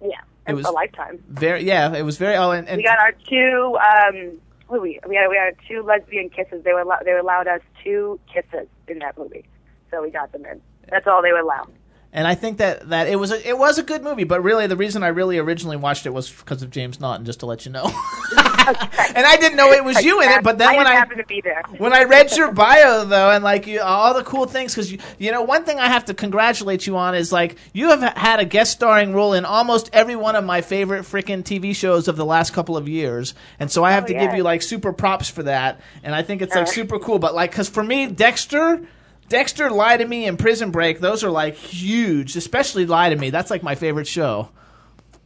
[0.02, 1.24] Yeah, It was a lifetime.
[1.28, 3.78] Very yeah, it was very oh and, and we got our two.
[3.78, 4.38] Um,
[4.80, 6.64] we we had we had two lesbian kisses.
[6.64, 9.44] They were they allowed us two kisses in that movie,
[9.90, 10.60] so we got them in.
[10.90, 11.66] That's all they would allow.
[12.14, 14.66] And I think that, that it was a, it was a good movie, but really
[14.66, 17.64] the reason I really originally watched it was because of James Naughton, just to let
[17.64, 17.84] you know.
[17.86, 21.20] and I didn't know it was you in it, but then I when I happened
[21.20, 21.62] to be there.
[21.78, 24.98] when I read your bio though, and like you, all the cool things, because you,
[25.18, 28.40] you know, one thing I have to congratulate you on is like you have had
[28.40, 32.16] a guest starring role in almost every one of my favorite freaking TV shows of
[32.16, 34.26] the last couple of years, and so I oh, have Oh, to yeah.
[34.26, 36.70] give you like super props for that, and I think it's like uh.
[36.70, 37.18] super cool.
[37.18, 38.82] But like, because for me, Dexter.
[39.28, 43.30] Dexter, Lie to Me, and Prison Break, those are like huge, especially Lie to Me.
[43.30, 44.50] That's like my favorite show.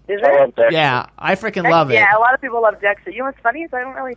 [0.08, 0.40] Is I it?
[0.40, 0.72] love Dexter.
[0.72, 1.94] Yeah, I freaking love it.
[1.94, 3.10] Yeah, a lot of people love Dexter.
[3.10, 4.16] You know what's funny is I don't really,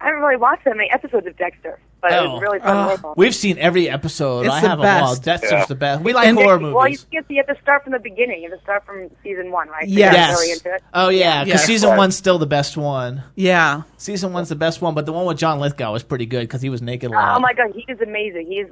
[0.00, 2.34] I don't really watch that many episodes of Dexter, but it Oh.
[2.34, 3.08] was really fun to work ah.
[3.08, 3.14] on.
[3.16, 4.44] We've seen every episode.
[4.46, 5.10] It's I the have them all.
[5.12, 5.22] best.
[5.22, 5.64] Dexter's Yeah.
[5.66, 6.02] the best.
[6.02, 7.06] We like And- horror Well, you movies.
[7.10, 8.42] get you have to start from the beginning.
[8.42, 9.84] You have to start from season one, right?
[9.88, 10.12] So Yes.
[10.14, 10.38] Yes.
[10.38, 10.82] Really into it.
[10.92, 11.66] Oh yeah, because Yeah.
[11.66, 13.22] season one's still the best one.
[13.36, 13.82] Yeah.
[13.96, 16.60] Season one's the best one, but the one with John Lithgow was pretty good because
[16.60, 17.36] he was naked a lot.
[17.36, 18.46] Oh my god, he is amazing.
[18.48, 18.68] He is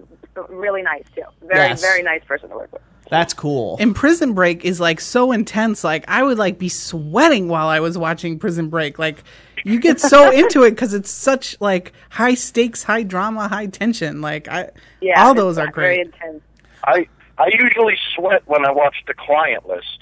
[0.51, 1.23] really nice too.
[1.43, 1.81] Very, Yes.
[1.81, 2.83] very nice person to work with.
[3.11, 3.77] That's cool.
[3.81, 5.85] And Prison Break is like so intense.
[5.85, 8.99] Like I would like be sweating while I was watching Prison Break.
[8.99, 9.23] Like
[9.65, 14.21] you get so into it because it's such like high stakes, high drama, high tension.
[14.21, 14.71] Like I,
[15.01, 16.01] Yeah, all those are Very great.
[16.07, 16.43] intense.
[16.85, 19.99] I I usually sweat when I watch the client list.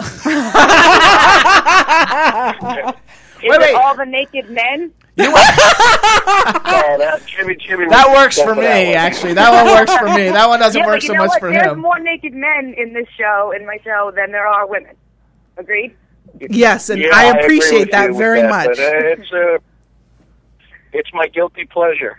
[0.00, 0.24] Is
[3.44, 3.74] Wait, it wait.
[3.74, 4.92] all the naked men?
[5.20, 7.88] Oh, that Jimmy Jimmy.
[7.88, 8.62] That works for me.
[8.62, 8.94] that.
[8.94, 10.28] Actually, that one works for me.
[10.30, 11.40] That one doesn't yeah, work so much what?
[11.40, 11.80] for There's him.
[11.80, 14.94] more naked men in this show, in my show, than there are women.
[15.56, 15.96] Agreed?
[16.40, 18.66] Yes, and Yeah, I appreciate with that very that, much.
[18.68, 19.58] But, uh, it's uh,
[20.92, 22.18] it's my guilty pleasure.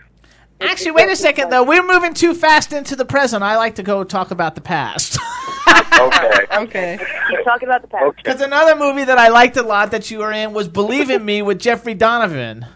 [0.60, 1.64] Actually, wait a second though.
[1.64, 3.42] We're moving too fast into the present.
[3.42, 5.18] I like to go talk about the past.
[6.00, 6.46] Okay.
[6.52, 6.98] okay.
[7.30, 8.04] Keep talking about the past.
[8.04, 8.22] Okay.
[8.24, 11.24] Because another movie that I liked a lot that you were in was Believe in
[11.24, 12.66] Me with Jeffrey Donovan.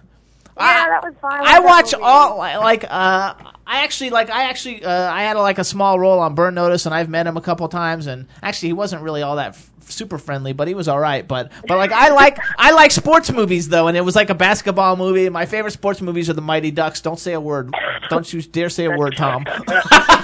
[0.56, 1.40] Yeah, that was fine.
[1.44, 3.34] I watch all like uh
[3.66, 6.54] I actually like I actually uh, I had a, like a small role on Burn
[6.54, 9.54] Notice and I've met him a couple times and actually he wasn't really all that
[9.54, 11.26] f- super friendly but he was all right.
[11.26, 14.34] But but like I like I like sports movies though and it was like a
[14.34, 15.28] basketball movie.
[15.28, 17.00] My favorite sports movies are the Mighty Ducks.
[17.00, 17.74] Don't say a word.
[18.08, 19.44] Don't you dare say a word Tom.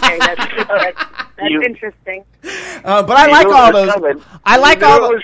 [0.00, 2.24] Okay, that's, that's, that's You- interesting.
[2.84, 4.22] uh, but I like all those coming.
[4.44, 5.22] I like all those.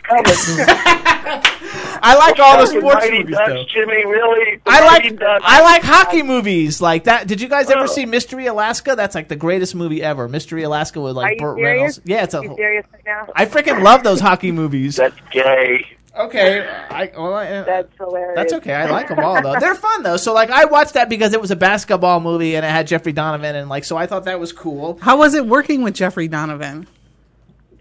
[2.02, 4.56] I like all the sports movies Ducks, though Jimmy, really?
[4.56, 5.44] The I like Ducks.
[5.46, 7.26] I like hockey movies like that.
[7.26, 7.86] Did you guys ever Oh.
[7.86, 8.94] see Mystery Alaska?
[8.96, 10.28] That's like the greatest movie ever.
[10.28, 11.74] Mystery Alaska with like Burt serious?
[11.76, 12.00] Reynolds.
[12.04, 13.28] Yeah, it's Are you serious right now?
[13.34, 14.96] I freaking love those hockey movies.
[14.96, 15.86] That's gay.
[16.18, 18.32] Okay, I, well, I, That's hilarious.
[18.36, 18.72] That's okay.
[18.72, 19.56] I like them all though.
[19.60, 20.16] They're fun though.
[20.16, 23.12] So like, I watched that because it was a basketball movie and it had Jeffrey
[23.12, 24.98] Donovan and like, so I thought that was cool.
[25.02, 26.86] How was it working with Jeffrey Donovan?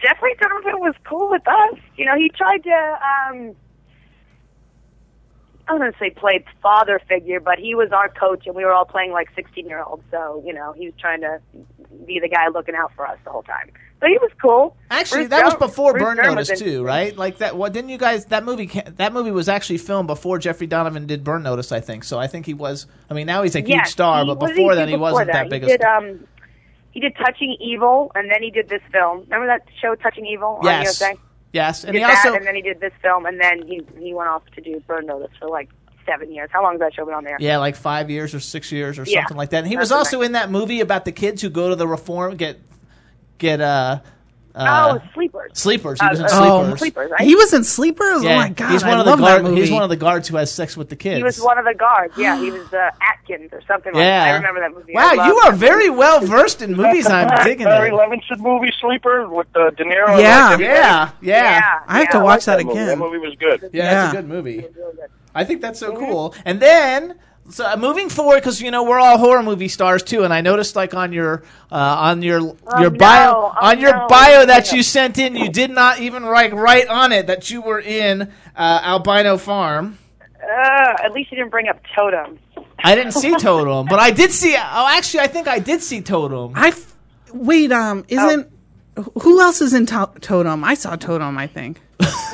[0.02, 1.80] Jeffrey Donovan was cool with us.
[1.95, 3.56] You know, he tried to um
[5.68, 8.74] I was gonna say play father figure, but he was our coach and we were
[8.74, 11.40] all playing like sixteen year olds, so, you know, he was trying to
[12.06, 13.72] be the guy looking out for us the whole time.
[13.99, 14.76] But he was cool.
[14.91, 17.15] Actually, Bruce that was before Bruce Burn Dern Notice too, right?
[17.15, 17.55] Like that.
[17.57, 18.26] What didn't you guys?
[18.26, 18.67] That movie.
[18.97, 22.03] That movie was actually filmed before Jeffrey Donovan did Burn Notice, I think.
[22.03, 22.88] So I think he was.
[23.09, 25.43] I mean, now he's a huge star, he- but before then he before wasn't that?
[25.43, 25.97] that big he a did, star.
[25.97, 26.27] um
[26.91, 29.22] he did Touching Evil and then he did this film.
[29.23, 30.84] Remember that show Touching Evil on Yes.
[31.01, 31.15] USA?
[31.53, 32.35] Yes, He and he that, also.
[32.35, 35.05] and then he did this film, and then he he went off to do Burn
[35.05, 35.69] Notice for like
[36.05, 36.49] seven years.
[36.51, 37.38] How long has that show been on there?
[37.39, 39.22] Yeah, like five years or six years or Yeah.
[39.22, 39.59] something like that.
[39.59, 41.88] And he That's was also in that movie about the kids who go to the
[41.88, 42.59] reform get
[43.38, 43.99] get uh,
[44.53, 45.52] uh oh, Sleepers.
[45.53, 45.99] Sleepers.
[46.02, 46.80] He was in Uh, Oh, Sleepers.
[46.80, 47.22] Sleepers, right?
[47.22, 48.24] He was in Sleepers.
[48.24, 49.62] Yeah, oh my god, he's one I of the love guard, that movie.
[49.62, 51.18] He's one of the guards who has sex with the kids.
[51.18, 52.14] He was one of the guards.
[52.18, 54.24] Yeah, he was uh, Atkins or something like Yeah.
[54.24, 54.32] that.
[54.34, 54.94] I remember that movie.
[54.94, 57.06] Wow, you are very well versed in movies.
[57.07, 57.94] I'm digging Barry it.
[57.94, 60.07] Levinson movie Sleeper with uh, De Niro.
[60.12, 60.49] and Yeah.
[60.53, 60.64] everybody.
[60.64, 61.80] Yeah, yeah, Yeah.
[61.88, 62.80] I have to watch like that movie.
[62.80, 62.99] That again.
[62.99, 63.70] movie was good.
[63.74, 64.06] Yeah, Yeah.
[64.06, 64.66] it's a good movie.
[65.34, 66.34] I think that's so cool.
[66.45, 70.23] And then, so uh, moving forward, because you know we're all horror movie stars too,
[70.23, 72.39] and I noticed like on your uh, on your
[72.80, 72.97] your no.
[72.97, 74.07] bio Oh, on your no.
[74.07, 77.61] bio that you sent in, you did not even write right on it that you
[77.61, 78.23] were in
[78.55, 79.97] uh, Albino Farm.
[80.43, 82.38] Uh, at least you didn't bring up Totem.
[82.84, 84.55] I didn't see Totem, but I did see.
[84.55, 86.53] Oh, actually, I think I did see Totem.
[86.55, 86.95] I f-
[87.34, 87.72] wait.
[87.72, 88.51] Um, isn't
[89.22, 90.63] who else is in to- Totem?
[90.63, 91.38] I saw Totem.
[91.38, 91.81] I think.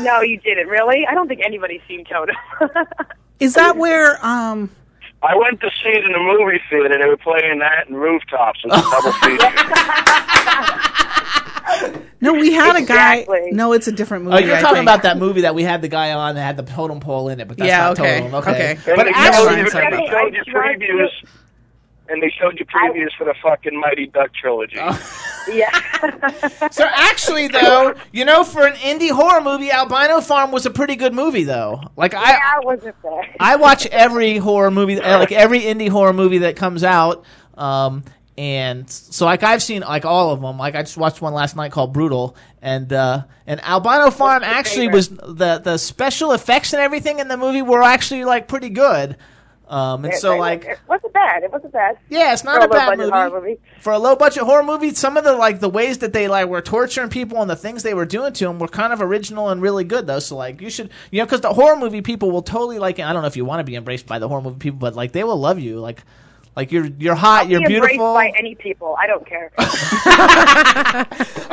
[0.02, 0.68] No, you didn't.
[0.68, 1.06] Really?
[1.06, 2.36] I don't think anybody's seen Totem.
[3.40, 4.70] Is that where um?
[5.24, 6.98] I went to see it in a movie theater.
[7.00, 8.62] They were playing that and rooftops.
[8.64, 9.52] and double feature.
[12.22, 13.26] No, we had a guy.
[13.52, 14.44] No, it's a different oh, movie.
[14.44, 14.86] Oh, you're I talking think.
[14.86, 17.40] about that movie that we had the guy on that had the totem pole in
[17.40, 18.36] it, but that's Yeah, not okay, Totem.
[18.36, 18.52] Okay.
[18.52, 18.72] okay.
[18.92, 21.10] And But they actually, showed, you, sorry they showed you previews,
[22.10, 24.78] and they showed you previews for the fucking Mighty Duck trilogy.
[24.80, 25.28] Oh.
[25.48, 25.70] yeah.
[26.72, 30.96] So actually, though, you know, for an indie horror movie, Albino Farm was a pretty
[30.96, 31.82] good movie, though.
[31.96, 33.26] Like I, yeah, it wasn't bad.
[33.40, 37.24] I watch every horror movie, uh, like every indie horror movie that comes out.
[37.56, 38.04] Um,
[38.38, 40.58] and so, like, I've seen like all of them.
[40.58, 44.88] Like, I just watched one last night called Brutal, and uh, and Albino Farm actually
[44.88, 44.94] favorite?
[44.96, 49.18] was the the special effects and everything in the movie were actually like pretty good.
[49.72, 51.44] Um, and It- so it- like, it wasn't bad.
[51.44, 51.98] It wasn't bad.
[52.10, 53.12] yeah, it's not For a bad movie.
[53.34, 53.60] movie.
[53.80, 56.48] For a low budget horror movie, some of the like the ways that they like
[56.48, 59.48] were torturing people and the things they were doing to them were kind of original
[59.50, 60.20] and really good though.
[60.20, 63.14] So like you should you know because the horror movie people will totally like I
[63.14, 65.14] don't know if you want to be embraced by the horror movie people, but like
[65.14, 66.04] they will love you like
[66.56, 68.14] like you're you're hot, you're Be embraced beautiful.
[68.14, 68.96] by any people.
[69.00, 69.52] I don't care.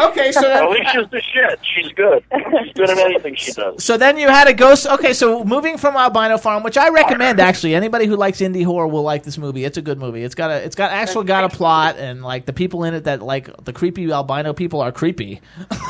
[0.08, 1.60] okay, so then, Alicia's the shit.
[1.62, 2.24] She's good.
[2.32, 3.84] She's good at anything she does.
[3.84, 4.86] so then you had a ghost.
[4.86, 8.88] Okay, so moving from Albino Farm, which I recommend actually, anybody who likes indie horror
[8.88, 9.64] will like this movie.
[9.64, 10.24] It's a good movie.
[10.24, 13.04] It's got a it's got actually got a plot and like the people in it
[13.04, 15.40] that like the creepy albino people are creepy.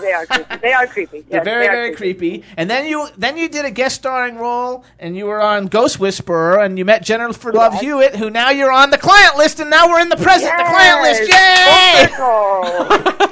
[0.00, 0.56] they are creepy.
[0.56, 1.20] They are creepy.
[1.22, 2.44] They're very, they very creepy.
[2.56, 5.98] And then you then you did a guest starring role, and you were on Ghost
[5.98, 9.70] Whisperer, and you met Jennifer Love Hewitt, who now you're on the client list, and
[9.70, 11.30] now we're in the present, the client list.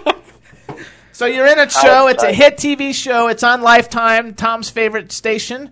[0.06, 0.12] Yay!
[1.14, 2.08] So you're in a show.
[2.08, 3.28] It's a hit TV show.
[3.28, 5.70] It's on Lifetime, Tom's favorite station.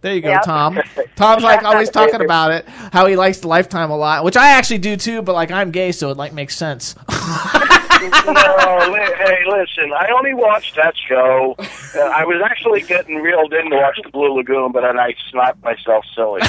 [0.00, 0.42] There you go, Yep.
[0.42, 0.80] Tom.
[1.16, 4.78] Tom's like always talking about it, how he likes Lifetime a lot, which I actually
[4.78, 5.20] do too.
[5.20, 6.96] But like I'm gay, so it like makes sense.
[7.10, 9.92] no, hey, listen.
[9.92, 11.56] I only watched that show.
[11.58, 15.14] Uh, I was actually getting reeled in to watch the Blue Lagoon, but then I
[15.30, 16.40] slapped myself silly.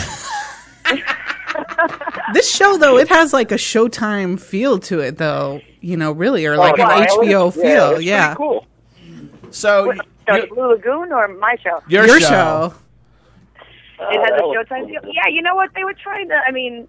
[2.33, 5.61] This show though, it has like a Showtime feel to it though.
[5.81, 7.85] You know, really, or like Oh, an yeah, HBO it's- feel.
[7.85, 8.35] it's pretty Yeah.
[8.35, 8.65] cool.
[9.49, 9.91] So
[10.27, 11.81] So Blue Lagoon or my show?
[11.87, 12.27] your, Your show.
[12.29, 12.73] show.
[14.09, 15.01] It has a oh, was Showtime deal.
[15.11, 15.71] Yeah, you know what?
[15.75, 16.35] They were trying to.
[16.47, 16.87] I mean,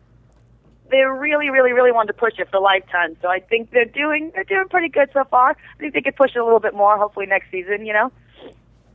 [0.90, 3.16] they really, really, really wanted to push it for Lifetime.
[3.20, 5.50] So I think they're doing they're doing pretty good so far.
[5.50, 6.96] I think they could push it a little bit more.
[6.96, 7.84] Hopefully next season.
[7.84, 8.12] You know.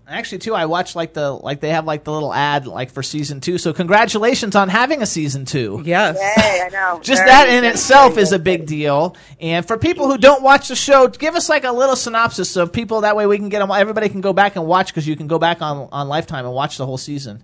[0.09, 3.03] Actually, too, I watched like the like they have like the little ad like for
[3.03, 3.57] season two.
[3.57, 5.81] So congratulations on having a season two.
[5.83, 6.17] Yes.
[6.17, 6.99] Hey, I know.
[7.03, 7.71] Just Very that in good.
[7.73, 9.17] itself is a big deal.
[9.41, 12.71] And for people who don't watch the show, give us like a little synopsis of
[12.71, 13.01] people.
[13.01, 13.69] That way we can get them.
[13.69, 16.53] Everybody can go back and watch because you can go back on on Lifetime and
[16.53, 17.43] watch the whole season.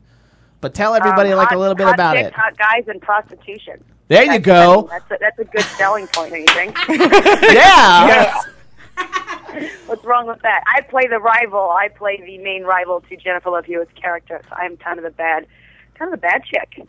[0.61, 2.33] But tell everybody Um, like a little bit hot about chicks, it.
[2.33, 3.83] Hot guys and prostitution.
[4.07, 4.87] There you go.
[4.89, 6.31] That's a, that's a good selling point.
[6.31, 6.77] Don't you think?
[7.53, 8.39] yeah.
[9.85, 10.63] What's wrong with that?
[10.67, 11.69] I play the rival.
[11.71, 14.41] I play the main rival to Jennifer Love Hewitt's character.
[14.49, 15.45] So I'm kind of the bad,
[15.95, 16.87] kind of the bad chick.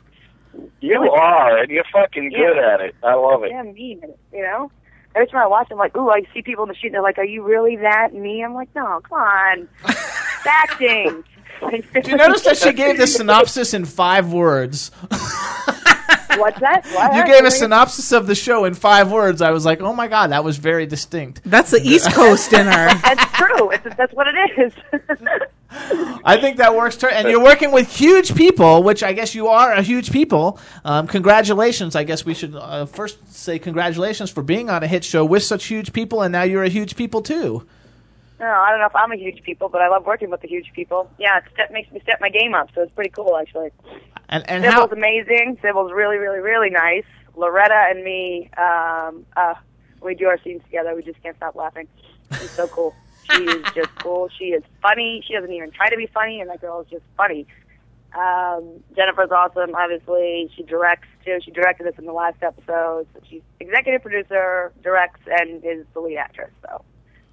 [0.81, 2.95] You are, and you're fucking good at it.
[3.03, 3.51] I love it.
[3.51, 4.03] Yeah, mean.
[4.33, 4.71] You know.
[5.17, 6.89] Every time I watch, I'm like, ooh, I see people in the street.
[6.89, 8.43] and They're like, are you really that me?
[8.43, 11.25] I'm like, no, come on, it's acting.
[11.63, 12.03] Exactly.
[12.03, 14.91] Do you notice that she gave the synopsis in five words?
[16.39, 16.85] What's that?
[16.95, 17.15] What?
[17.15, 19.43] You gave a synopsis of the show in five words.
[19.43, 21.41] I was like, oh my god, that was very distinct.
[21.45, 22.95] That's the East Coast in her.
[23.03, 23.71] That's true.
[23.71, 24.73] It's, that's what it is.
[26.25, 26.97] I think that works.
[26.97, 30.59] Ter- and you're working with huge people, which I guess you are a huge people.
[30.85, 31.97] Um, congratulations.
[31.97, 35.43] I guess we should uh, first say congratulations for being on a hit show with
[35.43, 37.67] such huge people, and now you're a huge people too.
[38.41, 40.49] No, I don't know if I'm a huge people, but I love working with the
[40.49, 41.11] huge people.
[41.19, 43.71] Yeah, it step, makes me step my game up, so it's pretty cool actually.
[44.29, 44.85] And and Cybill's how?
[44.87, 45.59] amazing.
[45.63, 47.05] Cybill's really, really, really nice.
[47.37, 49.55] Loretta and me, um, uh,
[50.01, 50.95] we do our scenes together.
[50.95, 51.89] We just can't stop laughing.
[52.39, 52.95] She's so cool.
[53.33, 54.29] She is just cool.
[54.39, 55.25] She is funny.
[55.27, 57.47] She doesn't even try to be funny, and that girl is just funny.
[58.15, 59.75] Um, Jennifer's awesome.
[59.75, 61.39] Obviously, she directs too.
[61.43, 63.07] She directed us in the last episode.
[63.15, 66.51] So she's executive producer, directs, and is the lead actress.
[66.61, 66.85] So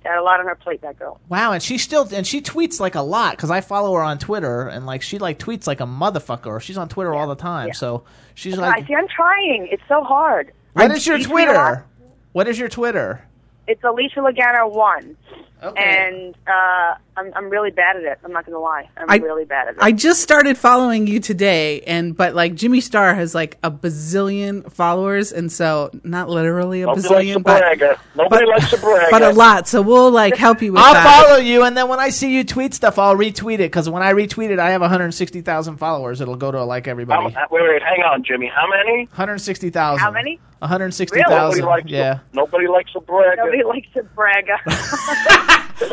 [0.10, 0.82] had a lot on her plate.
[0.82, 1.20] That girl.
[1.30, 4.18] Wow, and she still and she tweets like a lot because I follow her on
[4.18, 6.60] Twitter and like she like tweets like a motherfucker.
[6.62, 8.04] She's on Twitter all the time, so
[8.34, 8.96] she's I like, see.
[8.96, 9.68] I'm trying.
[9.72, 10.52] It's so hard.
[10.74, 11.68] "What is your You tweet a lot?
[11.68, 11.86] Twitter?
[12.34, 13.26] What is your Twitter?"
[13.68, 15.16] It's Alicia Lagano one.
[15.64, 15.80] Okay.
[16.16, 18.18] And uh, I'm I'm really bad at it.
[18.24, 18.90] I'm not gonna lie.
[18.98, 19.80] I'm I- really bad at it.
[19.80, 24.72] I just started following you today, and but like Jimmy Star has like a bazillion
[24.72, 28.00] followers, and so not literally a Nobody bazillion, to but brag.
[28.16, 29.12] Nobody likes to brag.
[29.12, 29.68] but a lot.
[29.68, 30.88] So we'll like help you with that.
[30.88, 31.26] I'll that.
[31.28, 34.02] follow you, and then when I see you tweet stuff, I'll retweet it because when
[34.02, 36.22] I retweet it, I have 160,000 followers.
[36.22, 37.32] It'll go to like everybody.
[37.34, 38.48] How- wait, wait, hang on, Jimmy.
[38.48, 39.06] How many?
[39.12, 40.00] 160,000.
[40.00, 40.40] How many?
[40.62, 41.30] 160,000.
[41.30, 42.14] Nobody likes Yeah.
[42.14, 43.38] To, nobody likes to brag.
[43.38, 44.48] Nobody likes to brag.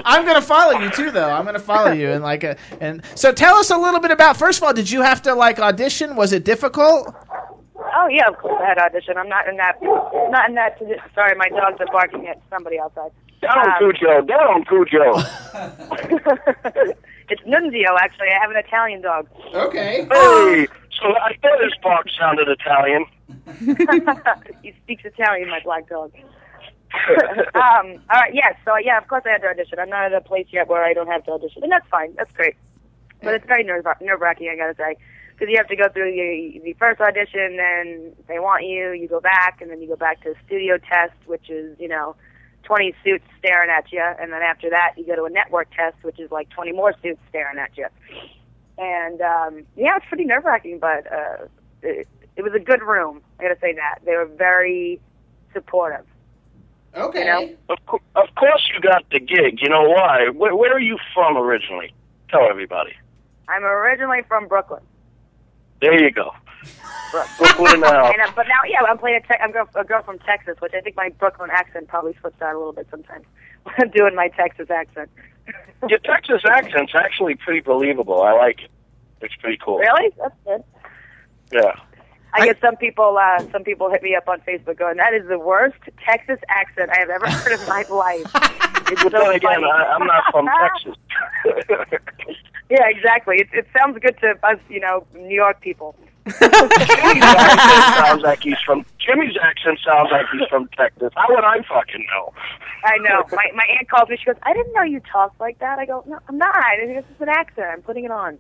[0.05, 1.31] I'm gonna follow you too, though.
[1.31, 4.37] I'm gonna follow you, and like, a, and so tell us a little bit about.
[4.37, 6.15] First of all, did you have to like audition?
[6.17, 7.15] Was it difficult?
[7.97, 9.17] oh yeah, of course I had audition.
[9.17, 9.77] I'm not in that.
[9.83, 10.79] Not in that.
[11.15, 13.11] Sorry, my dogs are barking at somebody outside.
[13.41, 14.21] Down, Um, Cujo.
[14.23, 15.13] Down, Cujo.
[17.31, 18.29] it's Nunzio, actually.
[18.29, 19.29] I have an Italian dog.
[19.55, 20.07] Okay.
[20.11, 20.67] Hey,
[21.01, 23.07] so I thought his bark sounded Italian.
[24.63, 26.13] he speaks Italian, my black dog.
[27.55, 28.55] um, all right, yes.
[28.65, 29.79] So yeah, of course I had to audition.
[29.79, 32.15] I'm not at a place yet where I don't have to audition, and that's fine.
[32.17, 32.57] That's great.
[33.23, 34.97] But it's very nerve nerve wracking, I gotta say,
[35.33, 39.09] because you have to go through the the first audition, then they want you, you
[39.09, 42.17] go back, and then you go back to a studio test, which is you know.
[42.65, 45.97] 20 suits staring at you, and then after that, you go to a network test,
[46.03, 47.87] which is like 20 more suits staring at you.
[48.79, 51.47] And um, yeah, it's pretty nerve wracking, but uh,
[51.83, 52.07] it,
[52.37, 53.21] it was a good room.
[53.39, 55.01] I got to say that they were very
[55.53, 56.07] supportive.
[56.95, 57.21] Okay.
[57.21, 57.57] You know?
[57.71, 59.59] Of, co- of course you got the gig.
[59.61, 60.29] You know why?
[60.31, 61.93] Where, where are you from originally?
[62.31, 62.93] Tell everybody.
[63.49, 64.83] I'm originally from Brooklyn.
[65.81, 66.33] There you go.
[67.39, 68.13] Brooklyn now.
[68.13, 70.57] And, uh, but now, yeah, I'm playing a, te- I'm girl, a girl from Texas,
[70.61, 73.25] which I think my Brooklyn accent probably slips out a little bit sometimes
[73.63, 75.11] when I'm doing my Texas accent.
[75.89, 78.23] Your Texas accent's actually pretty believable.
[78.23, 78.71] I like it.
[79.21, 79.79] It's pretty cool.
[79.79, 80.13] Really?
[80.19, 80.65] That's good.
[81.53, 81.73] Yeah.
[82.35, 85.27] I, get some people, uh, some people hit me up on Facebook going, "That is
[85.29, 88.31] the worst Texas accent I have ever heard in my life."
[88.93, 89.65] It's But so then again.
[89.65, 90.97] I, I'm not from Texas.
[92.71, 93.39] yeah, exactly.
[93.39, 95.97] It, it sounds good to us, you know, New York people.
[96.31, 98.85] Sounds like he's from.
[99.09, 101.11] Jimmy's accent sounds like he's from Texas.
[101.17, 102.33] How would I fucking know?
[102.85, 103.25] I know.
[103.33, 104.17] My my aunt calls me.
[104.19, 106.55] She goes, "I didn't know you talked like that." I go, "No, I'm not.
[106.57, 107.67] I think this is an accent.
[107.73, 108.39] I'm putting it on."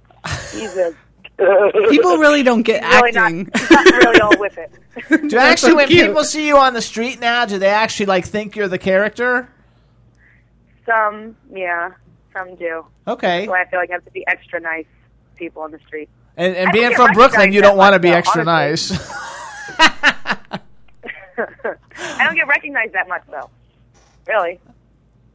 [0.52, 0.94] Jesus.
[1.90, 3.48] People really don't get Really acting.
[3.56, 4.72] he's not really all with it.
[5.30, 6.08] Do actually so when cute.
[6.08, 9.48] people see you on the street now, do they actually like think you're the character?
[10.84, 11.92] Some, yeah,
[12.32, 12.84] some do.
[13.06, 13.46] Okay.
[13.46, 16.08] So I feel like I have to be extra nice to people on the street.
[16.36, 18.90] And, and being from Brooklyn, you don't want to be extra though, nice.
[20.28, 23.48] I don't get recognized that much though.
[24.26, 24.60] Really.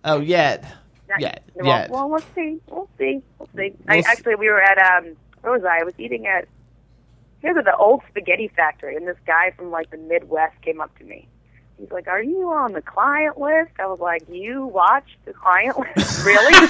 [0.03, 0.63] oh, yet.
[1.09, 1.43] Not- Yet.
[1.55, 1.89] Well, Yet.
[1.89, 2.59] well, we'll see.
[2.69, 3.21] We'll see.
[3.37, 3.73] We'll see.
[3.87, 5.81] We'll s- actually, we were at um, where was I?
[5.81, 6.47] I was eating at
[7.41, 10.97] here's at the old spaghetti factory, and this guy from like the Midwest came up
[10.99, 11.27] to me.
[11.77, 15.77] He's like, "Are you on the client list?" I was like, "You watch the client
[15.77, 16.53] list, really?"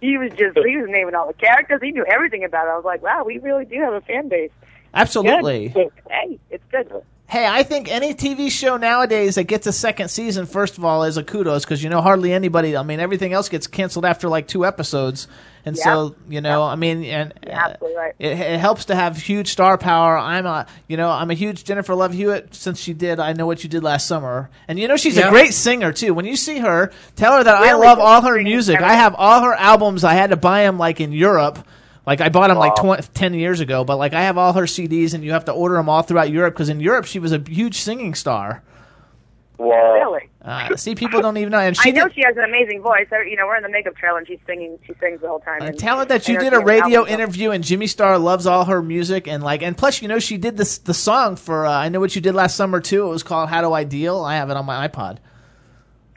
[0.00, 1.80] he was just he was naming all the characters.
[1.82, 2.70] He knew everything about it.
[2.70, 4.50] I was like, "Wow, we really do have a fan base."
[4.94, 5.68] Absolutely.
[5.68, 5.90] Good.
[6.08, 7.02] Hey, it's good.
[7.30, 11.04] Hey, I think any TV show nowadays that gets a second season, first of all,
[11.04, 12.76] is a kudos because you know hardly anybody.
[12.76, 15.28] I mean, everything else gets canceled after like two episodes,
[15.64, 18.14] and so you know, I mean, and uh, right.
[18.18, 20.18] it, it helps to have huge star power.
[20.18, 23.20] I'm a, you know, I'm a huge Jennifer Love Hewitt since she did.
[23.20, 26.12] I know what you did last summer, and you know she's a great singer too.
[26.14, 28.80] When you see her, tell her that I love all her music.
[28.80, 30.02] I have all her albums.
[30.02, 31.64] I had to buy them like in Europe.
[32.06, 34.62] Like I bought them like 20, 10 years ago, but like I have all her
[34.64, 37.32] CDs, and you have to order them all throughout Europe because in Europe she was
[37.32, 38.62] a huge singing star.
[39.58, 39.92] Wow.
[39.92, 40.28] Really?
[40.42, 41.58] Uh, see, people don't even know.
[41.58, 43.06] And she I know did, she has an amazing voice.
[43.12, 44.78] I- You know, we're in the makeup trailer and she's singing.
[44.86, 45.60] She sings the whole time.
[45.60, 47.10] And tell her that you did a radio albums.
[47.12, 50.38] interview and Jimmy Star loves all her music and like and plus you know she
[50.38, 53.04] did this the song for uh, I know what you did last summer too.
[53.06, 54.22] It was called How Do I Deal.
[54.22, 55.18] I have it on my iPod.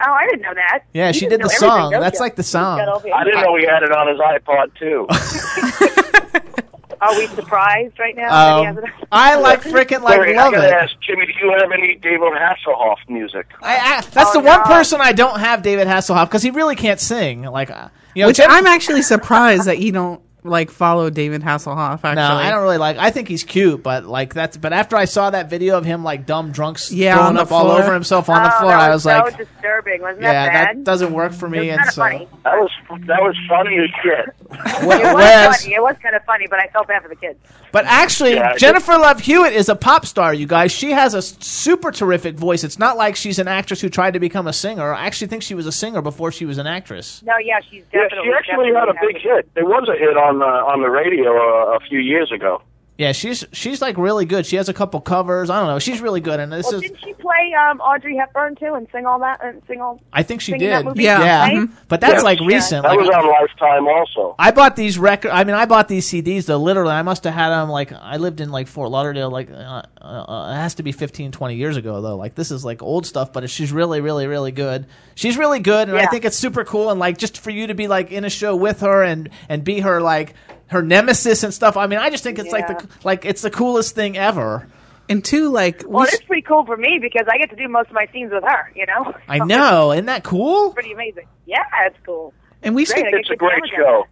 [0.00, 0.80] Oh, I didn't know that.
[0.92, 1.90] Yeah, You she did the song.
[1.92, 2.24] That's you?
[2.24, 2.78] like the song.
[2.78, 5.06] Got all the- I didn't know he had it on his iPod too.
[7.00, 8.60] Are we surprised right now?
[8.68, 8.80] Um.
[9.12, 10.72] I like freaking like Sorry, love I gotta it.
[10.72, 13.46] ask Jimmy, do you have any David Hasselhoff music?
[13.62, 14.64] I, I, that's Oh, the one no.
[14.64, 17.42] person I don't have, David Hasselhoff, because he really can't sing.
[17.42, 21.42] Like, uh, you know, Which Jen- I'm actually surprised that you don't like follow David
[21.42, 22.00] Hasselhoff.
[22.04, 22.98] Actually, no, I don't really like.
[22.98, 24.56] I think he's cute, but like that's.
[24.56, 27.40] But after I saw that video of him like dumb drunks Yeah, throwing on the
[27.42, 30.02] up all over himself on the oh, floor, that I was so like, disturbing.
[30.02, 30.84] Wasn't yeah, that that bad?
[30.84, 31.70] doesn't work for me.
[31.70, 32.28] And so, funny.
[32.44, 32.70] That was
[33.06, 34.34] that was funny as shit.
[34.84, 35.74] It was whereas, funny.
[35.74, 37.38] It was kind of funny, but I felt bad for the kids.
[37.72, 40.32] but actually, Yeah, I Jennifer Love Hewitt is a pop star.
[40.32, 42.62] You guys, she has a super terrific voice.
[42.62, 44.92] It's not like she's an actress who tried to become a singer.
[44.94, 47.22] I actually think she was a singer before she was an actress.
[47.24, 48.28] No, yeah, she's Yeah, definitely.
[48.28, 49.48] she actually had a big hit.
[49.56, 52.62] It was a hit on the on the radio uh, a few years ago.
[52.96, 54.46] Yeah, she's she's like really good.
[54.46, 55.50] She has a couple covers.
[55.50, 55.80] I don't know.
[55.80, 56.82] She's really good, and this Well, is.
[56.82, 60.00] didn't she play um, Audrey Hepburn too and sing all that and sing all?
[60.12, 60.70] I think she did.
[60.70, 61.02] that movie?
[61.02, 61.18] Yeah.
[61.24, 61.40] yeah.
[61.42, 61.56] Right?
[61.56, 61.72] Mhm.
[61.88, 62.20] But that's Yeah.
[62.20, 62.46] like Yeah.
[62.46, 62.82] recent.
[62.84, 64.36] That like, was on Lifetime also.
[64.38, 65.32] I bought these record.
[65.32, 66.58] I mean, I bought these CDs though.
[66.58, 69.28] Literally, I must have had them like I lived in like Fort Lauderdale.
[69.28, 72.14] Like uh, uh, uh, it has to be 15, 20 years ago though.
[72.16, 74.86] Like this is like old stuff, but she's really, really, really good.
[75.16, 76.90] She's really good, and I think it's super cool.
[76.90, 79.64] And like just for you to be like in a show with her and and
[79.64, 80.34] be her like
[80.68, 81.76] her nemesis and stuff.
[81.76, 84.66] I mean, I just think it's like the like it's the coolest thing ever.
[85.08, 87.68] And two, like, Well, s- it's pretty cool for me because I get to do
[87.68, 88.72] most of my scenes with her.
[88.74, 89.14] You know.
[89.28, 90.66] I know, isn't that cool?
[90.68, 91.24] It's pretty amazing.
[91.46, 92.32] Yeah, it's cool.
[92.62, 93.82] and we Great, should I It's a great show.
[94.00, 94.02] again.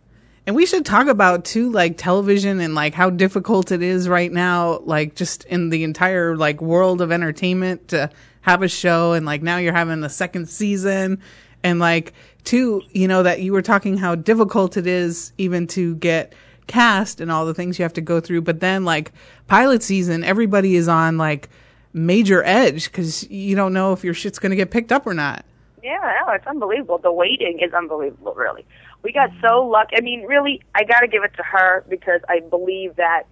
[0.46, 4.30] And we should talk about too, like television and like how difficult it is right
[4.30, 8.10] now, like just in the entire like world of entertainment to
[8.42, 11.20] have a show, and like now you're having the second season,
[11.62, 12.12] and like
[12.44, 16.34] two, you know that you were talking how difficult it is even to get
[16.66, 19.12] cast and all the things you have to go through, but then like
[19.46, 21.48] pilot season, everybody is on like
[21.92, 25.44] major edge because you don't know if your shit's gonna get picked up or not.
[25.82, 26.98] Yeah, no, it's unbelievable.
[26.98, 28.64] The waiting is unbelievable, really.
[29.02, 29.96] We got so lucky.
[29.96, 33.24] I mean, really, I got to give it to her because I believe that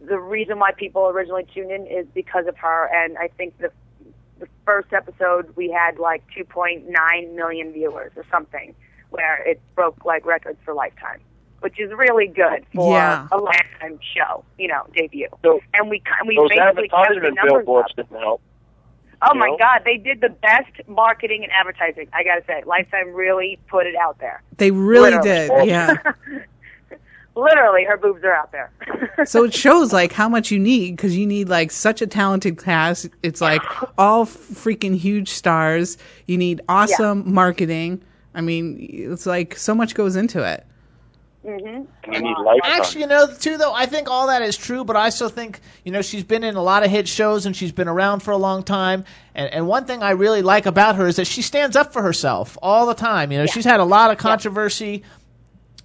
[0.00, 2.88] the reason why people originally tuned in is because of her.
[2.94, 3.72] And I think the
[4.38, 8.74] the first episode we had like 2.9 million viewers or something,
[9.10, 11.20] where it broke like records for Lifetime,
[11.60, 13.28] which is really good for Yeah.
[13.32, 15.28] a Lifetime show, you know, debut.
[15.42, 17.96] So And we and we those basically kept the advertisement billboards up.
[17.96, 18.40] didn't help.
[19.22, 19.56] Oh you my know?
[19.58, 22.08] God, they did the best marketing and advertising.
[22.12, 24.42] I gotta say, Lifetime really put it out there.
[24.58, 25.64] They really Literally.
[25.64, 25.94] did, yeah.
[27.36, 28.70] Literally, her boobs are out there.
[29.24, 32.58] so it shows like how much you need because you need like such a talented
[32.62, 33.08] cast.
[33.22, 33.62] It's like
[33.98, 35.98] all freaking huge stars.
[36.26, 38.02] You need awesome marketing.
[38.34, 40.64] I mean, it's like so much goes into it.
[41.42, 42.70] hmm And you need Lifetime.
[42.72, 45.60] Actually, you know, too though, I think all that is true, but I still think,
[45.84, 48.30] you know, she's been in a lot of hit shows and she's been around for
[48.30, 49.04] a long time.
[49.34, 52.02] And and one thing I really like about her is that she stands up for
[52.02, 53.32] herself all the time.
[53.32, 55.02] You know, she's had a lot of controversy.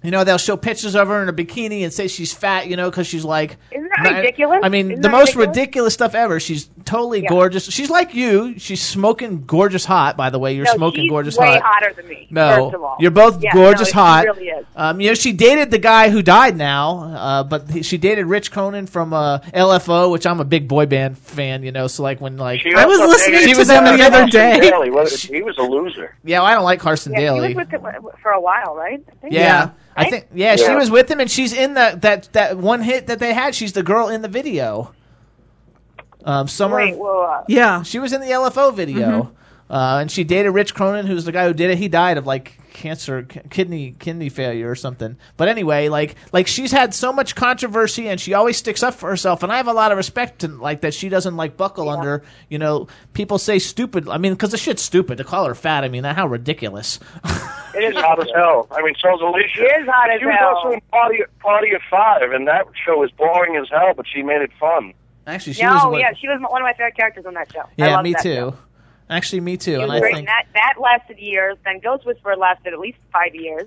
[0.02, 2.76] You know, they'll show pictures of her in a bikini and say she's fat, you
[2.76, 3.58] know, because she's like.
[3.70, 4.60] Isn't that ridiculous?
[4.62, 5.56] I mean, Isn't the most ridiculous?
[5.58, 6.40] ridiculous stuff ever.
[6.40, 7.28] She's totally Yeah.
[7.28, 7.66] gorgeous.
[7.70, 8.58] She's like you.
[8.58, 10.54] She's smoking gorgeous hot, by the way.
[10.54, 11.62] You're no, smoking she's gorgeous way hot.
[11.62, 12.26] hotter than me.
[12.30, 12.96] No, first of all.
[12.98, 14.24] you're both Yeah, gorgeous no, hot.
[14.24, 14.64] Really is.
[14.74, 18.24] Um, you know, she dated the guy who died now, uh, but he, she dated
[18.26, 21.62] Rich Cronin from uh, LFO, which I'm a big boy band fan.
[21.62, 24.14] You know, so like when like She I was listening dated to them the Carson
[24.14, 24.60] other day.
[24.70, 24.90] Daly.
[24.90, 26.16] Was- He was a loser.
[26.24, 27.48] yeah, I don't like Carson Yeah, she Daly.
[27.48, 27.82] was with him
[28.22, 29.02] for a while, right?
[29.06, 29.34] I think.
[29.34, 29.40] yeah.
[29.40, 29.70] Yeah.
[30.00, 33.06] I think yeah, she was with him, and she's in the that that one hit
[33.08, 33.54] that they had.
[33.54, 34.92] She's the girl in the video.
[36.24, 36.76] Um, Summer.
[36.76, 39.32] Wait, well, uh, Yeah, She was in the LFO video,
[39.70, 41.78] uh, and she dated Rich Cronin, who's the guy who did it.
[41.78, 45.16] He died of like cancer, k- kidney kidney failure or something.
[45.38, 49.08] But anyway, like like she's had so much controversy, and she always sticks up for
[49.08, 49.42] herself.
[49.42, 50.92] And I have a lot of respect to like that.
[50.92, 52.22] She doesn't like buckle under.
[52.50, 54.06] You know, people say stupid.
[54.08, 55.84] I mean, because the shit's stupid to call her fat.
[55.84, 57.00] I mean, that how ridiculous.
[57.74, 58.66] It is hot as hell.
[58.70, 59.48] I mean, so's Alicia.
[59.54, 60.20] She is hot as hell.
[60.20, 60.56] She was hell.
[60.56, 64.22] also in Party, Party of Five, and that show was boring as hell, but she
[64.22, 64.92] made it fun.
[65.26, 65.84] Actually, she no, was.
[65.84, 67.62] one- yeah, she was one of my favorite characters on that show.
[67.76, 68.34] Yeah, loved me that too.
[68.34, 68.54] show.
[69.08, 69.80] Actually, me too.
[69.80, 71.56] And I think that that lasted years.
[71.64, 73.66] Then Ghost Whisperer lasted at least five years.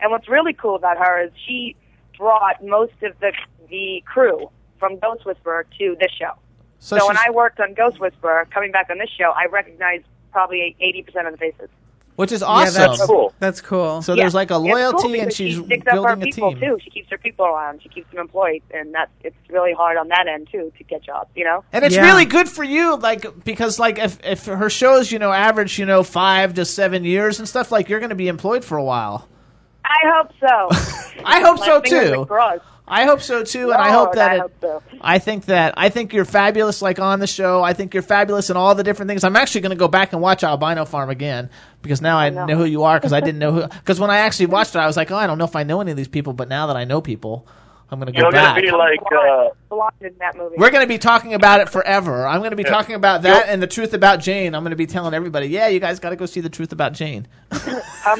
[0.00, 1.76] And what's really cool about her is she
[2.16, 3.32] brought most of the
[3.68, 6.32] the crew from Ghost Whisperer to this show.
[6.78, 6.98] so.
[6.98, 10.74] So, when I worked on Ghost Whisperer, coming back on this show, I recognized probably
[10.80, 11.68] eighty percent of the faces.
[12.18, 12.74] Which is Yeah, awesome.
[12.82, 13.32] that's cool.
[13.38, 14.02] That's cool.
[14.02, 16.16] So Yeah, there's like a it's cool loyalty, and she's she sticks up for her
[16.16, 16.60] building a people team.
[16.60, 16.78] too.
[16.82, 17.80] She keeps her people around.
[17.80, 21.04] She keeps them employed, and that's it's really hard on that end too to get
[21.04, 21.30] jobs.
[21.36, 21.62] You know.
[21.72, 25.30] And it's really good for you, like because like if if her shows you know
[25.32, 28.64] average you know five to seven years and stuff, like you're going to be employed
[28.64, 29.28] for a while.
[29.84, 31.22] I hope so.
[31.24, 32.26] I hope My so fingers too.
[32.88, 34.82] I hope so too, and I hope that I it, hope so.
[35.00, 37.62] I think that I think you're fabulous, like on the show.
[37.62, 39.24] I think you're fabulous in all the different things.
[39.24, 41.50] I'm actually going to go back and watch Albino Farm again
[41.82, 42.46] because now I, know.
[42.56, 42.96] who you are.
[42.98, 43.68] Because I didn't know who.
[43.78, 45.62] Because when I actually watched it, I was like, oh, I don't know if I
[45.62, 46.32] know any of these people.
[46.32, 47.46] But now that I know people,
[47.90, 48.56] I'm going to go You're back.
[48.56, 50.56] gonna be like uh, Blonde in that movie.
[50.58, 52.26] We're going to be talking about it forever.
[52.26, 52.68] I'm going to be Yeah.
[52.70, 54.54] talking about that and the truth about Jane.
[54.54, 56.72] I'm going to be telling everybody, yeah, you guys got to go see the truth
[56.72, 57.26] about Jane.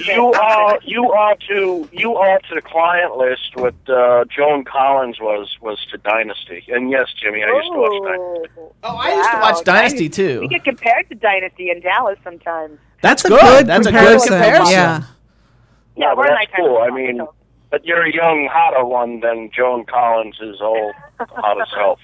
[0.07, 5.21] you are you are to you are to the client list what uh, Joan Collins
[5.21, 6.65] was was to Dynasty.
[6.69, 8.75] And yes, Jimmy, I used to watch Dynasty.
[8.85, 10.41] Oh, I used to watch Dynasty, too.
[10.41, 12.79] We get compared to Dynasty in Dallas sometimes.
[13.03, 13.41] That's, a good.
[13.41, 14.73] good That's a good comparison, comparison.
[14.73, 15.03] yeah.
[15.97, 16.79] Yeah, but we're that's cool.
[16.79, 17.21] I mean,
[17.71, 22.01] but you're a young, hotter one than Joan Collins old, hot self.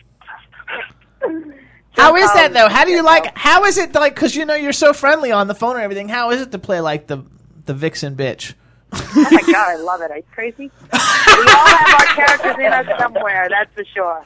[1.97, 2.69] How is that um, though?
[2.69, 3.36] How do you like?
[3.36, 4.15] How is it like?
[4.15, 6.09] Because you know you're so friendly on the phone and everything.
[6.09, 7.24] How is it to play like the
[7.66, 8.55] the vixen bitch?
[8.93, 10.11] Oh my god, I love it.
[10.11, 10.70] Are you crazy?
[10.93, 14.24] we all have our characters in us somewhere, that's for sure.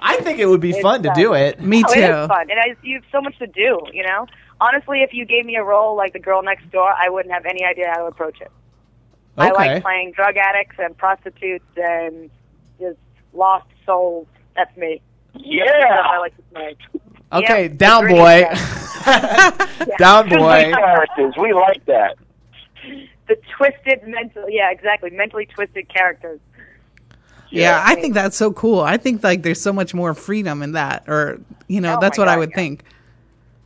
[0.00, 1.60] I think it would be It's fun to do uh, it.
[1.60, 2.00] Me Oh, too.
[2.00, 3.80] It is fun, and I, you have so much to do.
[3.92, 4.26] You know,
[4.60, 7.46] honestly, if you gave me a role like the girl next door, I wouldn't have
[7.46, 8.50] any idea how to approach it.
[9.38, 12.30] I like playing drug addicts and prostitutes and
[12.80, 12.98] just
[13.32, 14.26] lost souls.
[14.56, 15.02] That's me.
[15.34, 15.64] Yeah.
[15.66, 16.76] That's what I like to play.
[17.32, 18.42] Okay, Yep, down agree boy,
[19.98, 20.72] down boy.
[20.72, 21.34] characters.
[21.36, 22.16] We like that.
[23.28, 26.40] The twisted mental, yeah, exactly, mentally twisted characters.
[27.50, 28.80] Yeah, I think that's so cool.
[28.80, 32.18] I think like there's so much more freedom in that, or you know, Oh that's
[32.18, 32.56] my what I would yeah.
[32.56, 32.84] think.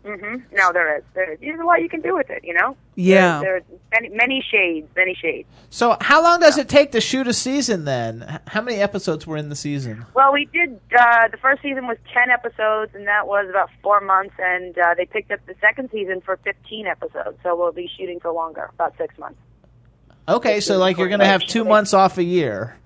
[0.04, 1.04] Hmm No, there is.
[1.14, 1.38] There is.
[1.40, 2.42] There's a lot you can do with it.
[2.44, 2.76] You know.
[2.94, 3.40] Yeah.
[3.40, 4.88] There's, there's many, many shades.
[4.96, 5.48] Many shades.
[5.70, 8.40] So how long does it take to shoot a season then?
[8.48, 10.04] How many episodes were in the season?
[10.14, 10.78] Well, we did.
[10.98, 14.34] Uh, the first season was ten episodes, and that was about four months.
[14.38, 18.20] And uh, they picked up the second season for fifteen episodes, so we'll be shooting
[18.20, 19.38] for longer, about six months.
[20.28, 22.76] Okay, so like you're gonna have two months off a year.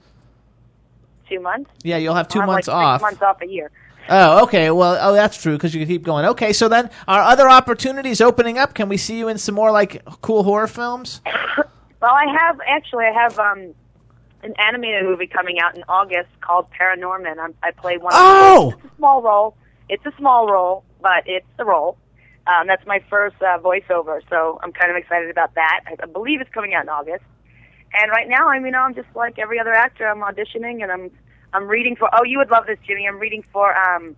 [1.29, 1.71] Two months.
[1.83, 3.01] Yeah, you'll have 2 I'll have, months like, off.
[3.01, 3.71] Months off a year.
[4.09, 4.71] Oh, okay.
[4.71, 6.25] Well, oh, that's true because you can keep going.
[6.27, 8.75] Okay, so then are other opportunities opening up?
[8.75, 11.21] Can we see you in some more like cool horror films?
[12.01, 13.05] Well, I have actually.
[13.05, 13.75] I have um,
[14.43, 17.39] an animated movie coming out in August called Paranorman.
[17.39, 18.13] I'm, I play one.
[18.15, 18.69] Oh!
[18.69, 19.57] Of it's a small role.
[19.89, 21.97] It's a small role, but it's the role.
[22.47, 25.81] Um, that's my first uh, voiceover, so I'm kind of excited about that.
[25.87, 27.25] I, I believe it's coming out in August.
[27.93, 30.07] And right now, I mean, I'm just like every other actor.
[30.07, 31.11] I'm auditioning, and I'm
[31.57, 32.11] I'm reading for.
[32.13, 33.09] Oh, you would love this, Jimmy.
[33.09, 34.15] I'm reading for um,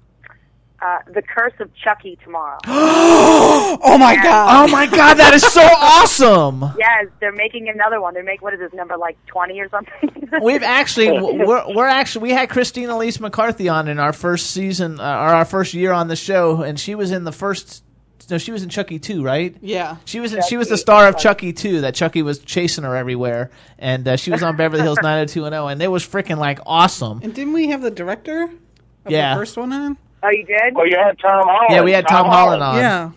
[0.82, 2.58] uh, the Curse of Chucky tomorrow.
[2.66, 4.68] oh my god!
[4.68, 6.64] Oh my god, that is so awesome!
[6.78, 8.14] Yes, they're making another one.
[8.14, 10.28] They're making what is this number like twenty or something?
[10.42, 14.98] We've actually we're we're actually we had Christine Elise McCarthy on in our first season
[15.00, 17.84] uh, or our first year on the show, and she was in the first.
[18.30, 19.56] No, she was in Chucky too, right?
[19.62, 19.96] Yeah.
[20.04, 21.80] She was in, she was the star of Chucky too.
[21.80, 25.28] That Chucky was chasing her everywhere, and uh, she was on Beverly Hills nine hundred
[25.30, 27.20] two and zero, and it was freaking like awesome.
[27.22, 28.50] And didn't we have the director of
[29.10, 29.34] Yeah.
[29.34, 29.96] the first one on?
[30.22, 30.74] oh, you did?
[30.74, 31.68] Well, you had Tom Holland.
[31.70, 32.76] Yeah, we had Tom Holland on.
[32.76, 33.10] Yeah.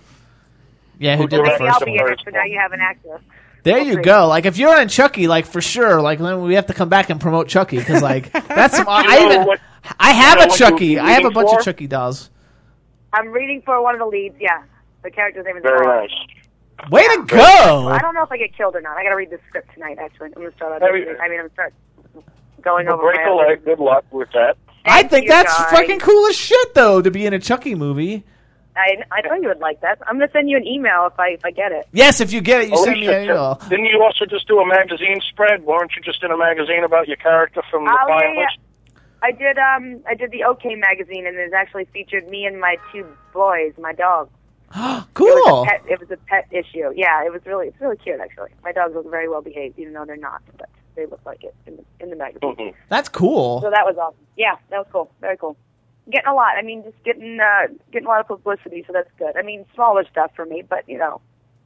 [0.99, 2.07] Yeah, who Who did the directed Maybe I'll first be one?
[2.07, 3.19] in it, so now you have an actor.
[3.63, 4.27] There you go.
[4.27, 7.09] Like if you're in Chucky, like for sure, like then we have to come back
[7.09, 9.59] and promote Chucky because like that's some, I even what-
[9.99, 10.97] I have a Chucky.
[10.99, 11.59] I have a bunch for?
[11.59, 12.29] of Chucky dolls.
[13.13, 14.35] I'm reading for one of the leads.
[14.39, 14.63] Yeah,
[15.03, 15.63] the character's name is.
[15.63, 16.01] Very Laura.
[16.01, 16.89] nice.
[16.89, 17.89] Way to go.
[17.89, 18.97] I don't know if I get killed or not.
[18.97, 19.97] I got to read the script tonight.
[19.99, 20.81] Actually, I'm gonna start.
[20.81, 21.19] Have you- auditioning.
[21.21, 21.73] I mean, I'm gonna start
[22.61, 23.31] going Well, over break my.
[23.31, 23.65] a leg.
[23.65, 24.57] Good luck with that.
[24.85, 25.71] I think that's guys.
[25.71, 28.23] fucking cool as shit though to be in a Chucky movie.
[28.75, 29.99] I I thought you would like that.
[30.07, 31.87] I'm gonna send you an email if I if I get it.
[31.91, 33.61] Yes, if you get it, you send me an email.
[33.69, 35.63] Didn't you also just do a magazine spread?
[35.63, 38.45] Weren't you just in a magazine about your character from the Oh, yeah, yeah.
[39.21, 42.77] I did um I did the OK magazine and it actually featured me and my
[42.91, 43.93] two boys, my
[44.75, 45.07] dog.
[45.15, 45.63] It was Cool.
[45.63, 45.81] a pet.
[45.87, 46.91] It was a pet issue.
[46.95, 48.49] Yeah, it was really it's really cute actually.
[48.63, 51.55] My dogs look very well behaved, even though they're not, but they look like it
[51.67, 52.55] in the in the magazine.
[52.55, 52.73] Mhm.
[52.89, 53.61] That's cool.
[53.61, 54.19] So that was awesome.
[54.37, 55.11] Yeah, that was cool.
[55.21, 55.55] Very cool.
[56.09, 56.55] Getting a lot.
[56.57, 59.37] I mean, just getting uh, getting a lot of publicity, so that's good.
[59.37, 61.21] I mean, smaller stuff for me, but you know,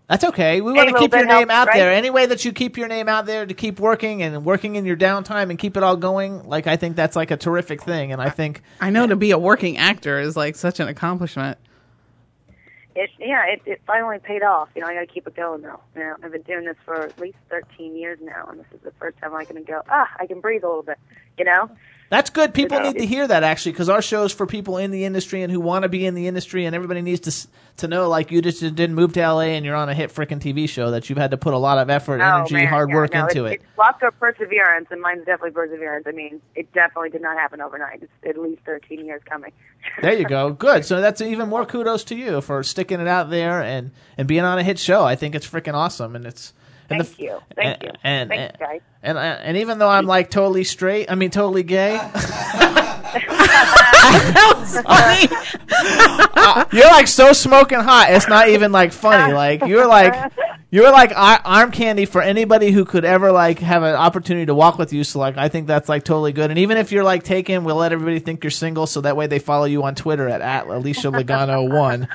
[0.07, 0.61] That's okay.
[0.61, 1.77] We Any want to keep your name helps, out right?
[1.77, 1.91] there.
[1.91, 4.85] Any way that you keep your name out there to keep working and working in
[4.85, 8.11] your downtime and keep it all going, like I think that's like a terrific thing.
[8.11, 11.57] And I think I know to be a working actor is like such an accomplishment.
[12.95, 14.69] It yeah, it, it finally paid off.
[14.75, 15.79] You know, I got to keep it going though.
[15.95, 18.81] You know, I've been doing this for at least 13 years now, and this is
[18.81, 19.81] the first time I can go.
[19.89, 20.97] Ah, I can breathe a little bit.
[21.37, 21.69] You know.
[22.09, 22.53] That's good.
[22.53, 24.91] People You know, need to hear that actually, because our show is for people in
[24.91, 27.87] the industry and who want to be in the industry, and everybody needs to to
[27.87, 30.69] know like you just didn't move to LA and you're on a hit freaking TV
[30.69, 32.89] show that you've had to put a lot of effort, oh, energy, Oh, man, hard
[32.89, 33.61] yeah, work no, into it's, it.
[33.67, 36.05] It's lots of perseverance, and mine's definitely perseverance.
[36.07, 38.03] I mean, it definitely did not happen overnight.
[38.03, 39.51] It's at least 13 years coming.
[40.01, 40.51] There you go.
[40.53, 40.85] Good.
[40.85, 44.43] So that's even more kudos to you for sticking it out there and and being
[44.43, 45.03] on a hit show.
[45.03, 46.53] I think it's freaking awesome, and it's.
[46.89, 47.39] And Thank you.
[47.55, 47.91] Thank you.
[48.03, 48.81] And, Thanks, and, guys.
[49.01, 51.99] and and even though I'm like totally straight, I mean totally gay.
[54.87, 58.07] Uh, you're like so smoking hot.
[58.09, 59.33] It's not even like funny.
[59.33, 60.31] Like you're like
[60.69, 64.53] you're like ar- arm candy for anybody who could ever like have an opportunity to
[64.53, 65.03] walk with you.
[65.03, 66.49] So like I think that's like totally good.
[66.49, 69.27] And even if you're like taken, we'll let everybody think you're single, so that way
[69.27, 72.07] they follow you on Twitter at, at Alicia Lagano one.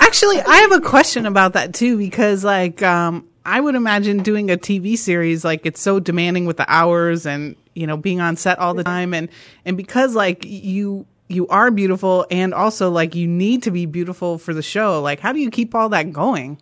[0.00, 4.50] Actually, I have a question about that too because like um I would imagine doing
[4.50, 8.36] a TV series like it's so demanding with the hours and you know being on
[8.36, 9.30] set all the time and
[9.64, 14.36] and because like you you are beautiful and also like you need to be beautiful
[14.36, 16.60] for the show like how do you keep all that going?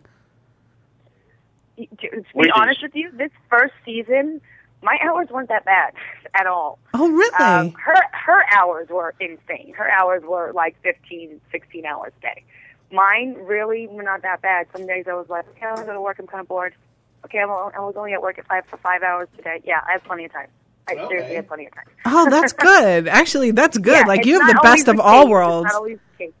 [1.77, 4.39] To to be honest with you, this first season,
[4.81, 5.93] my hours weren't that bad
[6.35, 6.79] at all.
[6.93, 7.45] Oh, really?
[7.45, 9.73] Um, her her hours were insane.
[9.75, 12.43] Her hours were like 15, 16 hours a day.
[12.91, 14.67] Mine really were not that bad.
[14.71, 16.17] Some days I was like, okay, I'm going to work.
[16.19, 16.73] I'm kind of bored.
[17.25, 19.61] Okay, I'm, I was only at work at five for five hours today.
[19.65, 20.47] Yeah, I have plenty of time.
[20.87, 21.85] I seriously have plenty of time.
[22.05, 23.07] Oh, that's good.
[23.07, 23.93] Actually, that's good.
[23.93, 25.65] Yeah, like you have the always best of the all worlds.
[25.65, 26.33] It's not always the case.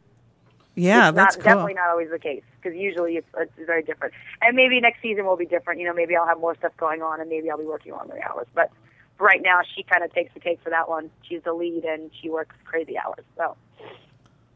[0.75, 1.51] Yeah, it's that's not, cool.
[1.51, 4.13] definitely not always the case because usually it's, it's very different.
[4.41, 5.81] And maybe next season will be different.
[5.81, 8.17] You know, maybe I'll have more stuff going on, and maybe I'll be working longer
[8.23, 8.47] hours.
[8.53, 8.71] But
[9.19, 11.09] right now, she kind of takes the cake for that one.
[11.23, 13.25] She's the lead, and she works crazy hours.
[13.35, 13.57] So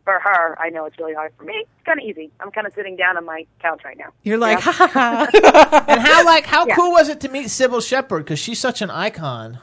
[0.04, 1.32] for her, I know it's really hard.
[1.38, 2.32] For me, it's kind of easy.
[2.40, 4.12] I'm kind of sitting down on my couch right now.
[4.24, 4.72] You're like, Yeah.
[4.72, 5.86] ha ha ha.
[5.88, 6.76] and how like how Yeah.
[6.76, 9.60] cool was it to meet Cybill Shepherd because she's such an icon.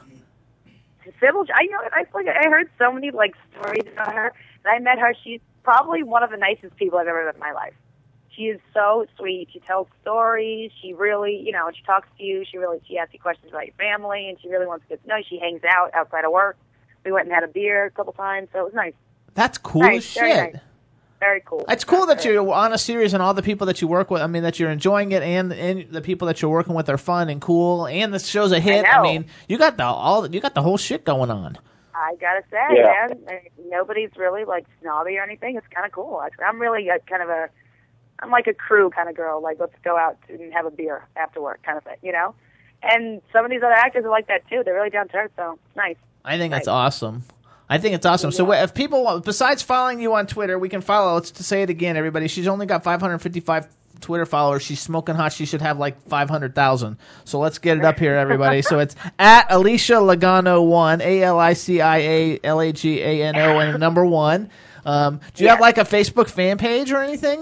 [1.21, 1.79] Cybill, I know.
[1.91, 4.33] I like I heard so many like stories about her.
[4.65, 5.13] And I met her.
[5.23, 7.73] She's probably one of the nicest people I've ever met in my life.
[8.35, 9.49] She is so sweet.
[9.51, 10.71] She tells stories.
[10.81, 12.45] She really, you know, she talks to you.
[12.49, 15.01] She really, she asks you questions about your family, and she really wants to get
[15.03, 15.23] to know you.
[15.27, 16.57] She hangs out outside of work.
[17.03, 18.93] We went and had a beer a couple times, so it was nice.
[19.35, 20.53] That's cool nice, as very shit.
[20.53, 20.61] nice.
[21.19, 21.65] Very cool.
[21.67, 24.21] It's cool that you're on a series and all the people that you work with.
[24.21, 26.97] I mean, that you're enjoying it, and and the people that you're working with are
[26.97, 28.85] fun and cool, and the show's a hit.
[28.85, 29.03] I, know.
[29.03, 31.57] mean, you got the all you got the whole shit going on.
[31.93, 33.07] I gotta say, Yeah.
[33.25, 35.57] man, nobody's really like snobby or anything.
[35.57, 36.21] It's kind of cool.
[36.21, 37.49] Actually, I'm really a, kind of a,
[38.21, 39.41] I'm like a crew kind of girl.
[39.43, 42.33] Like, let's go out and have a beer after work, kind of thing, you know.
[42.81, 44.61] And some of these other actors are like that too.
[44.63, 45.97] They're really down to earth, so nice.
[46.23, 46.59] I think Nice.
[46.61, 47.23] that's awesome.
[47.69, 48.31] I think it's awesome.
[48.31, 51.13] So if people, besides following you on Twitter, we can follow.
[51.13, 52.27] Let's to say it again, everybody.
[52.27, 53.67] She's only got 555
[54.01, 54.63] Twitter followers.
[54.63, 55.33] She's smoking hot.
[55.33, 56.97] She should have like 500,000.
[57.25, 58.63] So let's get it up here, everybody.
[58.63, 63.01] so it's at Alicia Lagano one, A L I C I A L A G
[63.01, 64.49] A N O, and number one.
[64.85, 67.41] Um, do you have like a Facebook fan page or anything?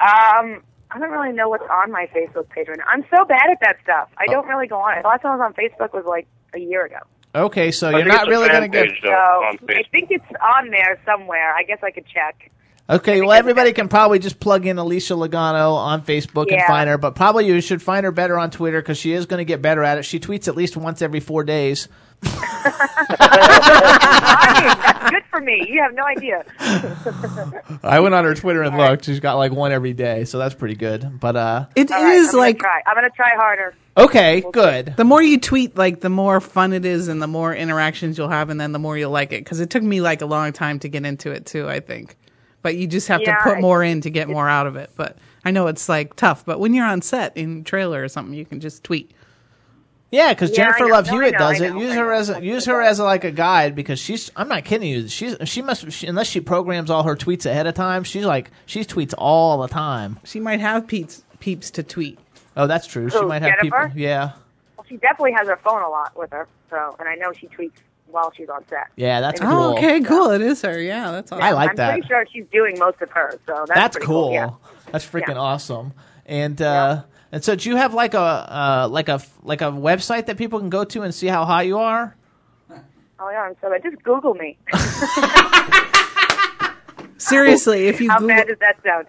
[0.00, 2.84] Um, I don't really know what's on my Facebook page right now.
[2.86, 4.10] I'm so bad at that stuff.
[4.16, 5.02] I don't really go on it.
[5.02, 6.98] The last time I was on Facebook was like a year ago.
[7.34, 8.88] Okay, so I you're not really going to get.
[8.90, 11.52] page, So I think it's on there somewhere.
[11.54, 12.50] I guess I could check.
[12.88, 16.98] Okay, well, everybody can probably just plug in Alicia Lagano on Facebook and find her,
[16.98, 19.62] but probably you should find her better on Twitter because she is going to get
[19.62, 20.02] better at it.
[20.04, 21.88] She tweets at least once every four days.
[22.20, 22.34] That's
[25.10, 25.66] good for me.
[25.68, 26.44] You have no idea.
[27.82, 29.04] I went on her Twitter and looked.
[29.06, 31.20] She's got like one every day, so that's pretty good.
[31.20, 32.62] But uh, It is All right, I'm gonna like.
[32.86, 33.74] I'm gonna try harder.
[33.96, 34.94] okay, good.
[34.96, 38.28] the more you tweet, like the more fun it is, and the more interactions you'll
[38.28, 39.44] have, and then the more you'll like it.
[39.44, 41.68] Because it took me like a long time to get into it too.
[41.68, 42.16] I think,
[42.64, 44.90] but you just have Yeah, to put more in to get more out of it.
[44.96, 46.44] But I know it's like tough.
[46.44, 49.12] But when you're on set in trailer or something, you can just tweet.
[50.10, 50.88] Yeah, because Yeah, Jennifer.
[50.88, 51.74] Love No, Hewitt know, does I it.
[51.74, 54.30] know, Use her as a, use her as a, like a guide because she's.
[54.34, 55.08] I'm not kidding you.
[55.08, 58.02] She's she must she, unless she programs all her tweets ahead of time.
[58.04, 60.18] She's like she tweets all the time.
[60.24, 62.18] She might have peeps peeps to tweet.
[62.56, 63.10] Oh, that's true.
[63.10, 63.88] She Who, might have people.
[63.94, 64.32] Yeah,
[64.76, 66.48] Well, she definitely has her phone a lot with her.
[66.70, 67.72] So, and I know she tweets
[68.14, 68.86] while she's on set.
[68.96, 69.62] yeah, that's And- cool.
[69.62, 70.30] Oh, okay, cool.
[70.30, 70.80] It is her.
[70.80, 71.44] Yeah, that's awesome.
[71.44, 71.92] I like I'm that.
[71.92, 73.38] pretty sure she's doing most of hers.
[73.46, 74.32] So that's, That's pretty cool.
[74.32, 74.50] Yeah.
[74.92, 75.40] That's freaking Yeah.
[75.40, 75.92] awesome.
[76.26, 80.24] And uh, and so, do you have like a uh, like a like a website
[80.26, 82.16] that people can go to and see how hot you are?
[83.20, 83.82] Oh yeah, I'm so bad.
[83.82, 84.56] Just Google me.
[87.18, 89.06] Seriously, if you How Google, bad does that sound?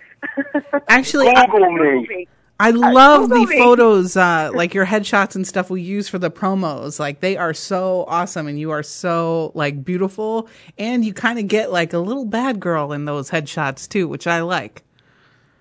[0.88, 2.28] actually, Google me.
[2.60, 3.58] I love the me.
[3.58, 7.00] photos, uh, like your headshots and stuff we use for the promos.
[7.00, 11.48] Like they are so awesome, and you are so like beautiful, and you kind of
[11.50, 14.84] get like a little bad girl in those headshots too, which I like.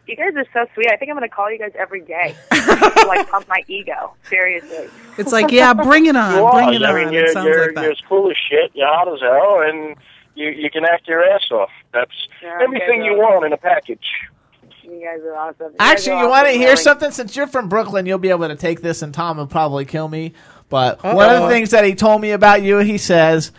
[0.06, 0.88] You guys are so sweet.
[0.90, 4.14] I think I'm going to call you guys every day to like pump my ego.
[4.28, 4.88] Seriously.
[5.16, 6.72] It's like, yeah, bring it on, You bring are.
[6.74, 7.82] it I mean, it you're, sounds you're, like that.
[7.84, 8.70] you're as cool as shit.
[8.74, 9.96] You're hot as hell, and
[10.34, 11.70] you you can act your ass off.
[11.92, 12.12] That's
[12.42, 14.04] Yeah, everything okay, you want in a package.
[14.84, 15.72] You guys are awesome.
[15.72, 16.76] You Actually, are you want to hear really.
[16.76, 17.10] something?
[17.10, 20.08] Since you're from Brooklyn, you'll be able to take this, and Tom will probably kill
[20.08, 20.34] me.
[20.68, 21.14] But oh.
[21.14, 23.52] one of the things that he told me about you, he says,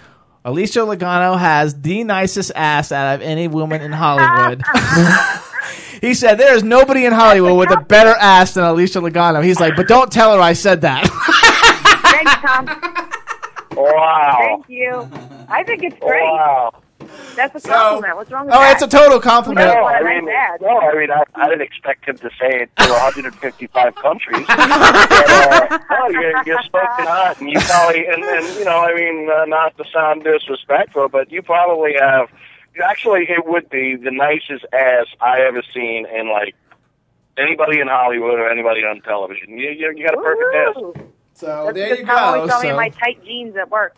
[0.43, 4.61] Alicia Lagano has the nicest ass out of any woman in Hollywood.
[6.01, 9.43] he said, there is nobody in Hollywood with a better ass than Alicia Lagano.
[9.43, 11.07] He's like, but don't tell her I said that.
[12.11, 12.65] Thanks, Tom.
[13.75, 14.37] Wow.
[14.39, 15.09] Thank you.
[15.49, 16.21] I think it's great.
[16.21, 16.71] Wow.
[17.35, 18.15] That's a compliment.
[18.15, 18.73] What's wrong with oh, that?
[18.73, 19.67] it's a total compliment.
[19.67, 20.25] No, What I a nice mean,
[20.61, 24.45] no, I mean, I, I didn't expect him to say it to 155 countries.
[24.47, 28.93] but, uh, no, you're, you're smoking hot, and you probably, and, and you know, I
[28.95, 32.29] mean, uh, not to sound disrespectful, but you probably have.
[32.83, 36.55] Actually, it would be the nicest ass I ever seen in like
[37.37, 39.57] anybody in Hollywood or anybody on television.
[39.57, 40.75] You, you, you got a perfect ass.
[40.75, 40.93] Woo.
[41.33, 42.55] So That's there because you Tom always go.
[42.57, 43.95] saw me in my tight jeans at work.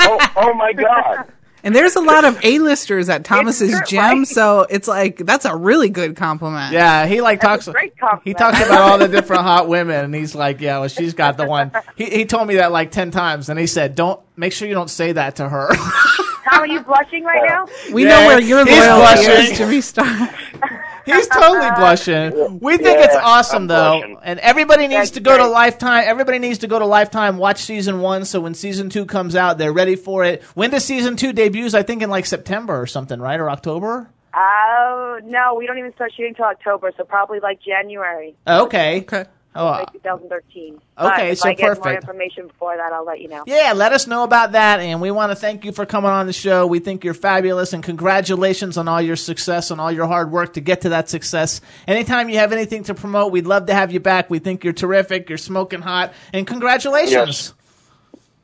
[0.00, 1.24] Oh, oh my God!
[1.64, 4.26] And there's a lot of A-listers at Thomas's true, gym, right?
[4.28, 6.72] so it's like that's a really good compliment.
[6.72, 7.68] Yeah, he like That's talks.
[7.68, 8.24] a great compliment.
[8.24, 11.36] He talks about all the different hot women, and he's like, "Yeah, well, she's got
[11.36, 14.52] the one." He he told me that like ten times, and he said, "Don't make
[14.52, 15.68] sure you don't say that to her."
[16.48, 17.66] Tom, are you blushing right now?
[17.92, 19.52] We Yeah, know where your he's loyalty blushing.
[19.52, 20.04] is, Jimmy Star.
[21.04, 22.60] he's totally blushing.
[22.60, 24.18] We think Yeah, it's awesome I'm though, blushing.
[24.22, 25.46] and everybody needs That's to go to.
[25.48, 26.04] Lifetime.
[26.06, 29.58] Everybody needs to go to Lifetime, watch season one, so when season two comes out,
[29.58, 30.42] they're ready for it.
[30.54, 31.74] When does season two debuts?
[31.74, 34.10] I think in like September or something, right, or October?
[34.34, 39.00] Oh no, we don't even start shooting till October, so probably like January, Okay.
[39.00, 39.24] Okay.
[39.58, 40.80] Oh, uh, like 2013.
[40.96, 42.04] But okay, if so I get more perfect.
[42.04, 43.42] information before that, I'll let you know.
[43.44, 44.78] Yeah, let us know about that.
[44.78, 46.66] And we want to thank you for coming on the show.
[46.68, 50.54] We think you're fabulous and congratulations on all your success and all your hard work
[50.54, 51.60] to get to that success.
[51.88, 54.30] Anytime you have anything to promote, we'd love to have you back.
[54.30, 55.28] We think you're terrific.
[55.28, 56.12] You're smoking hot.
[56.32, 57.12] And congratulations.
[57.12, 57.54] Yes.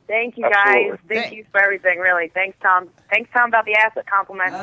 [0.07, 0.89] Thank you Absolutely.
[0.91, 0.99] guys.
[1.07, 1.97] Thank Thank- you for everything.
[1.99, 2.89] Really, thanks Tom.
[3.09, 4.53] Thanks Tom about the asset compliment.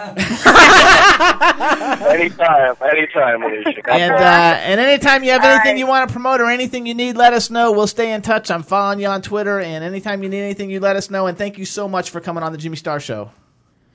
[2.03, 3.91] Anytime, anytime, Alicia.
[3.91, 4.17] And, uh,
[4.63, 5.79] and anytime you have All anything right.
[5.79, 7.73] you want to promote or anything you need, let us know.
[7.73, 8.51] We'll stay in touch.
[8.51, 9.59] I'm following you on Twitter.
[9.61, 11.27] And anytime you need anything, you let us know.
[11.27, 13.31] And thank you so much for coming on the Jimmy Star Show.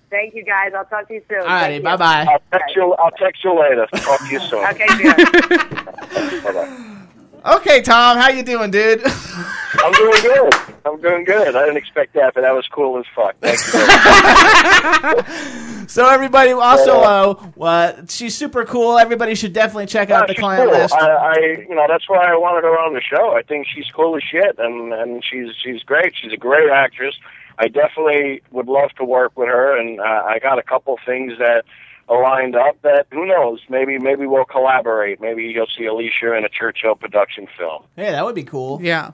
[0.09, 0.71] Thank you guys.
[0.77, 1.39] I'll talk to you soon.
[1.41, 1.79] All righty.
[1.79, 2.25] Bye bye.
[2.29, 2.93] I'll text you.
[2.93, 3.87] I'll text you later.
[3.93, 4.65] Talk to you soon.
[4.65, 5.15] Okay, good.
[6.43, 6.97] Bye bye.
[7.45, 8.17] Okay, Tom.
[8.17, 9.01] How you doing, dude?
[9.05, 10.53] I'm doing good.
[10.85, 11.55] I'm doing good.
[11.55, 13.35] I didn't expect that, but that was cool as fuck.
[13.39, 13.79] Thank you.
[15.87, 18.99] So everybody also, uh, uh, she's super cool.
[18.99, 20.77] Everybody should definitely check out the client cool.
[20.77, 20.93] list.
[20.93, 23.33] I, I, you know, that's why I wanted her on the show.
[23.35, 26.13] I think she's cool as shit, and and she's she's great.
[26.21, 27.15] She's a great actress.
[27.57, 31.33] I definitely would love to work with her, and uh, I got a couple things
[31.39, 31.63] that
[32.09, 32.81] lined up.
[32.83, 33.59] That who knows?
[33.69, 35.19] Maybe maybe we'll collaborate.
[35.21, 37.83] Maybe you'll see Alicia in a Churchill production film.
[37.95, 38.79] Hey, that would be cool.
[38.81, 39.11] Yeah.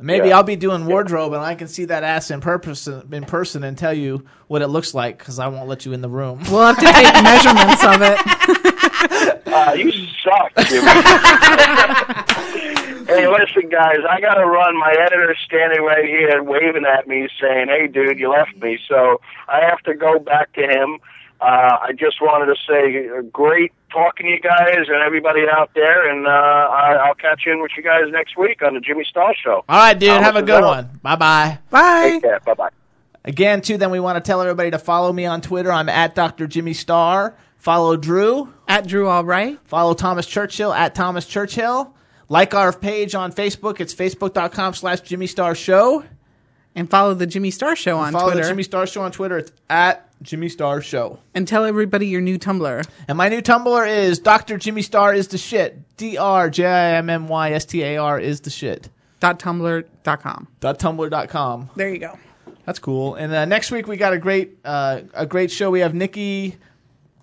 [0.00, 0.36] Maybe Yeah.
[0.36, 3.76] I'll be doing wardrobe and I can see that ass in purpose in person and
[3.76, 6.40] tell you what it looks like because I won't let you in the room.
[6.50, 8.18] We'll have to take measurements of it.
[9.46, 9.92] Uh, you
[10.22, 10.88] suck, Jimmy.
[13.06, 14.76] hey, listen, guys, I got to run.
[14.78, 18.78] My editor's standing right here waving at me saying, hey, dude, you left me.
[18.88, 20.98] So I have to go back to him.
[21.40, 21.44] Uh,
[21.82, 26.10] I just wanted to say, uh, great talking to you guys and everybody out there,
[26.10, 29.34] and uh, I, I'll catch in with you guys next week on the Jimmy Star
[29.34, 29.64] Show.
[29.68, 30.08] All right, dude.
[30.08, 30.76] Thomas Have a good out.
[30.86, 31.00] one.
[31.02, 31.58] Bye bye.
[31.70, 32.10] Bye.
[32.12, 32.40] Take care.
[32.40, 32.68] Bye bye.
[33.26, 35.72] Again, too, then we want to tell everybody to follow me on Twitter.
[35.72, 36.46] I'm at Dr.
[36.46, 37.36] Jimmy Star.
[37.56, 38.52] Follow Drew.
[38.68, 39.58] At Drew Albright.
[39.64, 41.94] Follow Thomas Churchill at Thomas Churchill.
[42.28, 43.80] Like our page on Facebook.
[43.80, 46.04] It's facebook.com slash Jimmy Star Show.
[46.76, 48.18] And follow the Jimmy Star Show on Twitter.
[48.18, 48.42] Follow Twitter.
[48.46, 49.38] the Jimmy Star Show on Twitter.
[49.38, 51.18] It's at Jimmy Star Show.
[51.34, 52.88] and tell everybody your new Tumblr.
[53.06, 54.56] And my new Tumblr is Dr.
[54.58, 55.96] Jimmy Star is the shit.
[55.96, 58.88] D R J I M M Y S T A R is the shit.
[59.20, 60.48] Dot tumblr.com.
[60.60, 61.70] Dot tumblr.com.
[61.76, 62.18] There you go.
[62.66, 63.14] That's cool.
[63.14, 65.70] And uh, next week we got a great uh, a great show.
[65.70, 66.56] We have Nikki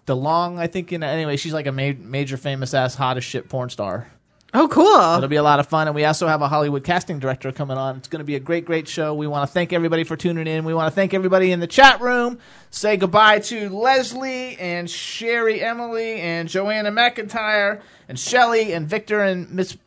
[0.07, 0.93] DeLong, I think.
[0.93, 4.07] In anyway, she's like a ma- major famous ass hottest shit porn star.
[4.53, 5.17] Oh, cool.
[5.17, 5.87] It'll be a lot of fun.
[5.87, 7.95] And we also have a Hollywood casting director coming on.
[7.97, 9.13] It's going to be a great, great show.
[9.13, 10.65] We want to thank everybody for tuning in.
[10.65, 12.37] We want to thank everybody in the chat room.
[12.69, 19.49] Say goodbye to Leslie and Sherry Emily and Joanna McIntyre and Shelly and Victor and
[19.51, 19.77] Miss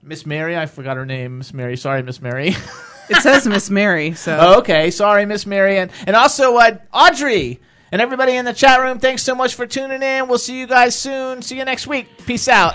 [0.00, 0.56] Miss Mary.
[0.56, 1.38] I forgot her name.
[1.38, 1.76] Miss Mary.
[1.76, 2.54] Sorry, Miss Mary.
[3.08, 4.36] It says Miss Mary, so.
[4.36, 4.90] Oh, okay.
[4.90, 5.78] Sorry, Miss Mary.
[5.78, 7.60] And, and also uh, Audrey.
[7.92, 10.26] And everybody in the chat room, thanks so much for tuning in.
[10.26, 11.40] We'll see you guys soon.
[11.40, 12.08] See you next week.
[12.26, 12.74] Peace out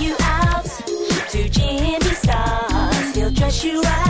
[0.00, 0.64] you out
[1.30, 3.20] to G&B.
[3.20, 4.09] He'll dress you up.